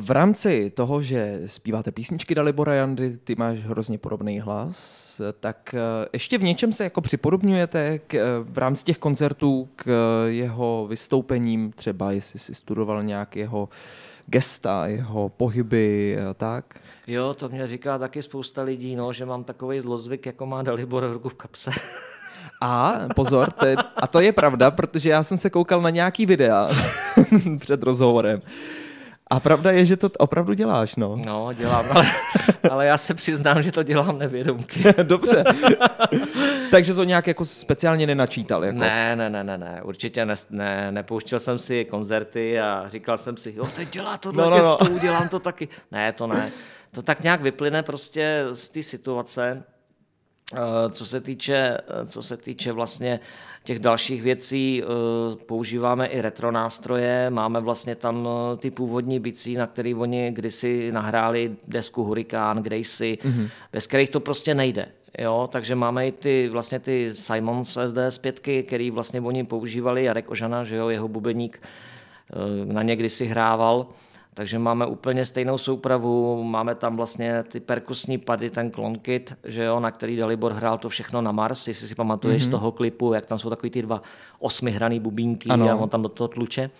V 0.00 0.10
rámci 0.10 0.70
toho, 0.70 1.02
že 1.02 1.42
zpíváte 1.46 1.92
písničky 1.92 2.34
Dalibora 2.34 2.74
Jandy, 2.74 3.18
ty 3.24 3.34
máš 3.34 3.58
hrozně 3.58 3.98
podobný 3.98 4.40
hlas, 4.40 5.20
tak 5.40 5.74
eh, 5.74 6.08
ještě 6.12 6.38
v 6.38 6.42
něčem 6.42 6.72
se 6.72 6.84
jako 6.84 7.00
připodobňujete 7.00 7.98
k, 7.98 8.14
eh, 8.14 8.22
v 8.42 8.58
rámci 8.58 8.84
těch 8.84 8.98
koncertů 8.98 9.68
k 9.76 9.86
jeho 10.26 10.86
vystoupením, 10.90 11.72
třeba 11.72 12.12
jestli 12.12 12.38
si 12.38 12.54
studoval 12.54 13.02
nějak 13.02 13.36
jeho 13.36 13.68
gesta, 14.26 14.86
jeho 14.86 15.28
pohyby 15.28 16.18
a 16.30 16.34
tak? 16.34 16.80
Jo, 17.06 17.34
to 17.34 17.48
mě 17.48 17.66
říká 17.66 17.98
taky 17.98 18.22
spousta 18.22 18.62
lidí, 18.62 18.96
no, 18.96 19.12
že 19.12 19.26
mám 19.26 19.44
takový 19.44 19.80
zlozvyk, 19.80 20.26
jako 20.26 20.46
má 20.46 20.62
Dalibor 20.62 21.12
ruku 21.12 21.28
v 21.28 21.34
kapse. 21.34 21.70
A 22.60 23.00
pozor, 23.14 23.50
to 23.50 23.66
je, 23.66 23.76
a 23.96 24.06
to 24.06 24.20
je 24.20 24.32
pravda, 24.32 24.70
protože 24.70 25.10
já 25.10 25.22
jsem 25.22 25.38
se 25.38 25.50
koukal 25.50 25.82
na 25.82 25.90
nějaký 25.90 26.26
videa 26.26 26.68
před 27.58 27.82
rozhovorem. 27.82 28.42
A 29.30 29.40
pravda 29.40 29.70
je, 29.70 29.84
že 29.84 29.96
to 29.96 30.10
opravdu 30.18 30.54
děláš, 30.54 30.96
no. 30.96 31.16
No, 31.16 31.52
dělám, 31.52 31.84
ale, 31.90 32.06
ale 32.70 32.86
já 32.86 32.98
se 32.98 33.14
přiznám, 33.14 33.62
že 33.62 33.72
to 33.72 33.82
dělám 33.82 34.18
nevědomky. 34.18 34.84
Dobře. 35.02 35.44
Takže 36.70 36.94
to 36.94 37.04
nějak 37.04 37.26
jako 37.26 37.44
speciálně 37.44 38.06
nenačítal? 38.06 38.64
Jako. 38.64 38.78
Ne, 38.78 39.16
ne, 39.16 39.30
ne, 39.30 39.44
ne, 39.44 39.58
ne, 39.58 39.80
určitě 39.82 40.26
ne, 40.26 40.34
ne, 40.50 40.92
nepouštěl 40.92 41.40
jsem 41.40 41.58
si 41.58 41.84
koncerty 41.84 42.60
a 42.60 42.84
říkal 42.88 43.18
jsem 43.18 43.36
si, 43.36 43.54
jo, 43.56 43.66
teď 43.74 43.90
dělá 43.90 44.16
tohle 44.16 44.44
no, 44.44 44.50
no, 44.50 44.56
no. 44.56 44.76
gestu, 44.78 44.94
udělám 44.94 45.28
to 45.28 45.38
taky. 45.38 45.68
Ne, 45.92 46.12
to 46.12 46.26
ne. 46.26 46.52
To 46.90 47.02
tak 47.02 47.22
nějak 47.22 47.40
vyplyne 47.40 47.82
prostě 47.82 48.44
z 48.52 48.68
té 48.68 48.82
situace, 48.82 49.62
Eh, 50.54 50.90
co 50.90 51.06
se 51.06 51.20
týče, 51.20 51.78
eh, 51.88 52.06
co 52.06 52.22
se 52.22 52.36
týče 52.36 52.72
vlastně 52.72 53.20
těch 53.66 53.78
dalších 53.78 54.22
věcí, 54.22 54.82
eh, 54.82 54.86
používáme 55.46 56.06
i 56.06 56.20
retro 56.20 56.52
nástroje, 56.52 57.30
máme 57.30 57.60
vlastně 57.60 57.94
tam 57.94 58.28
ty 58.58 58.70
původní 58.70 59.20
bicí, 59.20 59.54
na 59.54 59.66
který 59.66 59.94
oni 59.94 60.30
kdysi 60.30 60.92
nahráli 60.92 61.56
desku 61.68 62.04
Hurricane, 62.04 62.62
Gracie, 62.62 63.16
mm-hmm. 63.16 63.48
bez 63.72 63.86
kterých 63.86 64.10
to 64.10 64.20
prostě 64.20 64.54
nejde. 64.54 64.88
Jo, 65.18 65.48
takže 65.52 65.74
máme 65.74 66.08
i 66.08 66.12
ty, 66.12 66.48
vlastně 66.48 66.80
ty 66.80 67.14
Simons 67.14 67.78
SDS 67.86 68.18
5, 68.18 68.40
který 68.40 68.90
vlastně 68.90 69.20
oni 69.20 69.44
používali, 69.44 70.04
Jarek 70.04 70.30
Ožana, 70.30 70.64
že 70.64 70.76
jo, 70.76 70.88
jeho 70.88 71.08
bubeník 71.08 71.60
na 72.64 72.82
ně 72.82 72.96
kdysi 72.96 73.26
hrával, 73.26 73.86
takže 74.36 74.58
máme 74.58 74.86
úplně 74.86 75.26
stejnou 75.26 75.58
soupravu, 75.58 76.44
máme 76.44 76.74
tam 76.74 76.96
vlastně 76.96 77.42
ty 77.42 77.60
perkusní 77.60 78.18
pady, 78.18 78.50
ten 78.50 78.70
klonkit, 78.70 79.34
že 79.44 79.64
jo, 79.64 79.80
na 79.80 79.90
který 79.90 80.16
Dalibor 80.16 80.52
hrál 80.52 80.78
to 80.78 80.88
všechno 80.88 81.22
na 81.22 81.32
Mars, 81.32 81.68
jestli 81.68 81.88
si 81.88 81.94
pamatuješ 81.94 82.42
mm-hmm. 82.42 82.46
z 82.46 82.50
toho 82.50 82.72
klipu, 82.72 83.12
jak 83.12 83.26
tam 83.26 83.38
jsou 83.38 83.50
takový 83.50 83.70
ty 83.70 83.82
dva 83.82 84.02
osmihraný 84.38 85.00
bubínky 85.00 85.48
ano. 85.48 85.70
a 85.70 85.74
on 85.74 85.88
tam 85.88 86.02
do 86.02 86.08
toho 86.08 86.28
tluče. 86.28 86.70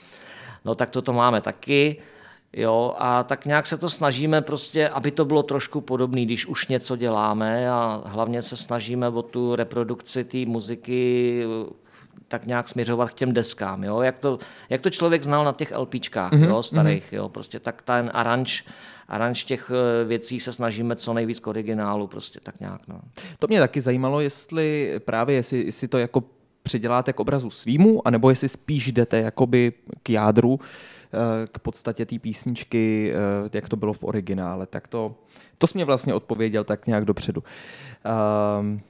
No 0.64 0.74
tak 0.74 0.90
toto 0.90 1.12
máme 1.12 1.40
taky. 1.40 1.96
Jo, 2.52 2.94
a 2.98 3.22
tak 3.22 3.46
nějak 3.46 3.66
se 3.66 3.78
to 3.78 3.90
snažíme 3.90 4.42
prostě, 4.42 4.88
aby 4.88 5.10
to 5.10 5.24
bylo 5.24 5.42
trošku 5.42 5.80
podobné, 5.80 6.24
když 6.24 6.46
už 6.46 6.68
něco 6.68 6.96
děláme 6.96 7.70
a 7.70 8.02
hlavně 8.06 8.42
se 8.42 8.56
snažíme 8.56 9.08
o 9.08 9.22
tu 9.22 9.56
reprodukci 9.56 10.24
té 10.24 10.38
muziky 10.46 11.42
tak 12.28 12.46
nějak 12.46 12.68
směřovat 12.68 13.10
k 13.10 13.14
těm 13.14 13.32
deskám, 13.32 13.84
jo? 13.84 14.00
Jak, 14.00 14.18
to, 14.18 14.38
jak 14.70 14.80
to 14.80 14.90
člověk 14.90 15.22
znal 15.22 15.44
na 15.44 15.52
těch 15.52 15.72
LPčkách 15.76 16.32
mm-hmm. 16.32 16.48
jo, 16.48 16.62
starých, 16.62 17.12
mm-hmm. 17.12 17.16
jo? 17.16 17.28
prostě 17.28 17.60
tak 17.60 17.82
ten 17.82 18.10
aranž, 18.14 18.64
aranž 19.08 19.44
těch 19.44 19.70
eh, 19.70 20.04
věcí 20.04 20.40
se 20.40 20.52
snažíme 20.52 20.96
co 20.96 21.14
nejvíc 21.14 21.40
k 21.40 21.46
originálu, 21.46 22.06
prostě 22.06 22.40
tak 22.42 22.60
nějak. 22.60 22.88
No. 22.88 23.00
To 23.38 23.46
mě 23.46 23.60
taky 23.60 23.80
zajímalo, 23.80 24.20
jestli 24.20 24.94
právě, 25.04 25.36
jestli, 25.36 25.64
jestli 25.64 25.88
to 25.88 25.98
jako 25.98 26.22
předěláte 26.62 27.12
k 27.12 27.20
obrazu 27.20 27.50
svýmu, 27.50 28.06
anebo 28.08 28.30
jestli 28.30 28.48
spíš 28.48 28.92
jdete 28.92 29.20
jakoby 29.20 29.72
k 30.02 30.10
jádru, 30.10 30.60
eh, 30.60 31.46
k 31.46 31.58
podstatě 31.58 32.06
té 32.06 32.18
písničky, 32.18 33.12
eh, 33.14 33.50
jak 33.52 33.68
to 33.68 33.76
bylo 33.76 33.92
v 33.92 34.04
originále. 34.04 34.66
Tak 34.66 34.88
to, 34.88 35.14
to 35.58 35.66
jsi 35.66 35.78
mě 35.78 35.84
vlastně 35.84 36.14
odpověděl 36.14 36.64
tak 36.64 36.86
nějak 36.86 37.04
dopředu. 37.04 37.42
Um, 38.60 38.80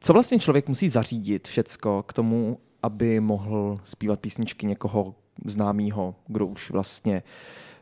co 0.00 0.12
vlastně 0.12 0.38
člověk 0.38 0.68
musí 0.68 0.88
zařídit 0.88 1.48
všecko 1.48 2.02
k 2.02 2.12
tomu, 2.12 2.58
aby 2.82 3.20
mohl 3.20 3.78
zpívat 3.84 4.20
písničky 4.20 4.66
někoho 4.66 5.14
známého, 5.44 6.14
kdo 6.26 6.46
už 6.46 6.70
vlastně 6.70 7.22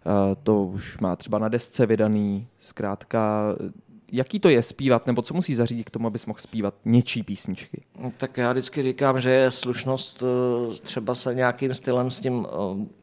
uh, 0.07 0.13
to 0.43 0.65
už 0.65 0.99
má 0.99 1.17
třeba 1.17 1.39
na 1.39 1.49
desce 1.49 1.87
vydaný, 1.87 2.47
zkrátka 2.59 3.55
jaký 4.13 4.41
to 4.41 4.49
je 4.49 4.63
zpívat, 4.63 5.07
nebo 5.07 5.23
co 5.23 5.35
musí 5.35 5.55
zařídit 5.55 5.85
k 5.85 5.91
tomu, 5.91 6.07
abys 6.07 6.27
mohl 6.27 6.39
zpívat 6.39 6.75
něčí 6.85 7.23
písničky? 7.23 7.83
No, 7.99 8.13
tak 8.17 8.37
já 8.37 8.53
vždycky 8.53 8.83
říkám, 8.83 9.21
že 9.21 9.31
je 9.31 9.51
slušnost 9.51 10.23
eh, 10.23 10.75
třeba 10.75 11.15
se 11.15 11.35
nějakým 11.35 11.75
stylem 11.75 12.11
s 12.11 12.21
tím 12.21 12.35
uh, 12.35 12.47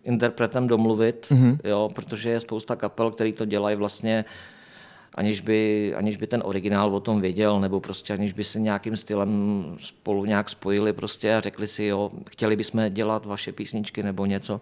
interpretem 0.04 0.68
domluvit, 0.68 1.28
mm-hmm. 1.32 1.58
jo, 1.64 1.90
protože 1.96 2.30
je 2.30 2.40
spousta 2.40 2.76
kapel, 2.76 3.12
který 3.12 3.34
to 3.34 3.46
dělají 3.46 3.76
vlastně 3.76 4.26
uh, 4.28 4.32
aniž 5.16 5.42
by, 5.42 5.94
aniž 5.96 6.18
by 6.18 6.28
ten 6.28 6.42
originál 6.46 6.96
o 6.96 7.00
tom 7.00 7.22
věděl, 7.22 7.60
nebo 7.60 7.80
prostě 7.80 8.14
aniž 8.14 8.34
by 8.34 8.44
se 8.44 8.60
nějakým 8.60 8.98
stylem 8.98 9.64
spolu 9.80 10.26
nějak 10.26 10.50
spojili 10.50 10.94
prostě 10.94 11.36
a 11.36 11.40
řekli 11.40 11.68
si, 11.68 11.84
jo, 11.84 12.12
chtěli 12.30 12.56
bychom 12.56 12.90
dělat 12.90 13.26
vaše 13.26 13.52
písničky 13.52 14.04
nebo 14.04 14.26
něco. 14.26 14.62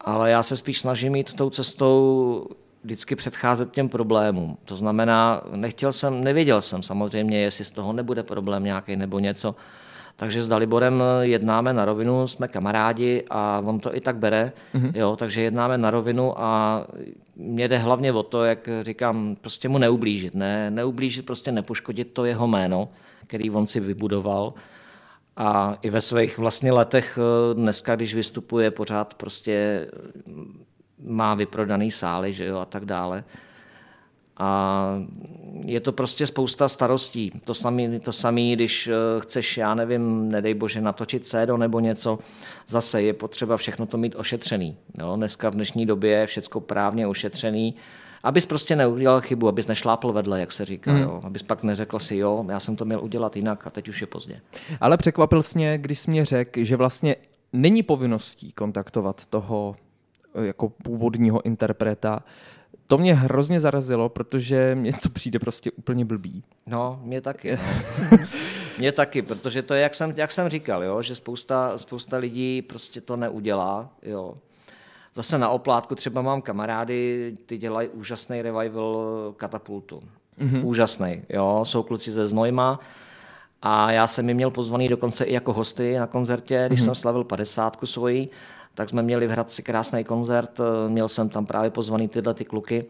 Ale 0.00 0.30
já 0.30 0.42
se 0.42 0.56
spíš 0.56 0.80
snažím 0.80 1.14
jít 1.14 1.34
tou 1.34 1.50
cestou 1.50 2.46
vždycky 2.84 3.16
předcházet 3.16 3.70
těm 3.72 3.88
problémům. 3.88 4.58
To 4.64 4.76
znamená, 4.76 5.42
nechtěl 5.54 5.92
jsem, 5.92 6.24
nevěděl 6.24 6.60
jsem 6.60 6.82
samozřejmě, 6.82 7.38
jestli 7.38 7.64
z 7.64 7.70
toho 7.70 7.92
nebude 7.92 8.22
problém 8.22 8.64
nějaký 8.64 8.96
nebo 8.96 9.18
něco, 9.18 9.54
takže 10.16 10.42
s 10.42 10.48
Daliborem 10.48 11.02
jednáme 11.20 11.72
na 11.72 11.84
rovinu, 11.84 12.26
jsme 12.26 12.48
kamarádi 12.48 13.24
a 13.30 13.62
on 13.64 13.80
to 13.80 13.96
i 13.96 14.00
tak 14.00 14.16
bere, 14.16 14.52
mm-hmm. 14.74 14.92
jo, 14.94 15.16
takže 15.16 15.40
jednáme 15.40 15.78
na 15.78 15.90
rovinu 15.90 16.40
a 16.40 16.84
mě 17.36 17.68
jde 17.68 17.78
hlavně 17.78 18.12
o 18.12 18.22
to, 18.22 18.44
jak 18.44 18.68
říkám, 18.82 19.36
prostě 19.40 19.68
mu 19.68 19.78
neublížit, 19.78 20.34
ne, 20.34 20.70
neublížit, 20.70 21.26
prostě 21.26 21.52
nepoškodit 21.52 22.12
to 22.12 22.24
jeho 22.24 22.46
jméno, 22.46 22.88
který 23.26 23.50
on 23.50 23.66
si 23.66 23.80
vybudoval. 23.80 24.54
A 25.36 25.78
i 25.82 25.90
ve 25.90 26.00
svých 26.00 26.38
vlastně 26.38 26.72
letech 26.72 27.18
dneska, 27.52 27.96
když 27.96 28.14
vystupuje, 28.14 28.70
pořád 28.70 29.14
prostě 29.14 29.86
má 31.04 31.34
vyprodaný 31.34 31.90
sály 31.90 32.32
že 32.32 32.44
jo, 32.44 32.58
a 32.58 32.64
tak 32.64 32.84
dále. 32.84 33.24
A 34.38 34.82
je 35.64 35.80
to 35.80 35.92
prostě 35.92 36.26
spousta 36.26 36.68
starostí. 36.68 37.32
To 37.44 37.54
samé, 37.54 38.00
to 38.00 38.12
samý, 38.12 38.52
když 38.52 38.88
eh, 38.88 38.92
chceš, 39.20 39.56
já 39.56 39.74
nevím, 39.74 40.28
nedej 40.28 40.54
bože, 40.54 40.80
natočit 40.80 41.26
sédo 41.26 41.56
nebo 41.56 41.80
něco, 41.80 42.18
zase 42.68 43.02
je 43.02 43.12
potřeba 43.12 43.56
všechno 43.56 43.86
to 43.86 43.96
mít 43.96 44.14
ošetřený. 44.16 44.76
Jo? 44.98 45.16
Dneska 45.16 45.50
v 45.50 45.54
dnešní 45.54 45.86
době 45.86 46.10
je 46.10 46.26
všechno 46.26 46.60
právně 46.60 47.06
ošetřený, 47.06 47.74
abys 48.22 48.46
prostě 48.46 48.76
neudělal 48.76 49.20
chybu, 49.20 49.48
abys 49.48 49.66
nešlápl 49.66 50.12
vedle, 50.12 50.40
jak 50.40 50.52
se 50.52 50.64
říká. 50.64 50.92
Mm. 50.92 51.02
Jo? 51.02 51.20
Abys 51.24 51.42
pak 51.42 51.62
neřekl 51.62 51.98
si, 51.98 52.16
jo, 52.16 52.44
já 52.48 52.60
jsem 52.60 52.76
to 52.76 52.84
měl 52.84 53.04
udělat 53.04 53.36
jinak 53.36 53.66
a 53.66 53.70
teď 53.70 53.88
už 53.88 54.00
je 54.00 54.06
pozdě. 54.06 54.40
Ale 54.80 54.96
překvapil 54.96 55.42
jsi 55.42 55.58
mě, 55.58 55.78
když 55.78 55.98
jsi 55.98 56.10
mě 56.10 56.24
řekl, 56.24 56.64
že 56.64 56.76
vlastně 56.76 57.16
není 57.52 57.82
povinností 57.82 58.52
kontaktovat 58.52 59.26
toho 59.26 59.76
eh, 60.34 60.46
jako 60.46 60.68
původního 60.68 61.46
interpreta, 61.46 62.22
to 62.86 62.98
mě 62.98 63.14
hrozně 63.14 63.60
zarazilo, 63.60 64.08
protože 64.08 64.74
mě 64.74 64.92
to 65.02 65.08
přijde 65.08 65.38
prostě 65.38 65.70
úplně 65.70 66.04
blbý. 66.04 66.42
No, 66.66 67.00
mě 67.02 67.20
taky. 67.20 67.56
No. 67.56 68.18
mě 68.78 68.92
taky, 68.92 69.22
protože 69.22 69.62
to 69.62 69.74
je, 69.74 69.82
jak 69.82 69.94
jsem, 69.94 70.14
jak 70.16 70.32
jsem 70.32 70.48
říkal, 70.48 70.84
jo, 70.84 71.02
že 71.02 71.14
spousta, 71.14 71.78
spousta 71.78 72.16
lidí 72.16 72.62
prostě 72.62 73.00
to 73.00 73.16
neudělá. 73.16 73.88
Jo. 74.02 74.34
Zase 75.14 75.38
na 75.38 75.48
oplátku 75.48 75.94
třeba 75.94 76.22
mám 76.22 76.42
kamarády, 76.42 77.34
ty 77.46 77.58
dělají 77.58 77.88
úžasný 77.88 78.42
revival 78.42 79.34
katapultu. 79.36 80.02
Mm-hmm. 80.40 80.64
Úžasný, 80.64 81.22
jo, 81.28 81.60
jsou 81.64 81.82
kluci 81.82 82.12
ze 82.12 82.26
Znojma, 82.26 82.80
a 83.62 83.92
já 83.92 84.06
jsem 84.06 84.28
je 84.28 84.34
měl 84.34 84.50
pozvaný 84.50 84.88
dokonce 84.88 85.24
i 85.24 85.32
jako 85.32 85.52
hosty 85.52 85.98
na 85.98 86.06
koncertě, 86.06 86.64
když 86.66 86.80
mm-hmm. 86.80 86.84
jsem 86.84 86.94
slavil 86.94 87.24
padesátku 87.24 87.86
svoji 87.86 88.28
tak 88.76 88.88
jsme 88.88 89.02
měli 89.02 89.26
v 89.26 89.30
Hradci 89.30 89.62
krásný 89.62 90.04
koncert, 90.04 90.60
eh, 90.60 90.88
měl 90.88 91.08
jsem 91.08 91.28
tam 91.28 91.46
právě 91.46 91.70
pozvaný 91.70 92.08
tyhle 92.08 92.34
ty 92.34 92.44
kluky. 92.44 92.84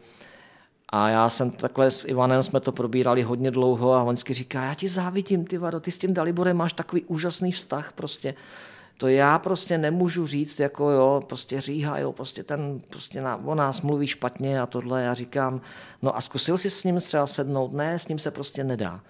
A 0.88 1.09
já 1.09 1.29
jsem 1.29 1.51
takhle 1.51 1.90
s 1.90 2.05
Ivanem 2.05 2.42
jsme 2.42 2.61
to 2.61 2.72
probírali 2.72 3.22
hodně 3.22 3.51
dlouho 3.51 3.92
a 3.92 4.03
on 4.03 4.16
říká, 4.16 4.64
já 4.64 4.75
ti 4.75 4.88
závidím, 4.88 5.44
ty 5.44 5.59
Vado, 5.59 5.81
ty 5.81 5.90
s 5.90 5.99
tím 5.99 6.14
Daliborem 6.14 6.57
máš 6.57 6.72
takový 6.72 7.05
úžasný 7.05 7.53
vztah 7.53 7.92
prostě. 7.92 8.35
To 8.99 9.09
já 9.09 9.38
prostě 9.38 9.79
nemůžu 9.79 10.27
říct, 10.27 10.61
jako 10.61 10.90
jo, 10.90 11.22
prostě 11.27 11.61
říha, 11.61 11.99
jo, 11.99 12.12
prostě 12.12 12.42
ten, 12.42 12.81
prostě 12.90 13.20
na, 13.20 13.37
o 13.37 13.55
nás 13.55 13.81
mluví 13.81 14.07
špatně 14.07 14.61
a 14.61 14.66
tohle. 14.66 15.03
Já 15.03 15.14
říkám, 15.14 15.61
no 16.03 16.16
a 16.16 16.20
zkusil 16.20 16.59
jsi 16.59 16.70
s 16.70 16.85
ním 16.85 16.96
třeba 16.96 17.27
sednout? 17.27 17.72
Ne, 17.72 17.99
s 17.99 18.09
ním 18.09 18.18
se 18.18 18.31
prostě 18.31 18.64
nedá. 18.64 19.01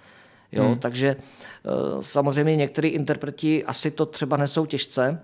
Jo, 0.53 0.65
hmm. 0.65 0.79
takže 0.79 1.17
eh, 1.17 2.03
samozřejmě 2.03 2.57
některý 2.57 2.89
interpreti 2.89 3.65
asi 3.65 3.91
to 3.91 4.07
třeba 4.07 4.37
nesou 4.37 4.67
těžce, 4.67 5.23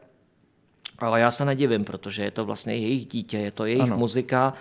Ale 1.02 1.20
já 1.20 1.30
se 1.30 1.44
nedivím, 1.44 1.84
protože 1.84 2.22
je 2.24 2.30
to 2.30 2.44
vlastně 2.44 2.74
jejich 2.74 3.06
dítě, 3.06 3.38
je 3.38 3.50
to 3.50 3.64
jejich 3.66 3.82
Ano. 3.82 3.96
muzika 3.96 4.52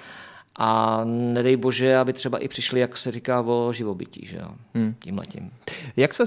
a 0.55 1.01
nedej 1.05 1.55
bože, 1.57 1.97
aby 1.97 2.13
třeba 2.13 2.37
i 2.37 2.47
přišli, 2.47 2.79
jak 2.79 2.97
se 2.97 3.11
říká, 3.11 3.41
o 3.41 3.73
živobytí, 3.73 4.25
že 4.25 4.37
jo, 4.37 4.47
hmm. 4.73 4.95
tímhletím. 4.99 5.51
Jak 5.95 6.13
se 6.13 6.23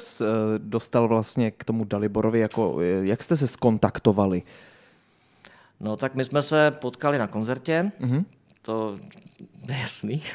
dostal 0.59 1.09
vlastně 1.09 1.51
k 1.51 1.65
tomu 1.65 1.85
Daliborovi, 1.85 2.41
jako, 2.41 2.77
eh, 2.81 2.85
jak 3.07 3.23
jste 3.23 3.37
se 3.37 3.49
skontaktovali? 3.49 4.43
No 5.81 5.97
tak 5.97 6.15
my 6.15 6.25
jsme 6.25 6.43
se 6.43 6.71
potkali 6.71 7.19
na 7.19 7.27
koncertě, 7.27 7.93
Mhm. 8.01 8.13
mm-hmm. 8.19 8.25
to 8.63 8.97
je 9.69 9.77
jasný. 9.81 10.23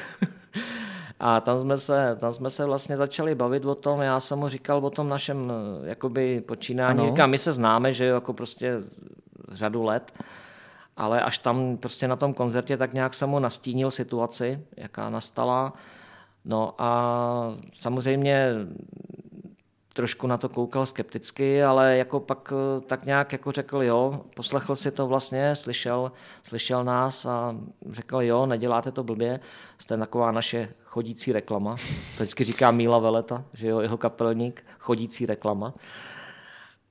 A 1.20 1.40
tam 1.40 1.60
jsme, 1.60 1.78
se, 1.78 2.16
tam 2.20 2.34
jsme 2.34 2.50
se 2.50 2.64
vlastně 2.64 2.96
začali 2.96 3.34
bavit 3.34 3.64
o 3.64 3.74
tom, 3.74 4.00
já 4.00 4.20
jsem 4.20 4.38
mu 4.38 4.48
říkal 4.48 4.86
o 4.86 4.90
tom 4.90 5.08
našem 5.08 5.52
eh, 5.84 5.88
jakoby 5.88 6.40
počínání. 6.40 6.98
Ano. 6.98 7.08
Říkám, 7.08 7.30
my 7.30 7.38
se 7.38 7.52
známe, 7.52 7.92
že 7.92 8.06
jo, 8.06 8.14
jako 8.14 8.32
prostě 8.32 8.74
řadu 9.50 9.82
let, 9.82 10.24
ale 10.96 11.22
až 11.22 11.38
tam 11.38 11.76
prostě 11.76 12.08
na 12.08 12.16
tom 12.16 12.34
koncertě 12.34 12.76
tak 12.76 12.92
nějak 12.92 13.14
jsem 13.14 13.30
mu 13.30 13.38
nastínil 13.38 13.90
situaci, 13.90 14.66
jaká 14.76 15.10
nastala. 15.10 15.72
No 16.44 16.74
a 16.78 17.54
samozřejmě 17.74 18.54
trošku 19.92 20.26
na 20.26 20.36
to 20.36 20.48
koukal 20.48 20.86
skepticky, 20.86 21.62
ale 21.62 21.96
jako 21.96 22.20
pak 22.20 22.52
eh, 22.52 22.80
tak 22.80 23.04
nějak 23.04 23.32
jako 23.32 23.52
řekl 23.52 23.82
jo, 23.82 24.20
poslechl 24.36 24.76
si 24.76 24.90
to 24.90 25.06
vlastně, 25.06 25.56
slyšel, 25.56 26.12
slyšel 26.42 26.84
nás 26.84 27.26
a 27.26 27.56
řekl 27.90 28.22
jo, 28.22 28.46
neděláte 28.46 28.92
to 28.92 29.04
blbě, 29.04 29.40
jste 29.78 29.96
taková 29.96 30.32
naše 30.32 30.68
chodící 30.84 31.32
reklama. 31.32 31.76
To 32.16 32.22
vždycky 32.22 32.44
říká 32.44 32.70
Míla 32.70 32.98
Veleta, 32.98 33.44
že 33.52 33.68
jo, 33.68 33.80
jeho 33.80 33.98
kapelník, 33.98 34.64
chodící 34.78 35.26
reklama. 35.26 35.74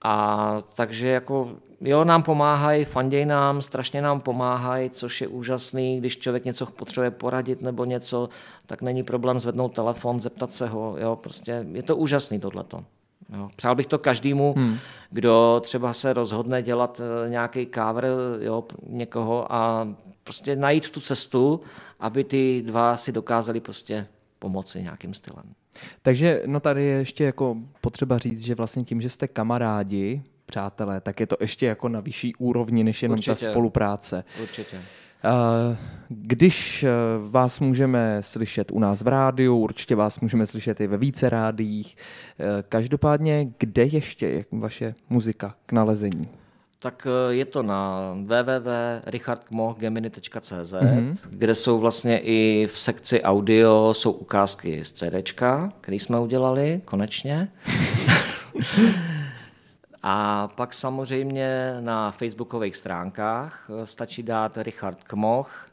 A 0.02 0.58
takže 0.76 1.08
jako 1.08 1.50
jo, 1.82 2.04
nám 2.04 2.24
pomáhají, 2.24 2.86
fanděj 2.86 3.26
nám, 3.26 3.62
strašně 3.62 4.02
nám 4.02 4.20
pomáhají, 4.20 4.90
což 4.90 5.22
je 5.22 5.28
úžasný, 5.28 5.98
když 5.98 6.18
člověk 6.18 6.46
něco 6.46 6.66
potřebuje 6.66 7.12
poradit 7.12 7.62
nebo 7.62 7.86
něco, 7.86 8.30
tak 8.66 8.82
není 8.82 9.04
problém 9.04 9.40
zvednout 9.40 9.70
telefon, 9.70 10.20
zeptat 10.20 10.54
se 10.54 10.68
ho, 10.68 10.96
jo, 11.00 11.16
prostě 11.16 11.66
je 11.72 11.84
to 11.84 11.96
úžasný 11.96 12.40
tohleto. 12.40 12.84
Jo. 13.34 13.50
Přál 13.56 13.76
bych 13.76 13.88
to 13.88 14.00
každému, 14.00 14.54
hmm. 14.58 14.78
kdo 15.12 15.62
třeba 15.64 15.94
se 15.94 16.14
rozhodne 16.14 16.64
dělat 16.64 17.02
eh, 17.26 17.30
nějaký 17.30 17.68
cover 17.76 18.08
jo, 18.40 18.64
někoho 18.90 19.54
a 19.54 19.88
prostě 20.24 20.56
najít 20.56 20.90
tu 20.90 21.00
cestu, 21.00 21.62
aby 22.00 22.24
ty 22.24 22.64
dva 22.66 22.98
si 22.98 23.12
dokázali 23.12 23.60
prostě 23.60 24.08
pomoci 24.40 24.84
nějakým 24.84 25.14
stylem. 25.14 25.44
Takže 26.02 26.44
no 26.46 26.60
tady 26.60 26.84
je 26.84 26.98
ještě 26.98 27.24
jako 27.24 27.58
potřeba 27.82 28.18
říct, 28.18 28.42
že 28.42 28.56
vlastně 28.56 28.84
tím, 28.84 29.02
že 29.02 29.10
jste 29.10 29.28
kamarádi, 29.28 30.24
přátelé, 30.50 31.02
tak 31.02 31.20
je 31.20 31.28
to 31.28 31.38
ještě 31.40 31.66
jako 31.66 31.90
na 31.90 32.00
vyšší 32.00 32.36
úrovni, 32.36 32.84
než 32.84 33.04
jenom 33.04 33.20
ta 33.22 33.32
Určitě. 33.32 33.50
spolupráce. 33.52 34.24
Určitě. 34.42 34.78
Eh, 35.24 35.78
Když 36.10 36.84
eh, 36.84 36.90
vás 37.30 37.60
můžeme 37.60 38.18
slyšet 38.24 38.72
u 38.72 38.80
nás 38.80 39.02
v 39.02 39.08
rádiu, 39.08 39.58
určitě 39.58 39.96
vás 39.96 40.20
můžeme 40.20 40.46
slyšet 40.46 40.82
i 40.82 40.88
ve 40.88 40.98
více 40.98 41.30
rádiích. 41.30 41.98
Eh, 42.40 42.64
Každopádně, 42.70 43.48
kde 43.58 43.84
ještě 43.84 44.28
je 44.28 44.46
vaše 44.52 44.96
muzika 45.10 45.56
k 45.66 45.72
nalezení? 45.72 46.30
Tak 46.82 47.08
je 47.30 47.46
to 47.46 47.64
na 47.64 48.00
www.richardkmohgemini.cz, 48.24 50.74
mm-hmm. 50.74 51.16
kde 51.30 51.56
jsou 51.56 51.80
vlastně 51.80 52.20
i 52.20 52.68
v 52.74 52.80
sekci 52.80 53.22
audio 53.22 53.94
jsou 53.94 54.12
ukázky 54.12 54.86
z 54.86 54.92
CDčka, 54.92 55.74
který 55.82 56.00
jsme 56.00 56.20
udělali 56.20 56.82
konečně. 56.86 57.48
A 60.04 60.48
pak 60.48 60.74
samozřejmě 60.74 61.78
na 61.80 62.12
facebookových 62.12 62.76
stránkách 62.76 63.70
eh, 63.70 63.86
stačí 63.86 64.24
dát 64.24 64.58
Richard 64.58 65.04
Kmoch, 65.04 65.68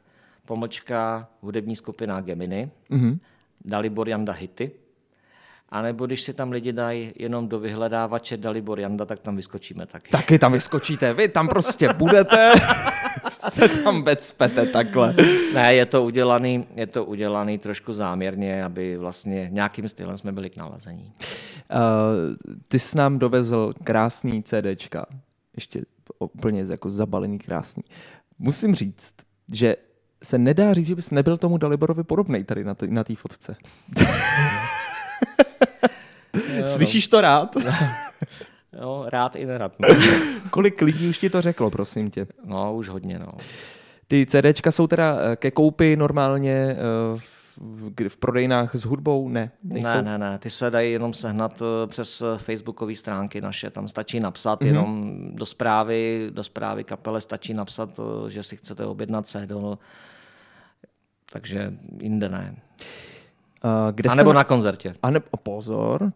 pomlčka 0.46 1.28
hudební 1.40 1.76
skupina 1.76 2.20
Gemini, 2.20 2.70
mm-hmm. 2.90 3.18
Dalibor 3.64 4.08
Janda 4.08 4.32
Hity. 4.32 4.70
A 5.68 5.82
nebo 5.82 6.06
když 6.06 6.22
si 6.22 6.34
tam 6.34 6.52
lidi 6.52 6.72
dají 6.72 7.12
jenom 7.16 7.48
do 7.48 7.58
vyhledávače 7.58 8.36
Dalibor 8.36 8.80
Janda, 8.80 9.04
tak 9.04 9.20
tam 9.20 9.36
vyskočíme 9.36 9.86
taky. 9.86 10.10
Taky 10.10 10.38
tam 10.38 10.52
vyskočíte, 10.52 11.14
vy 11.14 11.28
tam 11.28 11.48
prostě 11.48 11.92
budete, 11.92 12.52
se 13.50 13.68
tam 13.68 14.02
vecpete 14.02 14.66
takhle. 14.66 15.14
Ne, 15.54 15.74
je 15.74 15.86
to 15.86 16.04
udělaný, 16.04 16.66
je 16.74 16.86
to 16.86 17.04
udělaný 17.04 17.58
trošku 17.58 17.92
záměrně, 17.92 18.64
aby 18.64 18.96
vlastně 18.96 19.48
nějakým 19.52 19.88
stylem 19.88 20.18
jsme 20.18 20.32
byli 20.32 20.50
k 20.50 20.56
nalezení. 20.56 21.12
Uh, 21.12 22.56
ty 22.68 22.78
jsi 22.78 22.98
nám 22.98 23.18
dovezl 23.18 23.74
krásný 23.84 24.42
CDčka, 24.42 25.06
ještě 25.56 25.80
úplně 26.18 26.64
jako 26.68 26.90
zabalený 26.90 27.38
krásný. 27.38 27.82
Musím 28.38 28.74
říct, 28.74 29.14
že 29.52 29.76
se 30.22 30.38
nedá 30.38 30.74
říct, 30.74 30.86
že 30.86 30.94
bys 30.94 31.10
nebyl 31.10 31.36
tomu 31.36 31.58
Daliborovi 31.58 32.04
podobný 32.04 32.44
tady 32.44 32.64
na 32.88 33.04
té 33.04 33.14
fotce. 33.14 33.56
Slyšíš 36.66 37.08
to 37.08 37.20
rád? 37.20 37.56
Jo, 38.80 39.04
rád 39.08 39.36
i 39.36 39.46
nerad. 39.46 39.72
No, 39.78 39.88
Kolik 40.50 40.82
lidí 40.82 41.08
už 41.08 41.18
ti 41.18 41.30
to 41.30 41.42
řeklo, 41.42 41.70
prosím 41.70 42.10
tě? 42.10 42.26
no 42.44 42.74
už 42.74 42.88
hodně, 42.88 43.18
no. 43.18 43.32
Ty 44.08 44.26
CDčka 44.26 44.72
jsou 44.72 44.86
teda 44.86 45.18
eh, 45.20 45.36
ke 45.36 45.50
koupi 45.50 45.96
normálně 45.96 46.52
eh, 46.52 46.76
v, 47.16 48.08
v, 48.08 48.16
prodejnách 48.16 48.74
s 48.74 48.84
hudbou? 48.84 49.28
Ne, 49.28 49.50
nejsou. 49.62 49.88
Ne, 49.88 50.02
ne, 50.02 50.18
ne, 50.18 50.38
ty 50.38 50.50
se 50.50 50.70
dají 50.70 50.92
jenom 50.92 51.12
sehnat 51.12 51.62
eh, 51.62 51.86
přes 51.86 52.22
facebookové 52.36 52.96
stránky 52.96 53.40
naše, 53.40 53.70
tam 53.70 53.88
stačí 53.88 54.20
napsat 54.20 54.60
Mhm. 54.60 54.70
mm-hmm. 54.70 54.74
jenom 54.74 55.10
do 55.36 55.46
zprávy, 55.46 56.30
do 56.30 56.44
zprávy 56.44 56.84
kapele 56.84 57.20
stačí 57.20 57.54
napsat, 57.54 58.00
že 58.28 58.42
si 58.42 58.56
chcete 58.56 58.86
objednat 58.86 59.26
CD, 59.26 59.50
no. 59.50 59.78
takže 61.32 61.72
jinde 62.00 62.28
ne. 62.28 62.56
Uh, 63.64 63.70
kde 63.92 64.10
A 64.10 64.14
nebo 64.14 64.32
na... 64.32 64.40
na 64.40 64.44
koncertě. 64.44 64.94
A 65.02 65.10
ne... 65.10 65.20
Pozor. 65.42 66.12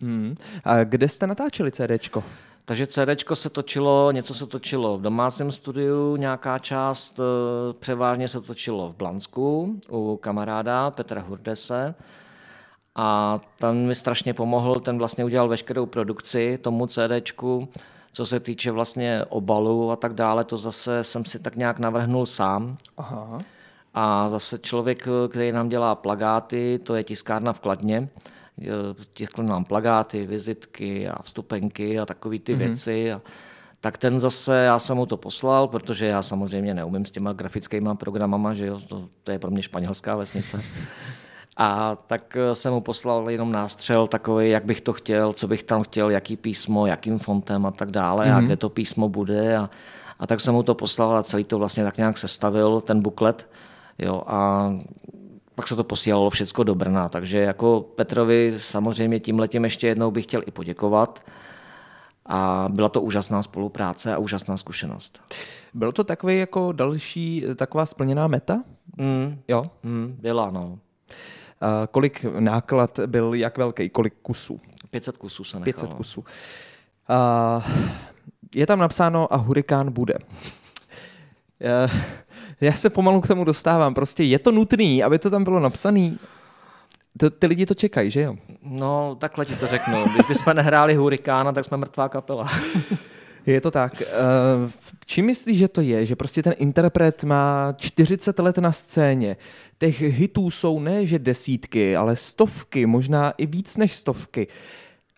Hmm. 0.00 0.36
A 0.64 0.84
kde 0.84 1.08
jste 1.08 1.26
natáčeli 1.26 1.70
CDčko? 1.70 2.24
Takže 2.64 2.86
CDčko 2.86 3.36
se 3.36 3.50
točilo, 3.50 4.12
něco 4.12 4.34
se 4.34 4.46
točilo 4.46 4.98
v 4.98 5.02
domácím 5.02 5.52
studiu, 5.52 6.16
nějaká 6.16 6.58
část, 6.58 7.20
eh, 7.20 7.72
převážně 7.72 8.28
se 8.28 8.40
točilo 8.40 8.92
v 8.92 8.96
Blansku 8.96 9.80
u 9.90 10.16
kamaráda 10.22 10.90
Petra 10.90 11.20
Hurdese. 11.20 11.94
A 12.96 13.40
ten 13.58 13.86
mi 13.86 13.94
strašně 13.94 14.34
pomohl, 14.34 14.74
ten 14.74 14.98
vlastně 14.98 15.24
udělal 15.24 15.48
veškerou 15.48 15.86
produkci 15.86 16.58
tomu 16.62 16.86
CDčku, 16.86 17.68
co 18.12 18.26
se 18.26 18.40
týče 18.40 18.70
vlastně 18.70 19.24
obalu 19.28 19.90
a 19.90 19.96
tak 19.96 20.14
dále, 20.14 20.44
to 20.44 20.58
zase 20.58 21.04
jsem 21.04 21.24
si 21.24 21.38
tak 21.38 21.56
nějak 21.56 21.78
navrhnul 21.78 22.26
sám. 22.26 22.76
Aha. 22.96 23.38
A 23.94 24.30
zase 24.30 24.58
člověk, 24.58 25.08
který 25.30 25.52
nám 25.52 25.68
dělá 25.68 25.94
plagáty, 25.94 26.80
to 26.82 26.94
je 26.94 27.04
tiskárna 27.04 27.52
v 27.52 27.60
Kladně, 27.60 28.08
tiskl 29.12 29.42
nám 29.42 29.64
plagáty, 29.64 30.26
vizitky 30.26 31.08
a 31.08 31.22
vstupenky 31.22 31.98
a 31.98 32.06
takové 32.06 32.38
ty 32.38 32.54
mm-hmm. 32.54 32.58
věci. 32.58 33.12
A, 33.12 33.22
tak 33.80 33.98
ten 33.98 34.20
zase, 34.20 34.56
já 34.56 34.78
jsem 34.78 34.96
mu 34.96 35.06
to 35.06 35.16
poslal, 35.16 35.68
protože 35.68 36.06
já 36.06 36.22
samozřejmě 36.22 36.74
neumím 36.74 37.04
s 37.04 37.10
těma 37.10 37.32
grafickými 37.32 37.90
programama, 37.94 38.54
že 38.54 38.66
jo, 38.66 38.80
to, 38.88 39.08
to 39.24 39.30
je 39.30 39.38
pro 39.38 39.50
mě 39.50 39.62
španělská 39.62 40.16
vesnice. 40.16 40.62
A 41.56 41.96
tak 42.06 42.36
eh, 42.36 42.54
jsem 42.54 42.72
mu 42.72 42.80
poslal 42.80 43.30
jenom 43.30 43.52
nástřel 43.52 44.06
takový, 44.06 44.50
jak 44.50 44.64
bych 44.64 44.80
to 44.80 44.92
chtěl, 44.92 45.32
co 45.32 45.48
bych 45.48 45.62
tam 45.62 45.82
chtěl, 45.82 46.10
jaký 46.10 46.36
písmo, 46.36 46.86
jakým 46.86 47.18
fontem 47.18 47.66
a 47.66 47.70
tak 47.70 47.90
dále, 47.90 48.26
mm-hmm. 48.26 48.36
a 48.36 48.40
kde 48.40 48.56
to 48.56 48.68
písmo 48.68 49.08
bude. 49.08 49.56
A, 49.56 49.70
a 50.18 50.26
tak 50.26 50.40
jsem 50.40 50.54
mu 50.54 50.62
to 50.62 50.74
poslal 50.74 51.16
a 51.16 51.22
celý 51.22 51.44
to 51.44 51.58
vlastně 51.58 51.84
tak 51.84 51.96
nějak 51.96 52.18
sestavil, 52.18 52.80
ten 52.80 53.02
buklet. 53.02 53.48
Jo, 53.98 54.22
a 54.26 54.70
pak 55.54 55.68
se 55.68 55.76
to 55.76 55.84
posílalo 55.84 56.30
všechno 56.30 56.64
do 56.64 56.74
Brna, 56.74 57.08
takže 57.08 57.38
jako 57.38 57.80
Petrovi 57.94 58.54
samozřejmě 58.58 59.20
tímhletím 59.20 59.64
ještě 59.64 59.86
jednou 59.86 60.10
bych 60.10 60.24
chtěl 60.24 60.42
i 60.46 60.50
poděkovat. 60.50 61.22
A 62.26 62.66
byla 62.70 62.88
to 62.88 63.00
úžasná 63.02 63.42
spolupráce 63.42 64.14
a 64.14 64.18
úžasná 64.18 64.56
zkušenost. 64.56 65.20
Byl 65.74 65.92
to 65.92 66.04
takový 66.04 66.38
jako 66.38 66.72
další 66.72 67.44
eh, 67.46 67.54
taková 67.54 67.86
splněná 67.86 68.26
meta? 68.28 68.62
Mm, 68.96 69.40
Jo. 69.48 69.70
mm, 69.82 70.16
byla, 70.20 70.50
no. 70.50 70.78
A 71.60 71.86
kolik 71.86 72.24
náklad 72.38 73.00
byl, 73.06 73.34
jak 73.34 73.58
velký, 73.58 73.88
kolik 73.88 74.14
kusů? 74.22 74.60
500 74.90 75.16
kusů 75.16 75.44
se 75.44 75.56
nechalo. 75.60 75.64
500 75.64 75.94
kusů. 75.94 76.24
A 77.08 77.66
je 78.54 78.66
tam 78.66 78.78
napsáno 78.78 79.32
a 79.34 79.36
hurikán 79.36 79.92
bude. 79.92 80.14
Já- 82.64 82.72
se 82.72 82.90
pomalu 82.90 83.20
k 83.20 83.26
tomu 83.28 83.44
dostávám. 83.44 83.94
Prostě 83.94 84.22
je 84.22 84.38
to 84.38 84.52
nutný, 84.52 85.02
aby 85.02 85.18
to 85.18 85.30
tam 85.30 85.44
bylo 85.44 85.60
napsané. 85.60 86.16
To, 87.18 87.30
ty 87.30 87.46
lidi 87.46 87.66
to 87.66 87.74
čekají, 87.74 88.10
že 88.10 88.20
jo? 88.20 88.36
No, 88.62 89.14
takhle 89.20 89.44
ti 89.46 89.56
to 89.56 89.66
řeknu. 89.66 90.04
Když 90.14 90.28
bychom 90.28 90.54
nehráli 90.56 90.94
Hurikána, 90.94 91.52
tak 91.52 91.64
jsme 91.64 91.76
mrtvá 91.76 92.08
kapela. 92.08 92.50
Je 93.46 93.60
to 93.60 93.70
tak. 93.70 94.02
Eh, 94.02 94.06
Čím 95.06 95.26
myslíš, 95.26 95.58
že 95.58 95.68
to 95.68 95.80
je? 95.80 96.06
Že 96.06 96.16
prostě 96.16 96.42
ten 96.42 96.54
interpret 96.56 97.24
má 97.24 97.74
40 97.78 98.38
let 98.38 98.58
na 98.58 98.72
scéně. 98.72 99.36
Těch 99.78 100.00
hitů 100.00 100.50
jsou 100.50 100.80
ne, 100.80 101.06
že 101.06 101.18
desítky, 101.18 101.96
ale 101.96 102.16
stovky, 102.16 102.86
možná 102.86 103.30
i 103.30 103.46
víc 103.46 103.76
než 103.76 103.92
stovky. 103.92 104.46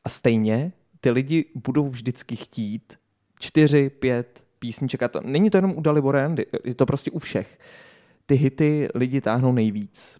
A 0.05 0.09
stejně 0.09 0.73
ty 1.01 1.11
lidi 1.11 1.45
budou 1.55 1.89
vždycky 1.89 2.37
chtít 2.37 2.95
čtyři, 3.39 3.91
pět 3.91 4.45
písniček, 4.67 5.03
a 5.03 5.09
to, 5.09 5.21
není 5.25 5.51
to 5.51 5.59
jenom 5.59 5.75
u 5.77 5.81
Dalibora 5.81 6.21
Jandy, 6.21 6.47
je 6.65 6.75
to 6.75 6.87
prostě 6.87 7.11
u 7.11 7.19
všech. 7.19 7.59
Ty 8.27 8.35
hity 8.35 8.89
lidi 8.95 9.21
táhnou 9.21 9.53
nejvíc. 9.53 10.19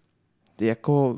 Ty 0.55 0.65
jako 0.65 1.17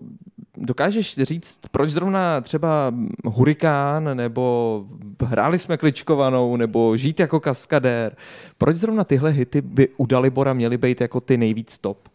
dokážeš 0.58 1.16
říct, 1.16 1.60
proč 1.72 1.90
zrovna 1.90 2.42
třeba 2.42 2.94
Hurikán, 3.26 4.18
nebo 4.18 4.86
hráli 5.24 5.58
jsme 5.60 5.78
kličkovanou, 5.78 6.56
nebo 6.56 6.98
žít 6.98 7.20
jako 7.20 7.40
kaskadér, 7.40 8.16
proč 8.58 8.76
zrovna 8.76 9.04
tyhle 9.04 9.32
hity 9.32 9.62
by 9.62 9.90
u 9.98 10.06
Dalibora 10.06 10.54
měly 10.54 10.78
být 10.78 11.02
jako 11.02 11.22
ty 11.22 11.38
nejvíc 11.38 11.80
top? 11.80 12.10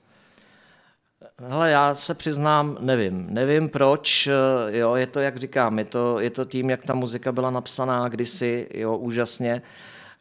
Hele, 1.38 1.70
já 1.70 1.94
se 1.94 2.14
přiznám, 2.14 2.76
nevím. 2.80 3.26
Nevím 3.30 3.68
proč, 3.68 4.26
eh, 4.26 4.78
jo, 4.78 4.94
je 4.94 5.06
to, 5.06 5.20
jak 5.20 5.36
říkám, 5.36 5.78
je 5.78 5.84
to, 5.84 6.20
je 6.20 6.30
to 6.30 6.44
tím, 6.44 6.70
jak 6.70 6.82
ta 6.82 6.94
muzika 6.94 7.32
byla 7.32 7.50
napsaná 7.50 8.08
kdysi, 8.08 8.66
jo, 8.74 8.96
úžasně. 8.96 9.62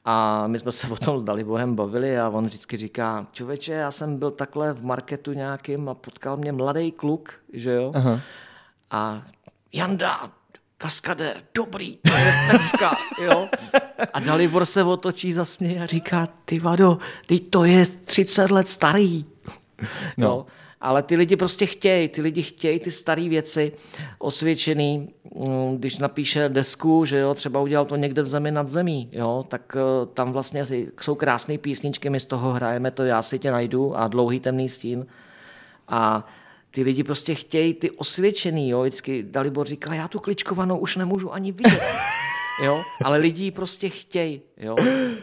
A 0.05 0.47
my 0.47 0.59
jsme 0.59 0.71
se 0.71 0.87
o 0.91 0.95
tom 0.95 1.19
s 1.19 1.23
Daliborem 1.23 1.75
bavili 1.75 2.19
a 2.19 2.29
on 2.29 2.45
vždycky 2.45 2.77
říká, 2.77 3.27
člověče, 3.31 3.73
já 3.73 3.91
jsem 3.91 4.17
byl 4.17 4.31
takhle 4.31 4.73
v 4.73 4.85
marketu 4.85 5.33
nějakým 5.33 5.89
a 5.89 5.93
potkal 5.93 6.37
mě 6.37 6.51
mladý 6.51 6.91
kluk, 6.91 7.33
že 7.53 7.71
jo? 7.71 7.91
Aha. 7.95 8.19
A 8.91 9.23
Janda, 9.73 10.31
kaskadér, 10.77 11.37
dobrý, 11.55 11.97
to 11.97 12.13
je 12.13 12.33
pecka, 12.51 12.97
jo? 13.21 13.49
A 14.13 14.19
Dalibor 14.19 14.65
se 14.65 14.83
otočí, 14.83 15.33
zasměje 15.33 15.83
a 15.83 15.85
říká, 15.85 16.27
ty 16.45 16.59
vado, 16.59 16.97
teď 17.25 17.49
to 17.49 17.65
je 17.65 17.85
30 17.85 18.51
let 18.51 18.69
starý. 18.69 19.25
No. 20.17 20.27
Jo? 20.27 20.45
Ale 20.83 21.03
ty 21.03 21.15
lidi 21.15 21.35
prostě 21.35 21.65
chtějí, 21.65 22.07
ty 22.07 22.21
lidi 22.21 22.41
chtějí 22.41 22.79
ty 22.79 22.91
staré 22.91 23.29
věci 23.29 23.71
osvědčený, 24.19 25.09
mm, 25.35 25.77
když 25.77 25.97
napíše 25.97 26.49
desku, 26.49 27.05
že 27.05 27.17
jo, 27.17 27.33
třeba 27.33 27.59
udělal 27.59 27.85
to 27.85 27.95
někde 27.95 28.21
v 28.21 28.27
zemi 28.27 28.51
nad 28.51 28.69
zemí, 28.69 29.09
jo, 29.11 29.45
tak 29.47 29.75
eh, 29.75 30.05
tam 30.13 30.31
vlastně 30.31 30.63
jsou 31.01 31.15
krásné 31.15 31.57
písničky, 31.57 32.09
my 32.09 32.19
z 32.19 32.25
toho 32.25 32.51
hrajeme 32.51 32.91
to 32.91 33.03
Já 33.03 33.21
si 33.21 33.39
tě 33.39 33.51
najdu 33.51 33.97
a 33.97 34.07
Dlouhý 34.07 34.39
temný 34.39 34.69
stín 34.69 35.05
a 35.87 36.27
ty 36.71 36.81
lidi 36.83 37.03
prostě 37.03 37.35
chtějí 37.35 37.73
ty 37.73 37.91
osvědčený, 37.91 38.69
jo, 38.69 38.81
vždycky 38.81 39.23
Dalibor 39.23 39.67
říká, 39.67 39.93
já 39.93 40.07
tu 40.07 40.19
kličkovanou 40.19 40.77
už 40.77 40.95
nemůžu 40.95 41.33
ani 41.33 41.51
vidět. 41.51 41.83
Jo? 42.63 42.81
Ale 43.03 43.17
lidi 43.17 43.51
prostě 43.51 43.89
chtějí. 43.89 44.41
Jo? 44.57 44.75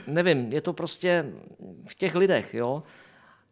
Nevím, 0.06 0.52
je 0.52 0.60
to 0.60 0.72
prostě 0.72 1.26
v 1.88 1.94
těch 1.94 2.14
lidech. 2.14 2.54
Jo? 2.54 2.82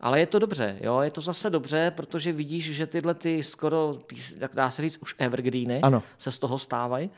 Ale 0.00 0.20
je 0.20 0.26
to 0.26 0.38
dobře, 0.38 0.78
jo? 0.80 1.00
je 1.00 1.10
to 1.10 1.20
zase 1.20 1.50
dobře, 1.50 1.92
protože 1.96 2.32
vidíš, 2.32 2.74
že 2.76 2.86
tyhle 2.86 3.14
ty 3.14 3.42
skoro, 3.42 3.98
jak 4.36 4.54
dá 4.54 4.70
se 4.70 4.82
říct, 4.82 4.98
už 4.98 5.14
evergreeny 5.18 5.80
ano. 5.80 6.02
se 6.18 6.32
z 6.32 6.38
toho 6.38 6.58
stávají. 6.58 7.10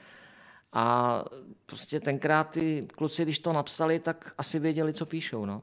A 0.72 1.24
prostě 1.66 2.00
tenkrát 2.00 2.50
ty 2.50 2.88
kluci, 2.96 3.22
když 3.22 3.38
to 3.38 3.52
napsali, 3.52 3.98
tak 3.98 4.32
asi 4.38 4.58
věděli, 4.58 4.92
co 4.92 5.06
píšou. 5.06 5.46
No. 5.46 5.62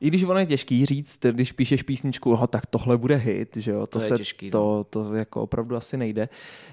I 0.00 0.08
když 0.08 0.22
ono 0.22 0.38
je 0.38 0.46
těžký 0.46 0.86
říct, 0.86 1.26
když 1.30 1.52
píšeš 1.52 1.82
písničku, 1.82 2.32
oh, 2.32 2.46
tak 2.46 2.66
tohle 2.66 2.96
bude 2.98 3.16
hit, 3.16 3.56
že 3.56 3.70
jo, 3.70 3.80
to, 3.80 3.86
to, 3.86 4.00
se, 4.00 4.16
těžký, 4.16 4.50
to, 4.50 4.58
no. 4.58 4.84
to 4.84 5.14
jako 5.14 5.42
opravdu 5.42 5.76
asi 5.76 5.96
nejde. 5.96 6.28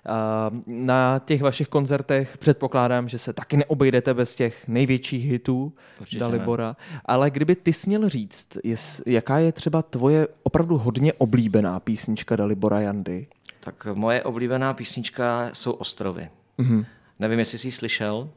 Uh, 0.10 0.62
na 0.68 1.20
těch 1.26 1.42
vašich 1.42 1.68
koncertech 1.68 2.38
předpokládám, 2.38 3.08
že 3.08 3.20
se 3.20 3.34
taky 3.34 3.58
neobejdete 3.58 4.14
bez 4.14 4.36
těch 4.36 4.68
největších 4.68 5.26
hitů 5.26 5.74
Určitě 6.02 6.20
Dalibora, 6.20 6.68
ne. 6.68 7.00
ale 7.06 7.30
kdyby 7.30 7.56
ty 7.56 7.74
směl 7.74 8.10
říct, 8.10 8.58
jest, 8.64 9.02
jaká 9.06 9.40
je 9.40 9.52
třeba 9.52 9.82
tvoje 9.82 10.28
opravdu 10.44 10.78
hodně 10.78 11.14
oblíbená 11.14 11.80
písnička 11.80 12.36
Dalibora 12.36 12.80
Jandy? 12.80 13.28
Tak 13.60 13.88
moje 13.94 14.24
oblíbená 14.24 14.74
písnička 14.74 15.50
jsou 15.54 15.72
Ostrovy. 15.72 16.30
Mm-hmm. 16.60 16.86
Nevím, 17.20 17.40
jestli 17.40 17.58
jsi 17.58 17.68
ji 17.68 17.72
slyšel. 17.72 18.30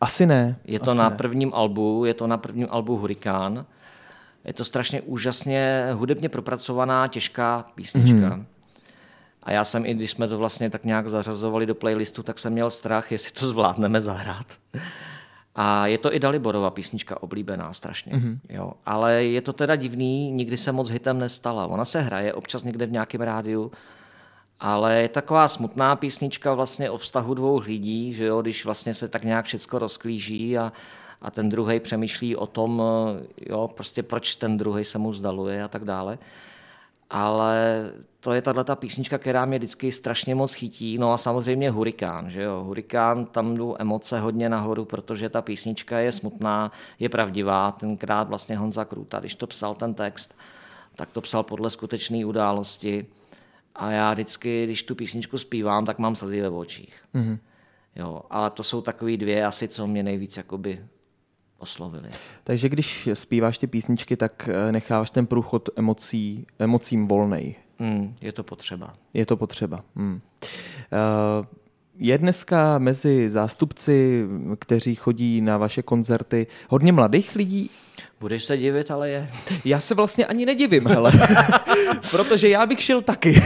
Asi 0.00 0.26
ne. 0.26 0.56
Je 0.64 0.78
to 0.78 0.90
asi 0.90 0.98
na 0.98 1.08
ne. 1.08 1.16
prvním 1.16 1.54
albu, 1.54 2.04
je 2.04 2.14
to 2.14 2.26
na 2.26 2.38
prvním 2.38 2.66
albu 2.70 2.96
Hurikán. 2.96 3.66
Je 4.44 4.52
to 4.52 4.64
strašně 4.64 5.00
úžasně 5.00 5.88
hudebně 5.92 6.28
propracovaná, 6.28 7.08
těžká 7.08 7.66
písnička. 7.74 8.36
Mm. 8.36 8.46
A 9.42 9.52
já 9.52 9.64
jsem, 9.64 9.86
i 9.86 9.94
když 9.94 10.10
jsme 10.10 10.28
to 10.28 10.38
vlastně 10.38 10.70
tak 10.70 10.84
nějak 10.84 11.08
zařazovali 11.08 11.66
do 11.66 11.74
playlistu, 11.74 12.22
tak 12.22 12.38
jsem 12.38 12.52
měl 12.52 12.70
strach, 12.70 13.12
jestli 13.12 13.32
to 13.32 13.48
zvládneme 13.48 14.00
zahrát. 14.00 14.46
A 15.54 15.86
je 15.86 15.98
to 15.98 16.14
i 16.14 16.18
Daliborova 16.18 16.70
písnička 16.70 17.22
oblíbená 17.22 17.72
strašně. 17.72 18.12
Mm-hmm. 18.12 18.38
Jo. 18.48 18.72
Ale 18.86 19.24
je 19.24 19.40
to 19.40 19.52
teda 19.52 19.76
divný, 19.76 20.30
nikdy 20.30 20.56
se 20.56 20.72
moc 20.72 20.88
hitem 20.88 21.18
nestala. 21.18 21.66
Ona 21.66 21.84
se 21.84 22.00
hraje 22.00 22.34
občas 22.34 22.62
někde 22.62 22.86
v 22.86 22.92
nějakém 22.92 23.20
rádiu, 23.20 23.72
ale 24.60 25.02
je 25.02 25.08
taková 25.08 25.48
smutná 25.48 25.96
písnička 25.96 26.54
vlastně 26.54 26.90
o 26.90 26.98
vztahu 26.98 27.34
dvou 27.34 27.58
lidí, 27.58 28.12
že 28.12 28.24
jo, 28.24 28.42
když 28.42 28.64
vlastně 28.64 28.94
se 28.94 29.08
tak 29.08 29.24
nějak 29.24 29.44
všechno 29.44 29.78
rozklíží 29.78 30.58
a, 30.58 30.72
a 31.22 31.30
ten 31.30 31.48
druhý 31.48 31.80
přemýšlí 31.80 32.36
o 32.36 32.46
tom, 32.46 32.82
jo, 33.46 33.70
prostě 33.74 34.02
proč 34.02 34.36
ten 34.36 34.56
druhý 34.56 34.84
se 34.84 34.98
mu 34.98 35.10
vzdaluje 35.10 35.62
a 35.64 35.68
tak 35.68 35.84
dále. 35.84 36.18
Ale 37.10 37.90
to 38.20 38.32
je 38.32 38.42
tahle 38.42 38.64
ta 38.64 38.76
písnička, 38.76 39.18
která 39.18 39.44
mě 39.44 39.58
vždycky 39.58 39.92
strašně 39.92 40.34
moc 40.34 40.52
chytí. 40.52 40.98
No 40.98 41.12
a 41.12 41.18
samozřejmě 41.18 41.70
Hurikán, 41.70 42.30
že 42.30 42.42
jo. 42.42 42.62
Hurikán, 42.64 43.26
tam 43.26 43.54
jdu 43.54 43.76
emoce 43.78 44.20
hodně 44.20 44.48
nahoru, 44.48 44.84
protože 44.84 45.28
ta 45.28 45.42
písnička 45.42 45.98
je 45.98 46.12
smutná, 46.12 46.72
je 46.98 47.08
pravdivá. 47.08 47.72
Tenkrát 47.72 48.28
vlastně 48.28 48.56
Honza 48.56 48.84
Kruta, 48.84 49.20
když 49.20 49.34
to 49.34 49.46
psal 49.46 49.74
ten 49.74 49.94
text, 49.94 50.34
tak 50.96 51.10
to 51.10 51.20
psal 51.20 51.42
podle 51.42 51.70
skutečné 51.70 52.26
události. 52.26 53.06
A 53.74 53.90
já 53.90 54.12
vždycky, 54.12 54.64
když 54.64 54.82
tu 54.82 54.94
písničku 54.94 55.38
zpívám, 55.38 55.86
tak 55.86 55.98
mám 55.98 56.14
slzy 56.14 56.40
ve 56.40 56.48
očích. 56.48 57.02
Mm-hmm. 57.14 57.38
Jo, 57.96 58.22
ale 58.30 58.50
to 58.50 58.62
jsou 58.62 58.80
takový 58.80 59.16
dvě 59.16 59.44
asi, 59.44 59.68
co 59.68 59.86
mě 59.86 60.02
nejvíc 60.02 60.36
jakoby 60.36 60.84
oslovili. 61.58 62.08
Takže 62.44 62.68
když 62.68 63.08
zpíváš 63.14 63.58
ty 63.58 63.66
písničky, 63.66 64.16
tak 64.16 64.48
eh, 64.52 64.72
necháváš 64.72 65.10
ten 65.10 65.26
průchod 65.26 65.68
emocí, 65.76 66.46
emocím 66.58 67.08
volnej. 67.08 67.54
Mm, 67.78 68.14
je 68.20 68.32
to 68.32 68.42
potřeba. 68.42 68.94
Je 69.14 69.26
to 69.26 69.36
potřeba. 69.36 69.84
Mm. 69.94 70.12
Uh, 70.12 71.46
je 71.98 72.18
dneska 72.18 72.78
mezi 72.78 73.30
zástupci, 73.30 74.26
kteří 74.58 74.94
chodí 74.94 75.40
na 75.40 75.58
vaše 75.58 75.82
koncerty, 75.82 76.46
hodně 76.68 76.92
mladých 76.92 77.36
lidí? 77.36 77.70
Budeš 78.20 78.44
se 78.44 78.56
divit, 78.56 78.90
ale 78.90 79.10
je. 79.10 79.30
Já 79.64 79.80
se 79.80 79.94
vlastně 79.94 80.26
ani 80.26 80.46
nedivím, 80.46 80.86
hele. 80.86 81.12
Protože 82.10 82.48
já 82.48 82.66
bych 82.66 82.82
šel 82.82 83.02
taky. 83.02 83.42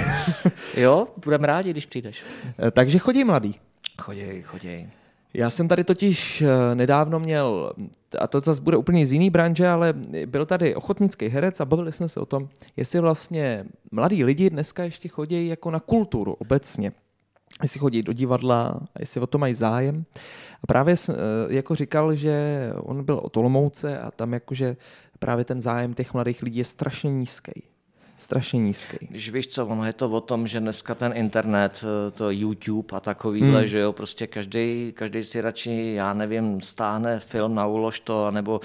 jo, 0.77 1.09
budeme 1.25 1.47
rádi, 1.47 1.71
když 1.71 1.87
přijdeš. 1.87 2.23
Eh, 2.67 2.71
takže 2.71 2.99
chodí 2.99 3.25
mladý. 3.25 3.55
Chodí, 4.03 4.43
chodí. 4.43 4.89
Já 5.35 5.51
jsem 5.51 5.69
tady 5.69 5.85
totiž 5.85 6.43
eh, 6.43 6.75
nedávno 6.75 7.21
měl, 7.21 7.73
a 8.19 8.27
to 8.27 8.41
zase 8.41 8.63
bude 8.63 8.77
úplně 8.77 9.07
z 9.07 9.13
jiný 9.13 9.31
branže, 9.31 9.69
ale 9.69 9.93
byl 10.27 10.47
tady 10.47 10.75
ochotnický 10.75 11.29
herec 11.29 11.61
a 11.61 11.65
bavili 11.65 11.93
jsme 11.93 12.09
se 12.09 12.21
o 12.21 12.27
tom, 12.27 12.49
jestli 12.77 13.01
vlastně 13.01 13.65
mladí 13.91 14.25
lidi 14.25 14.51
dneska 14.51 14.85
ještě 14.85 15.09
chodí 15.09 15.49
jako 15.49 15.71
na 15.71 15.81
kulturu 15.81 16.33
obecně. 16.33 16.93
Jestli 17.63 17.81
chodí 17.81 18.03
do 18.03 18.13
divadla 18.13 18.81
jestli 18.99 19.21
o 19.21 19.27
to 19.27 19.39
mají 19.39 19.55
zájem. 19.55 20.05
A 20.63 20.67
právě 20.67 20.95
eh, 21.09 21.15
jako 21.49 21.75
říkal, 21.75 22.15
že 22.15 22.71
on 22.77 23.05
byl 23.05 23.21
o 23.23 23.29
Tolomouce 23.29 23.99
a 23.99 24.11
tam 24.11 24.33
jakože 24.33 24.77
právě 25.19 25.45
ten 25.45 25.61
zájem 25.61 25.95
těch 25.95 26.15
mladých 26.15 26.43
lidí 26.43 26.59
je 26.59 26.65
strašně 26.65 27.11
nízký 27.11 27.72
strašně 28.23 28.59
nízký. 28.59 28.97
Když 29.11 29.31
víš 29.31 29.47
co, 29.47 29.67
ono 29.67 29.87
je 29.87 29.93
to 29.93 30.11
o 30.11 30.21
tom, 30.21 30.47
že 30.47 30.61
dneska 30.61 30.95
ten 30.95 31.13
internet, 31.17 31.85
eh, 31.85 32.11
to 32.11 32.31
YouTube 32.31 32.97
a 32.97 33.01
takovýhle, 33.01 33.59
hmm. 33.59 33.69
že 33.69 33.79
jo, 33.79 33.93
prostě 33.93 34.27
každý, 34.27 34.93
každý 34.97 35.25
si 35.25 35.41
radši, 35.41 35.93
já 35.97 36.13
nevím, 36.13 36.61
stáhne 36.61 37.21
film 37.21 37.55
na 37.55 37.67
úlož 37.67 38.01
to, 38.01 38.31
nebo 38.31 38.61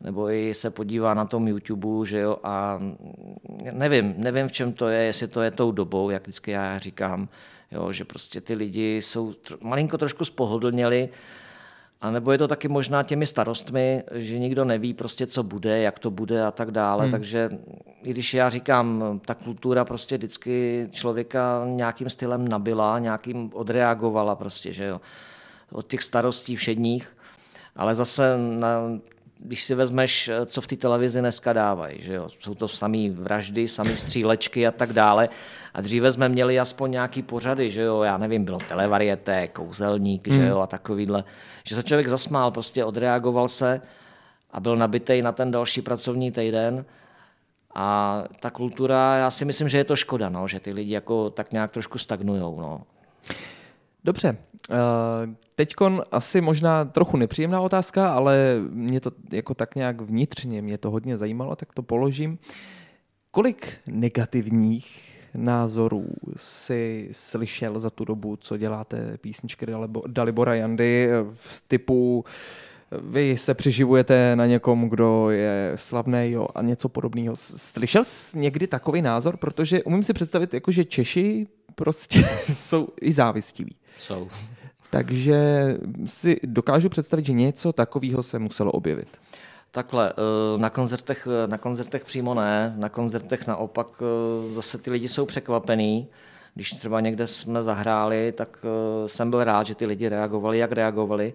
nebo 0.00 0.30
i 0.30 0.54
se 0.54 0.70
podívá 0.70 1.14
na 1.14 1.24
tom 1.24 1.48
YouTube, 1.48 2.06
že 2.06 2.18
jo, 2.18 2.36
a 2.42 2.78
nevím, 3.72 4.14
nevím, 4.16 4.48
v 4.48 4.52
čem 4.52 4.72
to 4.72 4.88
je, 4.88 5.04
jestli 5.04 5.28
to 5.28 5.42
je 5.42 5.50
tou 5.50 5.72
dobou, 5.72 6.10
jak 6.10 6.22
vždycky 6.22 6.50
já 6.50 6.78
říkám, 6.78 7.28
jo, 7.72 7.92
že 7.92 8.04
prostě 8.04 8.40
ty 8.40 8.54
lidi 8.54 8.96
jsou 8.96 9.34
malinko 9.60 9.98
trošku 9.98 10.24
spohodlněli, 10.24 11.08
a 12.00 12.10
nebo 12.10 12.32
je 12.32 12.38
to 12.38 12.48
taky 12.48 12.68
možná 12.68 13.02
těmi 13.02 13.26
starostmi, 13.26 14.02
že 14.12 14.38
nikdo 14.38 14.64
neví 14.64 14.94
prostě, 14.94 15.26
co 15.26 15.42
bude, 15.42 15.82
jak 15.82 15.98
to 15.98 16.10
bude 16.10 16.46
a 16.46 16.50
tak 16.50 16.70
dále. 16.70 17.02
Hmm. 17.02 17.10
Takže 17.10 17.50
i 18.02 18.10
když 18.10 18.34
já 18.34 18.50
říkám, 18.50 19.20
ta 19.26 19.34
kultura 19.34 19.84
prostě 19.84 20.16
vždycky 20.16 20.88
člověka 20.92 21.62
nějakým 21.64 22.10
stylem 22.10 22.48
nabila, 22.48 22.98
nějakým 22.98 23.50
odreagovala 23.54 24.36
prostě, 24.36 24.72
že 24.72 24.84
jo. 24.84 25.00
Od 25.72 25.86
těch 25.86 26.02
starostí 26.02 26.56
všedních. 26.56 27.16
Ale 27.76 27.94
zase 27.94 28.38
na, 28.38 28.80
když 29.38 29.64
si 29.64 29.74
vezmeš, 29.74 30.30
co 30.46 30.60
v 30.60 30.66
té 30.66 30.76
televizi 30.76 31.20
dneska 31.20 31.52
dávají, 31.52 32.02
že 32.02 32.14
jo? 32.14 32.28
jsou 32.40 32.54
to 32.54 32.68
samý 32.68 33.10
vraždy, 33.10 33.68
samý 33.68 33.96
střílečky 33.96 34.66
a 34.66 34.70
tak 34.70 34.92
dále. 34.92 35.28
A 35.74 35.80
dříve 35.80 36.12
jsme 36.12 36.28
měli 36.28 36.60
aspoň 36.60 36.90
nějaký 36.90 37.22
pořady, 37.22 37.70
že 37.70 37.82
jo, 37.82 38.02
já 38.02 38.18
nevím, 38.18 38.44
bylo 38.44 38.58
televarieté, 38.58 39.48
kouzelník, 39.48 40.28
mm. 40.28 40.34
že 40.34 40.40
hmm. 40.40 40.48
jo, 40.48 40.60
a 40.60 40.66
takovýhle, 40.66 41.24
že 41.64 41.74
se 41.74 41.82
člověk 41.82 42.08
zasmál, 42.08 42.50
prostě 42.50 42.84
odreagoval 42.84 43.48
se 43.48 43.80
a 44.50 44.60
byl 44.60 44.76
nabitej 44.76 45.22
na 45.22 45.32
ten 45.32 45.50
další 45.50 45.82
pracovní 45.82 46.32
týden. 46.32 46.84
A 47.74 48.24
ta 48.40 48.50
kultura, 48.50 49.16
já 49.16 49.30
si 49.30 49.44
myslím, 49.44 49.68
že 49.68 49.78
je 49.78 49.84
to 49.84 49.96
škoda, 49.96 50.28
no, 50.28 50.48
že 50.48 50.60
ty 50.60 50.72
lidi 50.72 50.92
jako 50.92 51.30
tak 51.30 51.52
nějak 51.52 51.70
trošku 51.70 51.98
stagnujou. 51.98 52.60
No. 52.60 52.82
Dobře, 54.04 54.36
Teďkon 55.54 56.02
asi 56.12 56.40
možná 56.40 56.84
trochu 56.84 57.16
nepříjemná 57.16 57.60
otázka, 57.60 58.12
ale 58.12 58.60
mě 58.70 59.00
to 59.00 59.10
jako 59.32 59.54
tak 59.54 59.74
nějak 59.74 60.00
vnitřně, 60.00 60.62
mě 60.62 60.78
to 60.78 60.90
hodně 60.90 61.18
zajímalo, 61.18 61.56
tak 61.56 61.72
to 61.72 61.82
položím. 61.82 62.38
Kolik 63.30 63.78
negativních 63.88 65.14
názorů 65.34 66.06
si 66.36 67.08
slyšel 67.12 67.80
za 67.80 67.90
tu 67.90 68.04
dobu, 68.04 68.36
co 68.36 68.56
děláte 68.56 69.18
písničky 69.18 69.66
Dalibora 70.06 70.54
Jandy 70.54 71.08
v 71.32 71.62
typu 71.68 72.24
vy 73.02 73.36
se 73.36 73.54
přiživujete 73.54 74.36
na 74.36 74.46
někom, 74.46 74.88
kdo 74.88 75.30
je 75.30 75.72
slavný 75.74 76.30
jo, 76.30 76.48
a 76.54 76.62
něco 76.62 76.88
podobného. 76.88 77.36
Slyšel 77.36 78.04
jsi 78.04 78.38
někdy 78.38 78.66
takový 78.66 79.02
názor? 79.02 79.36
Protože 79.36 79.82
umím 79.82 80.02
si 80.02 80.12
představit, 80.12 80.54
jako, 80.54 80.72
že 80.72 80.84
Češi 80.84 81.46
prostě 81.74 82.28
jsou 82.54 82.88
i 83.00 83.12
závistiví. 83.12 83.76
Jsou. 83.98 84.28
Takže 84.90 85.38
si 86.06 86.40
dokážu 86.44 86.88
představit, 86.88 87.24
že 87.26 87.32
něco 87.32 87.72
takového 87.72 88.22
se 88.22 88.38
muselo 88.38 88.72
objevit. 88.72 89.08
Takhle, 89.70 90.12
eh, 90.12 90.58
na 90.58 90.70
koncertech, 90.70 91.28
eh, 91.44 91.46
na 91.46 91.58
koncertech 91.58 92.04
přímo 92.04 92.34
ne, 92.34 92.74
na 92.76 92.88
koncertech 92.88 93.46
naopak 93.46 93.86
eh, 94.00 94.54
zase 94.54 94.78
ty 94.78 94.90
lidi 94.90 95.08
jsou 95.08 95.26
překvapený. 95.26 96.08
Když 96.54 96.70
třeba 96.70 97.00
někde 97.00 97.26
jsme 97.26 97.62
zahráli, 97.62 98.32
tak 98.32 98.58
jsem 99.06 99.30
byl 99.30 99.44
rád, 99.44 99.66
že 99.66 99.74
ty 99.74 99.86
lidi 99.86 100.08
reagovali, 100.08 100.58
jak 100.58 100.72
reagovali. 100.72 101.34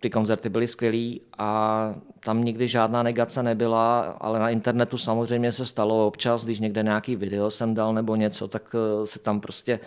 Ty 0.00 0.10
koncerty 0.10 0.48
byly 0.48 0.66
skvělý 0.66 1.20
a 1.38 1.94
tam 2.24 2.44
nikdy 2.44 2.68
žádná 2.68 3.02
negace 3.02 3.42
nebyla, 3.42 4.00
ale 4.20 4.38
na 4.38 4.50
internetu 4.50 4.98
samozřejmě 4.98 5.52
se 5.52 5.66
stalo 5.66 6.06
občas, 6.06 6.44
když 6.44 6.60
někde 6.60 6.82
nějaký 6.82 7.16
video 7.16 7.50
jsem 7.50 7.74
dal 7.74 7.94
nebo 7.94 8.16
něco, 8.16 8.48
tak 8.48 8.74
se 9.04 9.18
tam 9.18 9.40
prostě 9.40 9.80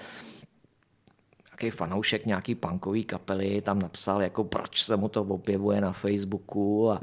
nějaký 1.61 1.77
fanoušek 1.77 2.25
nějaký 2.25 2.55
punkový 2.55 3.03
kapely 3.03 3.61
tam 3.61 3.79
napsal, 3.79 4.21
jako 4.21 4.43
proč 4.43 4.83
se 4.83 4.97
mu 4.97 5.09
to 5.09 5.21
objevuje 5.21 5.81
na 5.81 5.91
Facebooku 5.91 6.91
a, 6.91 6.99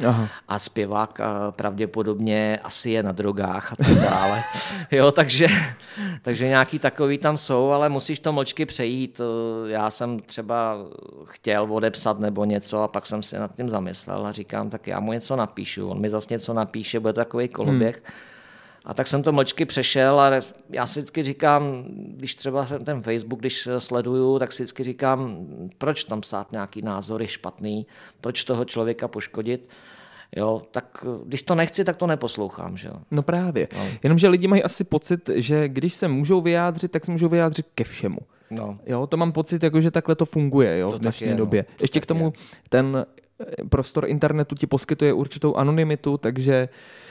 a 0.48 0.59
zpěvák 0.59 1.20
a 1.20 1.50
pravděpodobně 1.50 2.61
asi 2.62 2.90
je 2.90 3.02
na 3.02 3.12
drogách 3.12 3.72
a 3.72 3.76
tak 3.76 3.94
dále. 3.94 4.42
jo, 4.90 5.12
takže, 5.12 5.46
takže 6.22 6.48
nějaký 6.48 6.78
takový 6.78 7.18
tam 7.18 7.36
jsou, 7.36 7.70
ale 7.70 7.88
musíš 7.88 8.20
to 8.20 8.32
mlčky 8.32 8.66
přejít. 8.66 9.20
Já 9.66 9.90
jsem 9.90 10.20
třeba 10.20 10.76
chtěl 11.24 11.72
odepsat 11.72 12.18
nebo 12.18 12.44
něco 12.44 12.82
a 12.82 12.88
pak 12.88 13.07
jsem 13.07 13.22
si 13.22 13.38
nad 13.38 13.57
tím 13.57 13.68
zamyslel 13.68 14.26
a 14.26 14.32
říkám, 14.32 14.70
tak 14.70 14.86
já 14.86 15.00
mu 15.00 15.12
něco 15.12 15.36
napíšu. 15.36 15.88
On 15.88 16.00
mi 16.00 16.11
zase 16.11 16.26
něco 16.30 16.55
napíše, 16.55 17.00
bude 17.00 17.12
to 17.12 17.20
takový 17.20 17.48
koloběh. 17.48 18.02
Hmm 18.05 18.34
a 18.85 18.95
tak 18.95 19.07
jsem 19.07 19.22
to 19.22 19.32
mlčky 19.32 19.64
přešel 19.64 20.20
a 20.20 20.30
já 20.70 20.87
si 20.87 21.01
vždycky 21.01 21.22
říkám, 21.22 21.85
když 21.89 22.35
třeba 22.35 22.66
ten 22.85 23.03
Facebook, 23.03 23.41
když 23.41 23.68
sleduju, 23.78 24.39
tak 24.39 24.53
si 24.53 24.62
vždycky 24.62 24.85
říkám, 24.85 25.47
proč 25.78 26.05
tam 26.05 26.20
psát 26.20 26.53
nějaký 26.53 26.82
názory 26.82 27.26
špatný, 27.26 27.87
proč 28.20 28.45
toho 28.45 28.64
člověka 28.64 29.09
poškodit. 29.09 29.68
Jo, 30.37 30.62
tak 30.70 31.05
když 31.24 31.43
to 31.43 31.55
nechci, 31.55 31.85
tak 31.85 31.97
to 31.97 32.07
neposlouchám. 32.07 32.76
Že 32.76 32.89
jo? 32.89 32.95
No 33.11 33.22
právě. 33.22 33.68
No. 33.76 33.87
Jenomže 34.03 34.28
lidi 34.28 34.49
mají 34.49 34.62
asi 34.62 34.85
pocit, 34.85 35.30
že 35.35 35.68
když 35.68 35.95
se 35.95 36.09
můžou 36.09 36.41
vyjádřit, 36.41 36.93
tak 36.93 37.05
se 37.05 37.11
můžou 37.11 37.28
vyjádřit 37.28 37.66
ke 37.74 37.85
všemu. 37.85 38.18
No. 38.51 38.76
Jo, 38.87 39.07
to 39.07 39.16
mám 39.16 39.32
pocit, 39.32 39.62
jako, 39.62 39.80
že 39.80 39.91
takhle 39.91 40.14
to 40.14 40.24
funguje 40.24 40.78
jo, 40.78 40.91
to 40.91 40.99
v 40.99 41.01
dnešní 41.01 41.26
je, 41.26 41.35
době. 41.35 41.64
No. 41.68 41.74
Ještě 41.80 42.01
k 42.01 42.07
tomu 42.07 42.24
je. 42.24 42.32
ten 42.68 43.07
prostor 43.68 44.09
internetu 44.09 44.55
ti 44.55 44.66
poskytuje 44.66 45.12
určitou 45.12 45.55
anonymitu, 45.55 46.18
takže 46.18 46.68
uh, 46.70 47.05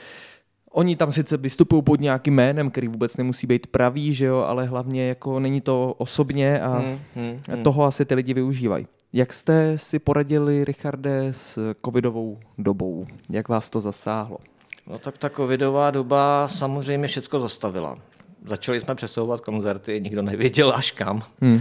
Oni 0.76 0.96
tam 0.96 1.12
sice 1.12 1.36
vystupují 1.36 1.82
pod 1.82 2.00
nějakým 2.00 2.34
jménem, 2.34 2.70
který 2.70 2.88
vůbec 2.88 3.16
nemusí 3.16 3.46
být 3.46 3.66
pravý, 3.66 4.14
že 4.14 4.24
jo, 4.24 4.38
ale 4.38 4.64
hlavně 4.64 5.08
jako 5.08 5.40
není 5.40 5.60
to 5.60 5.94
osobně 5.98 6.60
a 6.60 6.78
hmm, 6.78 6.98
hmm, 7.14 7.40
hmm. 7.48 7.62
toho 7.62 7.84
asi 7.84 8.04
ty 8.04 8.14
lidi 8.14 8.34
využívají. 8.34 8.86
Jak 9.12 9.32
jste 9.32 9.78
si 9.78 9.98
poradili, 9.98 10.64
Richarde, 10.64 11.26
s 11.30 11.74
covidovou 11.84 12.38
dobou? 12.58 13.06
Jak 13.30 13.48
vás 13.48 13.70
to 13.70 13.80
zasáhlo? 13.80 14.38
No 14.86 14.98
tak 14.98 15.18
ta 15.18 15.30
covidová 15.30 15.90
doba 15.90 16.48
samozřejmě 16.48 17.08
všechno 17.08 17.40
zastavila. 17.40 17.98
Začali 18.44 18.80
jsme 18.80 18.94
přesouvat 18.94 19.40
koncerty, 19.40 20.00
nikdo 20.00 20.22
nevěděl 20.22 20.72
až 20.76 20.90
kam. 20.90 21.22
Hmm. 21.40 21.60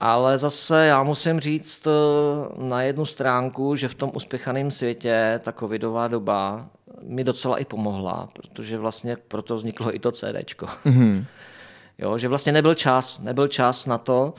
Ale 0.00 0.38
zase 0.38 0.86
já 0.86 1.02
musím 1.02 1.40
říct 1.40 1.86
eh, 1.86 1.90
na 2.62 2.82
jednu 2.82 3.04
stránku, 3.04 3.76
že 3.76 3.88
v 3.88 3.94
tom 3.94 4.10
uspěchaném 4.14 4.70
světě 4.70 5.40
ta 5.44 5.52
covidová 5.52 6.08
doba 6.08 6.68
mi 7.02 7.24
docela 7.24 7.58
i 7.58 7.64
pomohla, 7.64 8.28
protože 8.32 8.78
vlastně 8.78 9.16
proto 9.28 9.56
vzniklo 9.56 9.94
i 9.94 9.98
to 9.98 10.12
CD. 10.12 10.36
Mm-hmm. 10.84 11.24
Jo, 11.98 12.18
že 12.18 12.28
vlastně 12.28 12.52
nebyl 12.52 12.74
čas, 12.74 13.18
nebyl 13.18 13.48
čas 13.48 13.86
na 13.86 13.98
to 13.98 14.34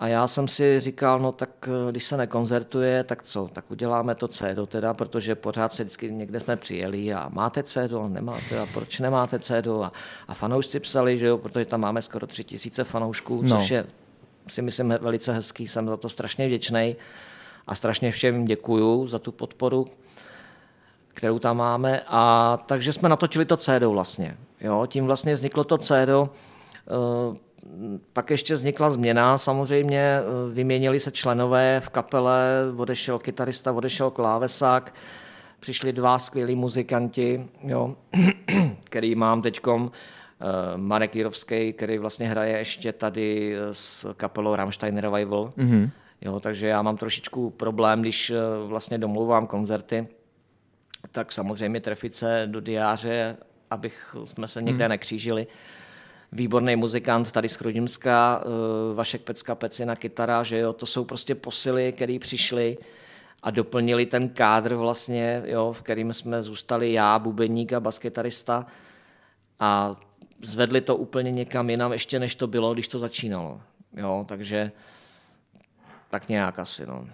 a 0.00 0.08
já 0.08 0.26
jsem 0.26 0.48
si 0.48 0.80
říkal, 0.80 1.18
no 1.18 1.32
tak 1.32 1.68
eh, 1.68 1.90
když 1.90 2.04
se 2.04 2.16
nekoncertuje, 2.16 3.04
tak 3.04 3.22
co, 3.22 3.48
tak 3.52 3.70
uděláme 3.70 4.14
to 4.14 4.28
CD 4.28 4.58
teda, 4.66 4.94
protože 4.94 5.34
pořád 5.34 5.72
se 5.72 5.84
vždycky 5.84 6.12
někde 6.12 6.40
jsme 6.40 6.56
přijeli 6.56 7.12
a 7.12 7.28
máte 7.28 7.62
CD, 7.62 7.92
nemáte 8.08 8.60
a 8.60 8.66
proč 8.74 9.00
nemáte 9.00 9.38
CD 9.38 9.66
a, 9.82 9.92
a 10.28 10.34
fanoušci 10.34 10.80
psali, 10.80 11.18
že 11.18 11.26
jo, 11.26 11.38
protože 11.38 11.64
tam 11.64 11.80
máme 11.80 12.02
skoro 12.02 12.26
tři 12.26 12.44
tisíce 12.44 12.84
fanoušků, 12.84 13.42
no. 13.42 13.48
což 13.48 13.70
je 13.70 13.86
si 14.48 14.62
myslím 14.62 14.94
velice 15.00 15.32
hezký, 15.32 15.68
jsem 15.68 15.88
za 15.88 15.96
to 15.96 16.08
strašně 16.08 16.46
vděčný 16.46 16.96
a 17.66 17.74
strašně 17.74 18.10
všem 18.10 18.44
děkuju 18.44 19.06
za 19.06 19.18
tu 19.18 19.32
podporu 19.32 19.86
kterou 21.14 21.38
tam 21.38 21.56
máme. 21.56 22.02
A 22.06 22.56
takže 22.66 22.92
jsme 22.92 23.08
natočili 23.08 23.44
to 23.44 23.56
CD 23.56 23.82
vlastně. 23.86 24.36
Jo, 24.60 24.86
tím 24.86 25.06
vlastně 25.06 25.34
vzniklo 25.34 25.64
to 25.64 25.78
CD. 25.78 26.08
Eh, 26.88 27.36
pak 28.12 28.30
ještě 28.30 28.54
vznikla 28.54 28.90
změna, 28.90 29.38
samozřejmě 29.38 29.98
eh, 29.98 30.22
vyměnili 30.52 31.00
se 31.00 31.10
členové 31.10 31.80
v 31.80 31.88
kapele, 31.88 32.64
odešel 32.76 33.18
kytarista, 33.18 33.72
odešel 33.72 34.10
klávesák, 34.10 34.94
přišli 35.60 35.92
dva 35.92 36.18
skvělí 36.18 36.56
muzikanti, 36.56 37.46
jo, 37.64 37.96
který 38.84 39.14
mám 39.14 39.42
teďkom, 39.42 39.90
eh, 40.40 40.44
Marek 40.76 41.16
Jirovský, 41.16 41.72
který 41.72 41.98
vlastně 41.98 42.28
hraje 42.28 42.58
ještě 42.58 42.92
tady 42.92 43.56
s 43.72 44.14
kapelou 44.14 44.54
Rammstein 44.54 44.98
Revival. 44.98 45.52
Mm-hmm. 45.58 45.90
Jo, 46.20 46.40
takže 46.40 46.66
já 46.66 46.82
mám 46.82 46.96
trošičku 46.96 47.50
problém, 47.50 48.00
když 48.00 48.32
vlastně 48.66 48.98
domlouvám 48.98 49.46
koncerty, 49.46 50.06
tak 51.10 51.32
samozřejmě 51.32 51.80
trefit 51.80 52.14
se 52.14 52.42
do 52.46 52.60
diáře, 52.60 53.36
abych 53.70 54.16
jsme 54.24 54.48
se 54.48 54.62
někde 54.62 54.84
hmm. 54.84 54.90
nekřížili. 54.90 55.46
Výborný 56.32 56.76
muzikant 56.76 57.32
tady 57.32 57.48
z 57.48 57.54
Chrudimska, 57.54 58.44
eh, 58.44 58.94
Vašek 58.94 59.22
Pecka 59.22 59.54
Pecina 59.54 59.96
kytara, 59.96 60.42
že 60.42 60.58
jo, 60.58 60.72
to 60.72 60.86
jsou 60.86 61.04
prostě 61.04 61.34
posily, 61.34 61.92
které 61.92 62.18
přišly 62.20 62.78
a 63.42 63.50
doplnili 63.50 64.06
ten 64.06 64.28
kádr 64.28 64.74
vlastně, 64.74 65.42
jo, 65.46 65.72
v 65.72 65.82
kterým 65.82 66.12
jsme 66.12 66.42
zůstali 66.42 66.92
já, 66.92 67.18
bubeník 67.18 67.72
a 67.72 67.80
baskytarista 67.80 68.66
a 69.60 69.96
zvedli 70.42 70.80
to 70.80 70.96
úplně 70.96 71.30
někam 71.30 71.70
jinam, 71.70 71.92
ještě 71.92 72.18
než 72.18 72.34
to 72.34 72.46
bylo, 72.46 72.74
když 72.74 72.88
to 72.88 72.98
začínalo. 72.98 73.60
Jo, 73.96 74.24
takže 74.28 74.72
tak 76.10 76.28
nějak 76.28 76.58
asi. 76.58 76.86
No. 76.86 77.06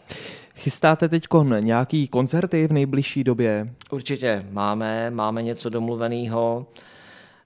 Chystáte 0.59 1.09
teď 1.09 1.25
nějaký 1.61 2.09
koncerty 2.09 2.69
v 2.69 2.73
nejbližší 2.73 3.25
době? 3.25 3.75
Určitě 3.91 4.47
máme, 4.51 5.11
máme 5.11 5.43
něco 5.43 5.69
domluveného. 5.69 6.67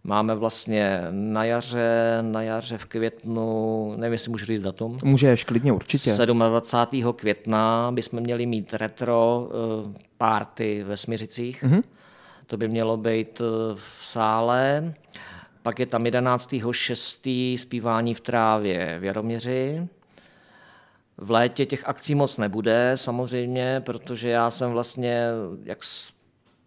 Máme 0.05 0.35
vlastně 0.35 1.01
na 1.11 1.45
jaře, 1.45 2.19
na 2.21 2.43
jaře 2.43 2.79
v 2.79 2.85
květnu, 2.85 3.95
nevím, 3.97 4.13
jestli 4.13 4.31
můžu 4.31 4.45
říct 4.45 4.61
datum. 4.61 4.97
Můžeš, 5.05 5.45
klidně, 5.45 5.73
určitě. 5.73 6.17
27. 6.27 7.13
května 7.13 7.93
bychom 7.93 8.21
měli 8.21 8.47
mít 8.47 8.75
retro 8.75 9.49
uh, 9.85 9.93
party 10.19 10.85
ve 10.87 10.97
Smiřicích. 10.97 11.65
Mm-hmm. 11.65 11.83
To 12.47 12.57
by 12.57 12.69
mělo 12.69 12.97
být 12.97 13.41
uh, 13.41 13.47
v 13.75 14.07
sále. 14.07 14.95
Pak 15.63 15.79
je 15.79 15.87
tam 15.87 16.05
11.6. 16.05 17.59
zpívání 17.59 18.15
v 18.15 18.21
trávě 18.21 18.99
v 19.01 19.05
Jaroměři. 19.05 19.89
V 21.23 21.31
létě 21.31 21.67
těch 21.67 21.89
akcí 21.89 22.15
moc 22.15 22.39
nebude 22.39 22.93
samozřejmě, 22.95 23.83
protože 23.87 24.29
já 24.29 24.51
jsem 24.51 24.71
vlastně, 24.71 25.27
jak 25.65 25.79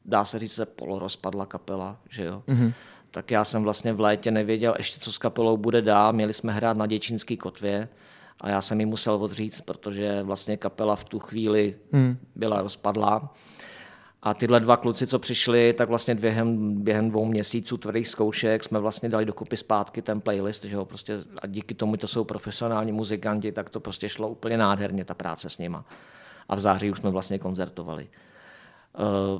dá 0.06 0.26
se 0.26 0.39
říct, 0.39 0.53
se 0.53 0.66
polorozpadla 0.66 1.45
kapela, 1.45 1.97
že 2.10 2.26
jo. 2.26 2.43
Mm-hmm. 2.47 2.74
Tak 3.12 3.32
já 3.32 3.43
jsem 3.43 3.64
vlastně 3.64 3.93
v 3.93 3.99
létě 3.99 4.32
nevěděl 4.32 4.76
ještě, 4.78 4.99
co 4.99 5.12
s 5.12 5.18
kapelou 5.18 5.58
bude 5.58 5.82
dál. 5.82 6.14
Měli 6.14 6.34
jsme 6.34 6.53
hrát 6.53 6.78
na 6.78 6.88
Děčínský 6.88 7.38
kotvě 7.38 7.89
a 8.41 8.49
já 8.49 8.62
jsem 8.62 8.80
ji 8.80 8.86
musel 8.86 9.16
odříct, 9.16 9.62
protože 9.62 10.24
vlastně 10.24 10.58
kapela 10.58 10.95
v 10.95 11.03
tu 11.03 11.20
chvíli 11.20 11.76
mm. 11.91 12.18
byla 12.36 12.62
rozpadlá. 12.62 13.34
A 14.26 14.34
tyhle 14.34 14.59
dva 14.59 14.78
kluci, 14.78 15.07
co 15.07 15.19
přišli, 15.19 15.73
tak 15.73 15.89
vlastně 15.89 16.15
během, 16.15 16.76
během 16.84 17.09
dvou 17.09 17.26
měsíců 17.26 17.78
tvrdých 17.78 18.07
zkoušek 18.07 18.63
jsme 18.63 18.80
vlastně 18.80 19.09
dali 19.09 19.26
dokupy 19.26 19.57
zpátky 19.57 20.01
ten 20.01 20.21
playlist, 20.21 20.63
že 20.63 20.76
jo, 20.76 20.86
prostě 20.86 21.17
a 21.41 21.47
díky 21.47 21.73
tomu 21.73 21.97
to 21.97 22.07
jsou 22.07 22.23
profesionální 22.23 22.91
muzikanti, 22.91 23.51
tak 23.51 23.69
to 23.69 23.80
prostě 23.80 24.09
šlo 24.09 24.30
úplně 24.30 24.57
nádherně, 24.57 25.05
ta 25.05 25.13
práce 25.13 25.49
s 25.49 25.57
nima. 25.57 25.86
A 26.49 26.55
v 26.55 26.59
září 26.59 26.91
už 26.91 26.99
jsme 26.99 27.09
vlastně 27.09 27.39
koncertovali. 27.39 28.07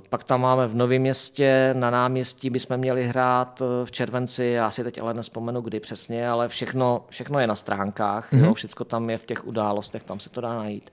Pak 0.10 0.24
tam 0.24 0.42
máme 0.42 0.68
v 0.68 0.76
Novém 0.76 1.02
městě, 1.02 1.74
na 1.78 1.90
náměstí 1.90 2.50
bychom 2.50 2.78
měli 2.78 3.08
hrát 3.08 3.62
v 3.86 3.92
červenci, 3.92 4.46
já 4.46 4.72
si 4.72 4.84
teď 4.84 5.02
ale 5.02 5.14
nespomenu 5.14 5.62
kdy 5.62 5.80
přesně, 5.80 6.30
ale 6.30 6.48
všechno, 6.48 7.06
všechno 7.10 7.40
je 7.40 7.48
na 7.48 7.56
stránkách, 7.56 8.34
mm-hmm. 8.34 8.46
jo, 8.46 8.54
všechno 8.54 8.86
tam 8.86 9.10
je 9.10 9.18
v 9.18 9.26
těch 9.26 9.48
událostech, 9.48 10.04
tam 10.04 10.20
se 10.20 10.30
to 10.30 10.42
dá 10.42 10.58
najít. 10.58 10.92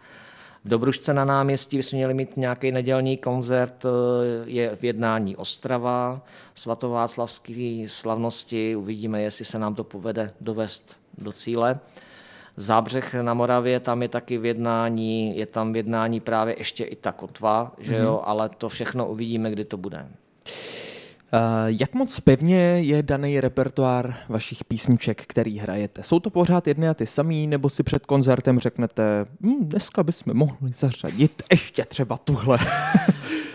V 0.65 0.69
Dobrušce 0.69 1.15
na 1.15 1.25
náměstí 1.25 1.77
bychom 1.77 1.97
měli 1.97 2.15
mít 2.15 2.37
nějaký 2.37 2.73
nedělní 2.73 3.17
koncert, 3.17 3.85
je 4.45 4.77
v 4.77 4.85
jednání 4.85 5.37
Ostrava, 5.37 6.23
svatováclavský 6.55 7.89
slavnosti, 7.89 8.77
uvidíme, 8.77 9.23
jestli 9.23 9.45
se 9.45 9.59
nám 9.59 9.75
to 9.75 9.85
povede 9.85 10.33
dovést 10.41 11.01
do 11.19 11.33
cíle. 11.33 11.81
Zábřeh 12.57 13.15
na 13.15 13.35
Moravě, 13.35 13.81
tam 13.81 14.03
je 14.03 14.09
taky 14.09 14.39
v 14.39 14.45
jednání, 14.45 15.37
je 15.37 15.47
tam 15.47 15.73
v 15.73 15.77
jednání 15.77 16.21
právě 16.21 16.55
ještě 16.59 16.85
i 16.85 16.97
ta 16.97 17.13
kotva, 17.13 17.73
že 17.79 17.97
jo, 17.97 18.15
mm-hmm. 18.15 18.31
ale 18.31 18.49
to 18.49 18.69
všechno 18.69 19.09
uvidíme, 19.09 19.51
kdy 19.51 19.65
to 19.65 19.77
bude. 19.77 20.09
Uh, 21.35 21.41
jak 21.67 21.95
moc 21.95 22.21
pevně 22.21 22.59
je 22.81 23.03
daný 23.03 23.41
repertoár 23.41 24.15
vašich 24.29 24.65
písniček, 24.65 25.23
který 25.27 25.59
hrajete? 25.59 26.03
Jsou 26.03 26.21
to 26.21 26.31
pořád 26.31 26.67
jedny 26.67 26.89
a 26.89 26.95
ty 26.95 27.07
samý, 27.07 27.47
nebo 27.47 27.71
si 27.71 27.83
před 27.83 28.07
koncertem 28.07 28.59
řeknete, 28.59 29.27
hm, 29.41 29.65
dneska 29.65 30.03
bychom 30.03 30.35
mohli 30.37 30.71
zařadit 30.75 31.43
ještě 31.51 31.85
třeba 31.85 32.17
tuhle? 32.17 32.59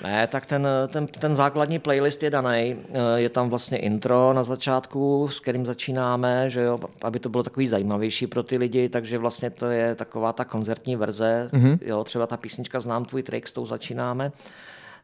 Ne, 0.03 0.27
tak 0.27 0.45
ten, 0.45 0.67
ten, 0.87 1.07
ten 1.07 1.35
základní 1.35 1.79
playlist 1.79 2.23
je 2.23 2.29
daný. 2.29 2.75
Eh, 2.93 2.99
je 3.15 3.29
tam 3.29 3.49
vlastně 3.49 3.77
intro 3.77 4.33
na 4.33 4.43
začátku, 4.43 5.27
s 5.31 5.39
kterým 5.39 5.65
začínáme, 5.65 6.49
že 6.49 6.61
jo, 6.61 6.79
aby 7.01 7.19
to 7.19 7.29
bylo 7.29 7.43
takový 7.43 7.67
zajímavější 7.67 8.27
pro 8.27 8.43
ty 8.43 8.57
lidi, 8.57 8.89
takže 8.89 9.17
vlastně 9.17 9.49
to 9.49 9.65
je 9.65 9.95
taková 9.95 10.33
ta 10.33 10.45
koncertní 10.45 10.95
verze. 10.95 11.49
Mm-hmm. 11.53 11.79
Jo, 11.81 12.03
třeba 12.03 12.27
ta 12.27 12.37
písnička 12.37 12.79
Znám 12.79 13.05
tvůj 13.05 13.23
trik, 13.23 13.47
s 13.47 13.53
tou 13.53 13.65
začínáme. 13.65 14.31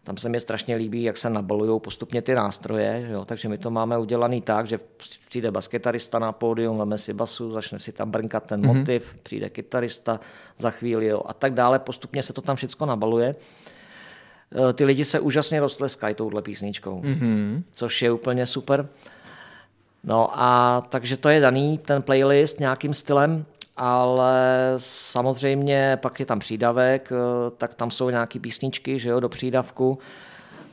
Tam 0.04 0.18
se 0.18 0.30
mi 0.30 0.40
strašně 0.40 0.76
líbí, 0.76 1.04
jak 1.04 1.18
se 1.18 1.30
nabalují 1.30 1.80
postupně 1.80 2.22
ty 2.22 2.36
nástroje, 2.36 3.08
jo? 3.12 3.26
takže 3.26 3.50
my 3.50 3.58
to 3.58 3.72
máme 3.72 3.98
udělaný 3.98 4.42
tak, 4.42 4.68
že 4.68 4.80
přijde 5.28 5.52
basketarista 5.52 6.20
na 6.20 6.32
pódium, 6.32 6.78
veme 6.78 6.98
si 6.98 7.14
basu, 7.14 7.52
začne 7.52 7.80
si 7.80 7.92
tam 7.92 8.12
brnkat 8.12 8.44
ten 8.46 8.62
mm-hmm. 8.62 8.80
motiv, 8.80 9.16
přijde 9.24 9.50
kytarista 9.50 10.20
za 10.58 10.72
chvíli 10.72 11.06
jo? 11.06 11.24
a 11.26 11.34
tak 11.34 11.54
dále. 11.54 11.80
Postupně 11.80 12.24
se 12.24 12.34
to 12.34 12.42
tam 12.42 12.56
všechno 12.56 12.86
nabaluje. 12.86 13.36
Eh, 14.70 14.74
ty 14.74 14.86
lidi 14.86 15.06
se 15.06 15.20
úžasně 15.20 15.60
roztleskají 15.60 16.16
touhle 16.16 16.42
písničkou, 16.42 17.02
mm-hmm. 17.02 17.64
což 17.72 18.02
je 18.02 18.12
úplně 18.12 18.46
super. 18.46 18.88
No 20.04 20.42
a 20.42 20.82
takže 20.90 21.18
to 21.18 21.30
je 21.30 21.40
daný, 21.40 21.78
ten 21.78 22.02
playlist 22.02 22.60
nějakým 22.60 22.94
stylem, 22.94 23.46
ale 23.78 24.74
samozřejmě 24.78 25.98
pak 26.02 26.20
je 26.20 26.26
tam 26.26 26.40
přídavek, 26.40 27.12
eh, 27.12 27.52
tak 27.58 27.74
tam 27.74 27.92
jsou 27.92 28.10
nějaké 28.10 28.40
písničky 28.40 29.00
že 29.00 29.10
jo, 29.10 29.20
do 29.20 29.30
přídavku, 29.30 30.00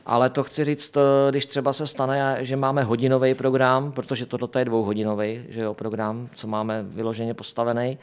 ale 0.05 0.29
to 0.29 0.43
chci 0.43 0.65
říct, 0.65 0.97
eh, 0.97 1.31
když 1.31 1.45
třeba 1.45 1.73
se 1.73 1.87
stane, 1.87 2.37
že 2.39 2.55
máme 2.55 2.83
hodinový 2.83 3.33
program, 3.33 3.91
protože 3.91 4.25
toto 4.25 4.59
je 4.59 4.65
dvouhodinový 4.65 5.45
že 5.49 5.61
jo, 5.61 5.73
program, 5.73 6.29
co 6.33 6.47
máme 6.47 6.83
vyloženě 6.83 7.33
postavený, 7.33 7.97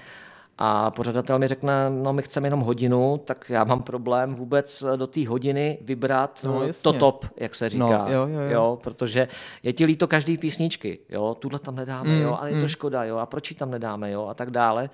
a 0.61 0.91
pořadatel 0.91 1.39
mi 1.39 1.49
řekne, 1.49 1.91
no 1.91 2.13
my 2.13 2.23
chceme 2.23 2.47
jenom 2.47 2.61
hodinu, 2.61 3.21
tak 3.25 3.51
já 3.51 3.65
mám 3.65 3.83
problém 3.83 4.35
vůbec 4.35 4.85
do 4.97 5.07
té 5.07 5.29
hodiny 5.29 5.79
vybrat 5.81 6.41
no, 6.47 6.63
to 6.83 6.93
top, 6.93 7.27
jak 7.37 7.55
se 7.55 7.69
říká. 7.69 7.85
No, 7.85 8.13
jo, 8.13 8.27
jo, 8.27 8.41
jo. 8.41 8.51
Jo, 8.51 8.79
protože 8.83 9.29
je 9.63 9.73
ti 9.73 9.85
líto 9.85 10.07
každý 10.07 10.39
písničky, 10.39 10.99
jo, 11.09 11.37
tuhle 11.39 11.59
tam 11.59 11.77
nedáme, 11.77 12.11
mm, 12.11 12.23
jo, 12.23 12.37
ale 12.41 12.51
je 12.51 12.57
to 12.57 12.63
mm. 12.63 12.69
škoda, 12.69 13.05
jo, 13.05 13.17
a 13.17 13.27
proč 13.27 13.51
ji 13.51 13.57
tam 13.57 13.71
nedáme, 13.71 14.11
jo, 14.11 14.27
a 14.27 14.35
tak 14.35 14.51
dále. 14.51 14.91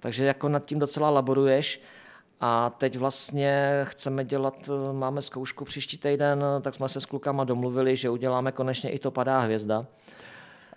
Takže 0.00 0.24
jako 0.24 0.48
nad 0.48 0.64
tím 0.64 0.78
docela 0.78 1.10
laboruješ. 1.10 1.80
A 2.40 2.70
teď 2.70 2.98
vlastně 2.98 3.80
chceme 3.84 4.24
dělat, 4.24 4.70
máme 4.92 5.22
zkoušku 5.22 5.64
příští 5.64 5.98
týden, 5.98 6.44
tak 6.60 6.74
jsme 6.74 6.88
se 6.88 7.00
s 7.00 7.06
klukama 7.06 7.44
domluvili, 7.44 7.96
že 7.96 8.10
uděláme 8.10 8.52
konečně 8.52 8.90
i 8.90 8.98
to 8.98 9.10
padá 9.10 9.38
hvězda. 9.38 9.86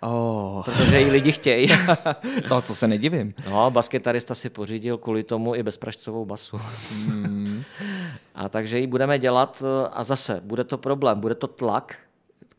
Oh. 0.00 0.64
Protože 0.64 1.00
ji 1.00 1.10
lidi 1.10 1.32
chtějí. 1.32 1.68
to, 2.48 2.62
co 2.62 2.74
se 2.74 2.88
nedivím. 2.88 3.34
No, 3.50 3.70
basketarista 3.70 4.34
si 4.34 4.50
pořídil 4.50 4.98
kvůli 4.98 5.22
tomu 5.22 5.54
i 5.54 5.62
bezpražcovou 5.62 6.24
basu. 6.24 6.60
Mm. 6.94 7.62
a 8.34 8.48
takže 8.48 8.78
ji 8.78 8.86
budeme 8.86 9.18
dělat 9.18 9.62
a 9.92 10.04
zase 10.04 10.40
bude 10.44 10.64
to 10.64 10.78
problém, 10.78 11.20
bude 11.20 11.34
to 11.34 11.46
tlak, 11.46 11.96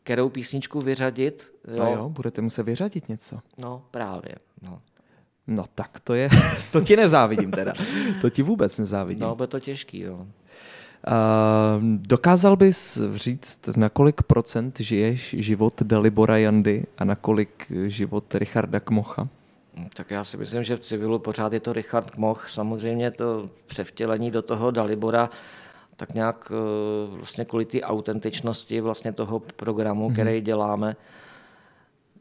kterou 0.02 0.28
písničku 0.28 0.78
vyřadit. 0.78 1.52
Jo. 1.74 1.82
A 1.82 1.88
jo, 1.88 2.08
budete 2.08 2.42
muset 2.42 2.62
vyřadit 2.62 3.08
něco. 3.08 3.38
No, 3.58 3.82
právě. 3.90 4.34
No. 4.62 4.80
No 5.46 5.64
tak 5.74 6.00
to 6.00 6.14
je, 6.14 6.28
to 6.72 6.80
ti 6.80 6.96
nezávidím 6.96 7.50
teda. 7.50 7.72
To 8.20 8.30
ti 8.30 8.42
vůbec 8.42 8.78
nezávidím. 8.78 9.22
No, 9.22 9.36
bude 9.36 9.46
to 9.46 9.60
těžký, 9.60 10.00
jo. 10.00 10.26
Uh, 11.08 11.82
dokázal 11.82 12.56
bys 12.56 12.98
říct, 13.14 13.76
na 13.76 13.88
kolik 13.88 14.22
procent 14.22 14.80
žiješ 14.80 15.34
život 15.38 15.82
Dalibora 15.82 16.36
Jandy 16.36 16.84
a 16.98 17.04
na 17.04 17.16
kolik 17.16 17.72
život 17.86 18.34
Richarda 18.34 18.80
Kmocha? 18.80 19.28
Hm, 19.76 19.88
tak 19.94 20.10
já 20.10 20.24
si 20.24 20.36
myslím, 20.36 20.62
že 20.62 20.76
v 20.76 20.80
civilu 20.80 21.18
pořád 21.18 21.52
je 21.52 21.60
to 21.60 21.72
Richard 21.72 22.10
Kmoch. 22.10 22.48
Samozřejmě 22.48 23.10
to 23.10 23.50
převtělení 23.66 24.30
do 24.30 24.42
toho 24.42 24.70
Dalibora 24.70 25.30
tak 25.96 26.14
nějak 26.14 26.50
uh, 26.50 27.16
vlastně 27.16 27.44
kvůli 27.44 27.64
té 27.64 27.80
autentičnosti 27.80 28.80
vlastně 28.80 29.12
toho 29.12 29.38
programu, 29.38 30.08
mm-hmm. 30.08 30.12
který 30.12 30.40
děláme, 30.40 30.96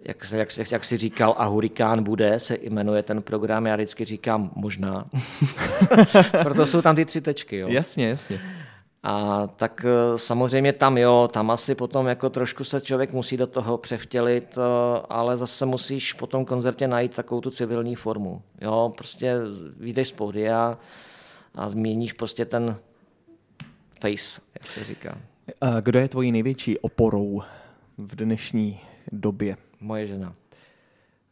jak, 0.06 0.32
jak, 0.32 0.58
jak, 0.58 0.72
jak 0.72 0.84
si 0.84 0.98
říkal, 0.98 1.36
a 1.38 1.46
Hurikán 1.46 2.04
bude, 2.04 2.40
se 2.40 2.58
jmenuje 2.62 3.04
ten 3.04 3.22
program, 3.22 3.66
já 3.66 3.76
vždycky 3.76 4.06
říkám 4.06 4.52
možná. 4.56 5.06
Proto 6.44 6.66
jsou 6.66 6.82
tam 6.82 6.96
ty 6.96 7.06
tři 7.06 7.22
tečky. 7.22 7.58
Jo. 7.58 7.68
Jasně, 7.70 8.08
jasně. 8.08 8.42
A 9.04 9.48
tak 9.48 9.86
e, 9.86 10.18
samozřejmě 10.18 10.74
tam 10.74 10.98
jo, 10.98 11.30
tam 11.34 11.52
asi 11.52 11.76
potom 11.76 12.08
jako 12.08 12.30
trošku 12.30 12.64
se 12.64 12.82
člověk 12.82 13.14
musí 13.14 13.38
do 13.38 13.48
toho 13.48 13.78
převtělit, 13.78 14.58
e, 14.58 14.62
ale 15.10 15.38
zase 15.38 15.66
musíš 15.66 16.14
po 16.14 16.28
tom 16.28 16.46
koncertě 16.46 16.88
najít 16.88 17.16
takovou 17.16 17.42
tu 17.42 17.50
civilní 17.50 17.96
formu. 17.96 18.42
Jo, 18.62 18.94
prostě 18.98 19.36
vyjdeš 19.78 20.08
z 20.08 20.12
pódia 20.12 20.78
a 21.56 21.70
změníš 21.70 22.14
prostě 22.14 22.46
ten 22.46 22.78
face, 24.02 24.42
jak 24.54 24.72
se 24.72 24.84
říká. 24.84 25.18
A 25.62 25.80
kdo 25.80 26.00
je 26.00 26.08
tvojí 26.08 26.32
největší 26.32 26.80
oporou 26.80 27.42
v 27.98 28.16
dnešní 28.16 28.80
době? 29.12 29.58
Moje 29.80 30.08
žena. 30.08 30.34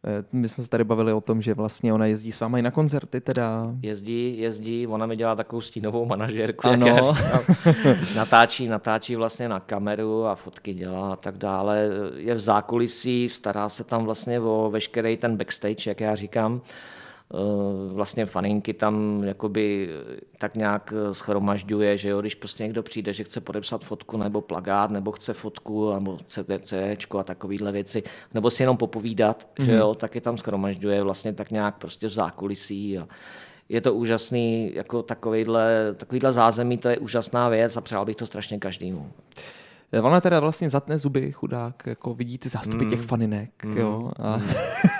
Eh, 0.05 0.23
my 0.31 0.47
jsme 0.47 0.63
se 0.63 0.69
tady 0.69 0.83
bavili 0.83 1.13
o 1.13 1.21
tom, 1.21 1.41
že 1.41 1.53
vlastně 1.53 1.93
ona 1.93 2.05
jezdí 2.05 2.31
s 2.31 2.39
váma 2.39 2.59
i 2.59 2.61
na 2.61 2.71
koncerty 2.71 3.21
teda. 3.21 3.73
Jezdí, 3.81 4.39
jezdí, 4.39 4.87
ona 4.87 5.05
mi 5.05 5.15
dělá 5.15 5.35
takovou 5.35 5.61
stínovou 5.61 6.05
manažerku. 6.05 6.67
Ano. 6.67 7.13
natáčí, 8.15 8.67
natáčí 8.67 9.15
vlastně 9.15 9.49
na 9.49 9.59
kameru 9.59 10.25
a 10.25 10.35
fotky 10.35 10.73
dělá 10.73 11.13
a 11.13 11.15
tak 11.15 11.37
dále. 11.37 11.87
Je 12.15 12.35
v 12.35 12.39
zákulisí, 12.39 13.29
stará 13.29 13.69
se 13.69 13.83
tam 13.83 14.05
vlastně 14.05 14.39
o 14.39 14.69
veškerý 14.71 15.17
ten 15.17 15.37
backstage, 15.37 15.89
jak 15.89 16.01
já 16.01 16.15
říkám. 16.15 16.61
Eh, 17.33 17.93
vlastně 17.93 18.25
faninky 18.25 18.73
tam 18.73 19.23
jakoby 19.23 19.89
tak 20.37 20.55
nějak 20.55 20.93
eh, 20.95 21.13
schromažďuje, 21.13 21.97
že 21.97 22.09
jo, 22.09 22.21
když 22.21 22.35
prostě 22.35 22.63
někdo 22.63 22.83
přijde, 22.83 23.13
že 23.13 23.23
chce 23.23 23.41
podepsat 23.41 23.83
fotku 23.83 24.17
nebo 24.17 24.41
plagát, 24.41 24.91
nebo 24.91 25.11
chce 25.11 25.33
fotku, 25.33 25.93
nebo 25.93 26.17
CTC 26.25 26.73
a 27.19 27.23
takovéhle 27.23 27.71
věci, 27.71 28.03
nebo 28.33 28.49
si 28.49 28.63
jenom 28.63 28.77
popovídat, 28.77 29.43
mm-hmm. 29.43 29.63
že 29.65 29.71
mhm. 29.71 29.79
jo, 29.79 29.95
tak 29.95 30.15
je 30.15 30.21
tam 30.21 30.37
schromažďuje 30.37 31.03
vlastně 31.03 31.33
tak 31.33 31.51
nějak 31.51 31.77
prostě 31.77 32.07
v 32.07 32.13
zákulisí 32.13 32.97
a 32.97 33.07
je 33.69 33.81
to 33.81 33.93
úžasný, 33.93 34.71
jako 34.75 35.03
takovýhle, 35.03 35.95
takovýhle 35.97 36.33
zázemí, 36.33 36.77
to 36.77 36.89
je 36.89 36.97
úžasná 36.97 37.49
věc 37.49 37.77
a 37.77 37.81
přál 37.81 38.05
bych 38.05 38.15
to 38.15 38.25
strašně 38.25 38.59
každému. 38.59 39.11
Eh, 39.91 40.01
ona 40.01 40.21
teda 40.21 40.39
vlastně 40.39 40.69
zatne 40.69 40.97
zuby, 40.97 41.31
chudák, 41.31 41.83
jako 41.85 42.13
vidí 42.13 42.37
ty 42.37 42.49
zástupy 42.49 42.83
mm. 42.83 42.89
těch 42.89 43.01
faninek, 43.01 43.65
mm. 43.65 43.77
jo. 43.77 44.11
A... 44.19 44.37
Mm. 44.37 44.43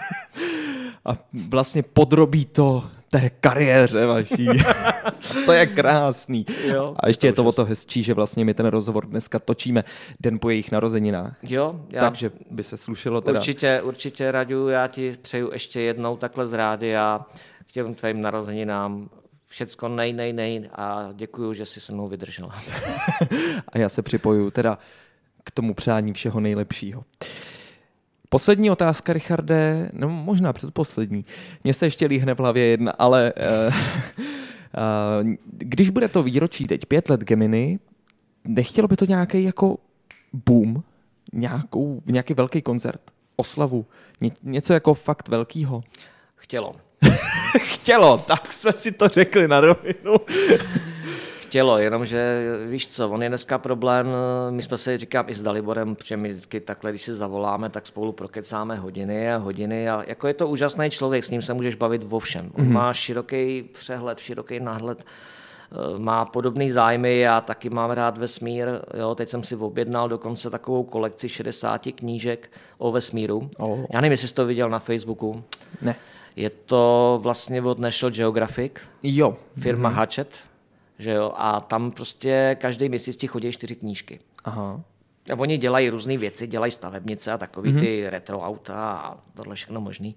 a 1.09 1.17
vlastně 1.49 1.83
podrobí 1.83 2.45
to 2.45 2.83
té 3.09 3.29
kariéře 3.29 4.05
vaší. 4.05 4.47
to 5.45 5.51
je 5.51 5.65
krásný. 5.65 6.45
Jo, 6.67 6.95
a 6.99 7.07
ještě 7.07 7.19
to 7.19 7.27
je 7.27 7.33
to 7.33 7.43
o 7.43 7.51
to 7.51 7.65
hezčí, 7.65 8.03
že 8.03 8.13
vlastně 8.13 8.45
my 8.45 8.53
ten 8.53 8.65
rozhovor 8.65 9.05
dneska 9.05 9.39
točíme 9.39 9.83
den 10.19 10.39
po 10.39 10.49
jejich 10.49 10.71
narozeninách. 10.71 11.37
Jo, 11.43 11.81
já... 11.89 11.99
Takže 11.99 12.31
by 12.51 12.63
se 12.63 12.77
slušelo 12.77 13.21
teda. 13.21 13.39
Určitě, 13.39 13.81
určitě, 13.81 14.31
Radu, 14.31 14.67
já 14.67 14.87
ti 14.87 15.17
přeju 15.21 15.49
ještě 15.53 15.81
jednou 15.81 16.17
takhle 16.17 16.47
z 16.47 16.53
rádia 16.53 17.25
k 17.67 17.71
těm 17.71 17.95
tvým 17.95 18.21
narozeninám 18.21 19.09
všecko 19.47 19.87
nej, 19.87 20.13
nej, 20.13 20.33
nej 20.33 20.69
a 20.75 21.09
děkuju, 21.13 21.53
že 21.53 21.65
jsi 21.65 21.81
se 21.81 21.93
mnou 21.93 22.07
vydržela. 22.07 22.55
a 23.67 23.77
já 23.77 23.89
se 23.89 24.01
připoju 24.01 24.51
teda 24.51 24.77
k 25.43 25.51
tomu 25.51 25.73
přání 25.73 26.13
všeho 26.13 26.39
nejlepšího. 26.39 27.03
Poslední 28.29 28.71
otázka, 28.71 29.13
Richarde, 29.13 29.89
no 29.93 30.09
možná 30.09 30.53
předposlední. 30.53 31.25
Mně 31.63 31.73
se 31.73 31.85
ještě 31.85 32.05
líhne 32.05 32.35
v 32.35 32.39
hlavě 32.39 32.65
jedna, 32.65 32.91
ale 32.91 33.33
uh, 33.67 33.73
uh, 35.23 35.33
když 35.57 35.89
bude 35.89 36.07
to 36.07 36.23
výročí 36.23 36.67
teď 36.67 36.85
pět 36.85 37.09
let 37.09 37.21
Gemini, 37.21 37.79
nechtělo 38.43 38.87
by 38.87 38.95
to 38.95 39.05
nějaký 39.05 39.43
jako 39.43 39.77
boom, 40.33 40.83
nějakou, 41.33 42.01
nějaký 42.05 42.33
velký 42.33 42.61
koncert, 42.61 43.01
oslavu, 43.35 43.85
ně, 44.21 44.31
něco 44.43 44.73
jako 44.73 44.93
fakt 44.93 45.27
velkýho? 45.27 45.83
Chtělo. 46.35 46.71
Chtělo, 47.57 48.17
tak 48.17 48.51
jsme 48.51 48.71
si 48.75 48.91
to 48.91 49.07
řekli 49.07 49.47
na 49.47 49.59
rovinu. 49.59 50.15
chtělo, 51.49 51.77
jenomže 51.77 52.41
víš 52.69 52.87
co, 52.87 53.09
on 53.09 53.23
je 53.23 53.29
dneska 53.29 53.57
problém, 53.57 54.07
my 54.49 54.61
jsme 54.61 54.77
se 54.77 54.97
říkám 54.97 55.25
i 55.29 55.33
s 55.33 55.41
Daliborem, 55.41 55.95
protože 55.95 56.17
my 56.17 56.29
vždycky 56.29 56.59
takhle, 56.59 56.91
když 56.91 57.01
si 57.01 57.15
zavoláme, 57.15 57.69
tak 57.69 57.87
spolu 57.87 58.11
prokecáme 58.11 58.75
hodiny 58.75 59.33
a 59.33 59.37
hodiny 59.37 59.89
a 59.89 60.03
jako 60.07 60.27
je 60.27 60.33
to 60.33 60.47
úžasný 60.47 60.89
člověk, 60.89 61.23
s 61.23 61.29
ním 61.29 61.41
se 61.41 61.53
můžeš 61.53 61.75
bavit 61.75 62.05
o 62.09 62.19
všem. 62.19 62.51
On 62.53 62.65
mm-hmm. 62.65 62.71
má 62.71 62.93
široký 62.93 63.63
přehled, 63.63 64.19
široký 64.19 64.59
náhled, 64.59 65.03
eh, 65.03 65.99
má 65.99 66.25
podobné 66.25 66.73
zájmy, 66.73 67.19
já 67.19 67.41
taky 67.41 67.69
mám 67.69 67.91
rád 67.91 68.17
vesmír, 68.17 68.67
jo, 68.97 69.15
teď 69.15 69.29
jsem 69.29 69.43
si 69.43 69.55
objednal 69.55 70.09
dokonce 70.09 70.49
takovou 70.49 70.83
kolekci 70.83 71.29
60 71.29 71.87
knížek 71.95 72.51
o 72.77 72.91
vesmíru. 72.91 73.49
Oh. 73.57 73.79
Já 73.93 74.01
nevím, 74.01 74.11
jestli 74.11 74.27
jsi 74.27 74.35
to 74.35 74.45
viděl 74.45 74.69
na 74.69 74.79
Facebooku. 74.79 75.43
Ne. 75.81 75.95
Je 76.35 76.49
to 76.49 77.19
vlastně 77.23 77.61
od 77.61 77.79
National 77.79 78.11
Geographic. 78.11 78.71
Jo. 79.03 79.37
Firma 79.59 79.89
mm-hmm. 79.89 79.93
Hatchet 79.93 80.48
že 80.99 81.11
jo, 81.11 81.33
a 81.35 81.59
tam 81.59 81.91
prostě 81.91 82.57
každý 82.61 82.89
měsíc 82.89 83.17
ti 83.17 83.27
chodí 83.27 83.51
čtyři 83.51 83.75
knížky. 83.75 84.19
Aha. 84.43 84.83
A 85.33 85.35
oni 85.37 85.57
dělají 85.57 85.89
různé 85.89 86.17
věci, 86.17 86.47
dělají 86.47 86.71
stavebnice 86.71 87.31
a 87.31 87.37
takový 87.37 87.73
mm-hmm. 87.73 87.79
ty 87.79 88.09
retro 88.09 88.39
auta 88.39 88.93
a 88.93 89.17
tohle 89.33 89.55
všechno 89.55 89.81
možný. 89.81 90.15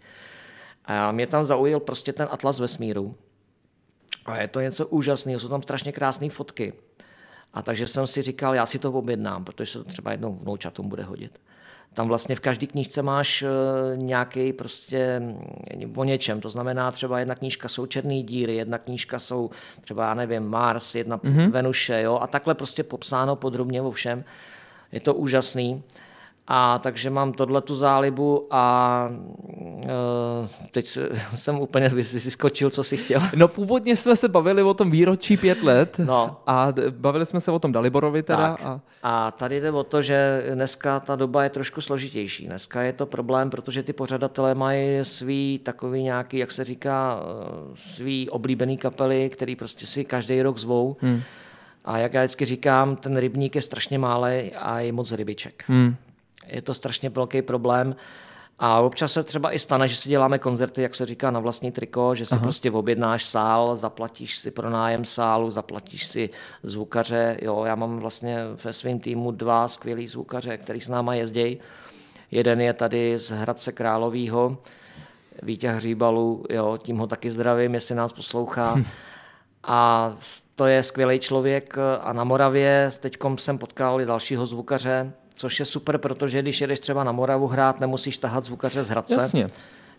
A 0.85 1.13
mě 1.13 1.27
tam 1.27 1.45
zaujil 1.45 1.81
prostě 1.81 2.13
ten 2.13 2.29
atlas 2.31 2.59
vesmíru. 2.59 3.15
A 4.25 4.41
je 4.41 4.49
to 4.49 4.61
něco 4.61 4.87
úžasného, 4.87 5.41
jsou 5.41 5.49
tam 5.49 5.63
strašně 5.63 5.93
krásné 5.93 6.31
fotky. 6.31 6.73
A 7.55 7.63
takže 7.63 7.89
jsem 7.89 8.07
si 8.07 8.23
říkal, 8.23 8.55
já 8.55 8.67
si 8.67 8.79
to 8.79 8.93
objednám, 8.93 9.45
protože 9.45 9.73
se 9.73 9.79
to 9.79 9.85
třeba 9.85 10.13
jednou 10.13 10.35
vnoučatům 10.35 10.89
bude 10.89 11.03
hodit. 11.03 11.41
Tam 11.95 12.09
vlastně 12.09 12.37
v 12.37 12.41
každé 12.41 12.67
knížce 12.67 13.03
máš 13.03 13.43
eh, 13.43 13.49
nějaký 13.97 14.53
prostě 14.53 15.21
mm, 15.21 15.93
o 15.97 16.05
něčem. 16.05 16.41
To 16.41 16.49
znamená 16.51 16.91
třeba 16.91 17.19
jedna 17.19 17.35
knížka 17.35 17.69
jsou 17.69 17.87
černé 17.87 18.23
díry, 18.23 18.55
jedna 18.55 18.79
knížka 18.79 19.19
jsou 19.19 19.51
třeba, 19.81 20.09
já 20.09 20.15
nevím, 20.15 20.43
Mars, 20.43 20.95
jedna 20.95 21.19
mm-hmm. 21.19 21.51
Venuše, 21.51 22.03
jo, 22.03 22.19
a 22.23 22.27
takhle 22.27 22.55
prostě 22.55 22.83
popsáno 22.83 23.37
podrobně 23.37 23.83
o 23.83 23.91
všem. 23.91 24.25
Je 24.93 25.01
to 25.01 25.15
úžasný. 25.15 25.83
A 26.47 26.79
takže 26.79 27.11
mám 27.11 27.33
tohle 27.33 27.61
tu 27.61 27.75
zálibu 27.75 28.47
a 28.51 29.09
uh, 29.11 29.89
teď 30.71 30.99
jsem 31.35 31.59
úplně 31.59 31.89
vyskočil, 31.89 32.71
co 32.71 32.85
si 32.85 32.97
chtěl. 32.97 33.23
No 33.37 33.49
původně 33.49 33.97
jsme 33.97 34.17
se 34.17 34.29
bavili 34.29 34.63
o 34.63 34.75
tom 34.75 34.91
výročí 34.91 35.37
pět 35.37 35.63
let 35.63 35.99
no. 35.99 36.37
a 36.47 36.69
bavili 36.91 37.27
jsme 37.27 37.41
se 37.41 37.51
o 37.51 37.59
tom 37.59 37.73
Daliborovi 37.73 38.23
teda. 38.23 38.57
Tak. 38.57 38.67
A... 38.67 38.81
a 39.03 39.31
tady 39.31 39.61
jde 39.61 39.71
o 39.71 39.85
to, 39.85 40.03
že 40.03 40.45
dneska 40.55 41.01
ta 41.01 41.17
doba 41.17 41.45
je 41.45 41.51
trošku 41.51 41.81
složitější. 41.81 42.47
Dneska 42.47 42.83
je 42.83 42.93
to 42.93 43.07
problém, 43.07 43.51
protože 43.51 43.83
ty 43.83 43.93
pořadatelé 43.93 44.55
mají 44.55 44.99
svý 45.03 45.61
takový 45.63 46.03
nějaký, 46.03 46.39
jak 46.39 46.53
se 46.53 46.65
říká, 46.65 47.21
eh, 47.23 47.77
svý 47.95 48.31
oblíbený 48.31 48.77
kapely, 48.79 49.31
který 49.31 49.57
prostě 49.57 49.87
si 49.87 50.05
každý 50.05 50.43
rok 50.43 50.59
zvou. 50.59 50.97
Hmm. 51.01 51.23
A 51.85 51.99
jak 51.99 52.15
já 52.15 52.21
vždycky 52.21 52.45
říkám, 52.45 52.97
ten 52.97 53.17
rybník 53.17 53.55
je 53.55 53.63
strašně 53.63 53.99
malý 53.99 54.53
a 54.59 54.81
je 54.81 54.93
moc 54.93 55.13
rybiček. 55.13 55.65
Hmm 55.67 55.97
je 56.47 56.63
to 56.63 56.75
strašně 56.75 57.11
velký 57.11 57.43
problém. 57.43 57.97
A 58.59 58.81
občas 58.81 59.13
se 59.13 59.23
třeba 59.23 59.53
i 59.53 59.59
stane, 59.59 59.89
že 59.89 59.97
si 59.97 60.09
děláme 60.09 60.39
koncerty, 60.39 60.83
jak 60.83 60.95
se 60.95 61.07
říká, 61.07 61.31
na 61.31 61.41
vlastní 61.41 61.73
triko, 61.73 62.15
že 62.15 62.27
si 62.27 62.35
Aha. 62.35 62.43
prostě 62.43 62.71
objednáš 62.71 63.27
sál, 63.27 63.77
zaplatíš 63.77 64.39
si 64.39 64.51
pro 64.51 64.71
nájem 64.71 65.05
sálu, 65.05 65.51
zaplatíš 65.51 66.07
si 66.07 66.31
zvukaře. 66.63 67.37
Jo, 67.43 67.65
já 67.65 67.75
mám 67.75 67.99
vlastně 67.99 68.39
ve 68.65 68.73
svém 68.73 68.99
týmu 68.99 69.31
dva 69.31 69.69
skvělý 69.69 70.09
zvukaře, 70.09 70.59
který 70.59 70.81
s 70.81 70.89
náma 70.89 71.15
jezdí. 71.15 71.61
Jeden 72.31 72.61
je 72.61 72.73
tady 72.73 73.19
z 73.19 73.31
Hradce 73.31 73.73
Královýho, 73.73 74.59
Vítě 75.43 75.71
Hříbalu, 75.71 76.45
jo, 76.51 76.79
tím 76.83 76.99
ho 76.99 77.07
taky 77.07 77.31
zdravím, 77.31 77.75
jestli 77.75 77.95
nás 77.95 78.13
poslouchá. 78.13 78.75
Hm. 78.75 78.85
A 79.65 80.13
to 80.55 80.67
je 80.67 80.83
skvělý 80.83 81.19
člověk 81.19 81.77
a 82.01 82.13
na 82.13 82.25
Moravě 82.25 82.91
teď 83.01 83.17
jsem 83.37 83.59
potkal 83.59 84.01
i 84.01 84.07
dalšího 84.07 84.47
zvukaře, 84.47 85.13
což 85.35 85.61
je 85.61 85.67
super, 85.67 85.99
protože 85.99 86.43
když 86.43 86.61
jedeš 86.61 86.81
třeba 86.81 87.05
na 87.05 87.13
Moravu 87.13 87.47
hrát, 87.47 87.81
nemusíš 87.81 88.19
tahat 88.19 88.45
zvukaře 88.45 88.85
z 88.85 88.89
Hradce. 88.89 89.15
Jasně. 89.15 89.47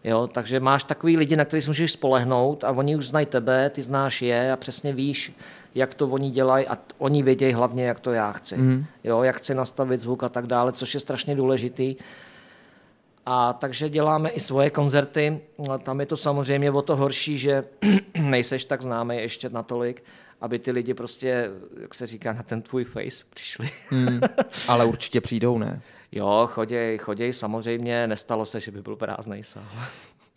Jo, 0.04 0.28
takže 0.28 0.60
máš 0.60 0.84
takový 0.84 1.18
lidi, 1.18 1.36
na 1.36 1.46
který 1.46 1.62
si 1.62 1.70
můžeš 1.70 1.92
spolehnout 1.92 2.64
a 2.64 2.72
oni 2.72 2.96
už 2.96 3.08
znají 3.08 3.26
tebe, 3.26 3.70
ty 3.70 3.82
znáš 3.82 4.22
je 4.22 4.52
a 4.52 4.56
přesně 4.56 4.94
víš, 4.94 5.34
jak 5.76 5.94
to 5.94 6.08
oni 6.08 6.32
dělají 6.32 6.68
a 6.68 6.78
oni 6.98 7.24
vědějí 7.24 7.54
hlavně, 7.54 7.86
jak 7.86 8.00
to 8.00 8.14
já 8.14 8.32
chci. 8.32 8.58
Mm. 8.58 8.86
Jo, 9.04 9.24
jak 9.24 9.38
chci 9.38 9.56
nastavit 9.56 10.00
zvuk 10.00 10.24
a 10.24 10.30
tak 10.30 10.48
dále, 10.48 10.72
což 10.72 10.94
je 10.94 11.00
strašně 11.00 11.36
důležitý. 11.36 11.96
A 13.26 13.54
takže 13.54 13.90
děláme 13.90 14.30
i 14.30 14.40
svoje 14.40 14.70
koncerty. 14.70 15.40
Tam 15.84 16.00
je 16.00 16.06
to 16.06 16.18
samozřejmě 16.18 16.72
o 16.72 16.82
to 16.82 16.96
horší, 16.96 17.38
že 17.38 17.64
nejseš 18.22 18.66
tak 18.66 18.82
známý 18.82 19.18
ještě 19.18 19.50
natolik, 19.50 20.04
aby 20.44 20.60
ty 20.60 20.72
lidi 20.72 20.94
prostě, 20.94 21.52
jak 21.82 21.96
se 21.96 22.08
říká, 22.08 22.34
na 22.34 22.44
ten 22.44 22.62
tvůj 22.62 22.84
face 22.84 23.26
přišli. 23.30 23.70
Hmm, 23.90 24.22
ale 24.68 24.86
určitě 24.86 25.22
přijdou, 25.22 25.58
ne? 25.58 25.82
Jo, 26.12 26.50
choděj, 26.52 26.98
choděj, 26.98 27.34
samozřejmě, 27.34 28.08
nestalo 28.08 28.46
se, 28.46 28.60
že 28.60 28.72
by 28.72 28.82
byl 28.82 28.96
prázdný 28.96 29.44
sál. 29.44 29.64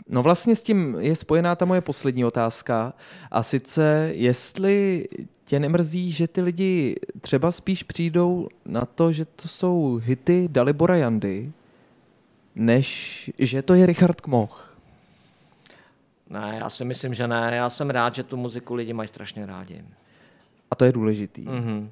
No 0.09 0.23
vlastně 0.23 0.57
s 0.57 0.63
tím 0.63 0.97
je 0.99 1.17
spojená 1.17 1.57
ta 1.57 1.65
moje 1.65 1.81
poslední 1.81 2.25
otázka 2.25 2.93
a 3.31 3.43
sice 3.43 4.11
jestli 4.13 5.09
tě 5.45 5.61
nemrzí, 5.61 6.13
že 6.13 6.29
ty 6.29 6.41
lidi 6.43 6.97
třeba 7.21 7.53
spíš 7.53 7.83
přijdou 7.83 8.49
na 8.65 8.85
to, 8.85 9.13
že 9.13 9.25
to 9.25 9.49
jsou 9.49 10.01
hity 10.05 10.49
Dalibora 10.51 10.97
Jandy, 10.97 11.53
než 12.55 13.31
že 13.39 13.63
to 13.63 13.75
je 13.75 13.87
Richard 13.87 14.21
Kmoch. 14.21 14.76
Ne, 16.31 16.59
já 16.61 16.71
si 16.71 16.85
myslím, 16.85 17.15
že 17.15 17.29
ne. 17.29 17.51
Já 17.55 17.69
jsem 17.69 17.91
rád, 17.91 18.15
že 18.15 18.23
tu 18.23 18.37
muziku 18.37 18.75
lidi 18.75 18.93
mají 18.93 19.09
strašně 19.09 19.47
rádi. 19.47 19.85
A 20.71 20.75
to 20.75 20.85
je 20.85 20.93
důležitý. 20.93 21.45
Mm-hmm. 21.45 21.91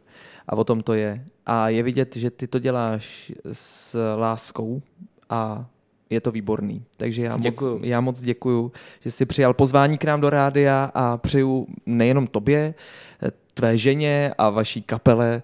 A 0.49 0.57
o 0.57 0.65
tom 0.65 0.81
to 0.81 0.95
je. 0.95 1.25
A 1.47 1.69
je 1.69 1.83
vidět, 1.83 2.17
že 2.17 2.31
ty 2.31 2.47
to 2.47 2.59
děláš 2.59 3.33
s 3.53 3.99
láskou 4.17 4.83
a 5.31 5.67
je 6.11 6.21
to 6.21 6.31
výborný. 6.31 6.85
Takže 6.97 7.23
já 7.23 7.37
moc, 7.37 7.63
já 7.81 8.01
moc 8.01 8.23
děkuju, 8.23 8.73
že 9.01 9.11
jsi 9.11 9.27
přijal 9.27 9.55
pozvání 9.55 9.99
k 9.99 10.05
nám 10.05 10.21
do 10.21 10.31
rádia 10.31 10.91
a 10.95 11.17
přeju 11.17 11.67
nejenom 11.87 12.27
tobě, 12.27 12.75
tvé 13.55 13.79
ženě 13.79 14.35
a 14.39 14.51
vaší 14.51 14.83
kapele 14.83 15.43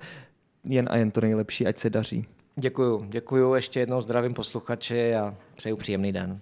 jen 0.64 0.88
a 0.90 0.96
jen 0.96 1.10
to 1.10 1.20
nejlepší, 1.20 1.66
ať 1.66 1.78
se 1.78 1.90
daří. 1.90 2.26
Děkuju, 2.56 3.06
děkuju, 3.08 3.54
ještě 3.54 3.80
jednou 3.80 4.00
zdravím 4.00 4.34
posluchači 4.34 5.14
a 5.14 5.34
přeju 5.56 5.76
příjemný 5.76 6.12
den. 6.12 6.40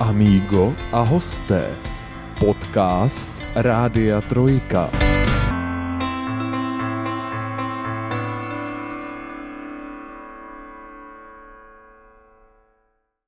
Amigo 0.00 0.74
a 0.90 1.02
hosté. 1.02 1.70
Podcast 2.40 3.30
Rádia 3.54 4.22
Trojka. 4.22 4.88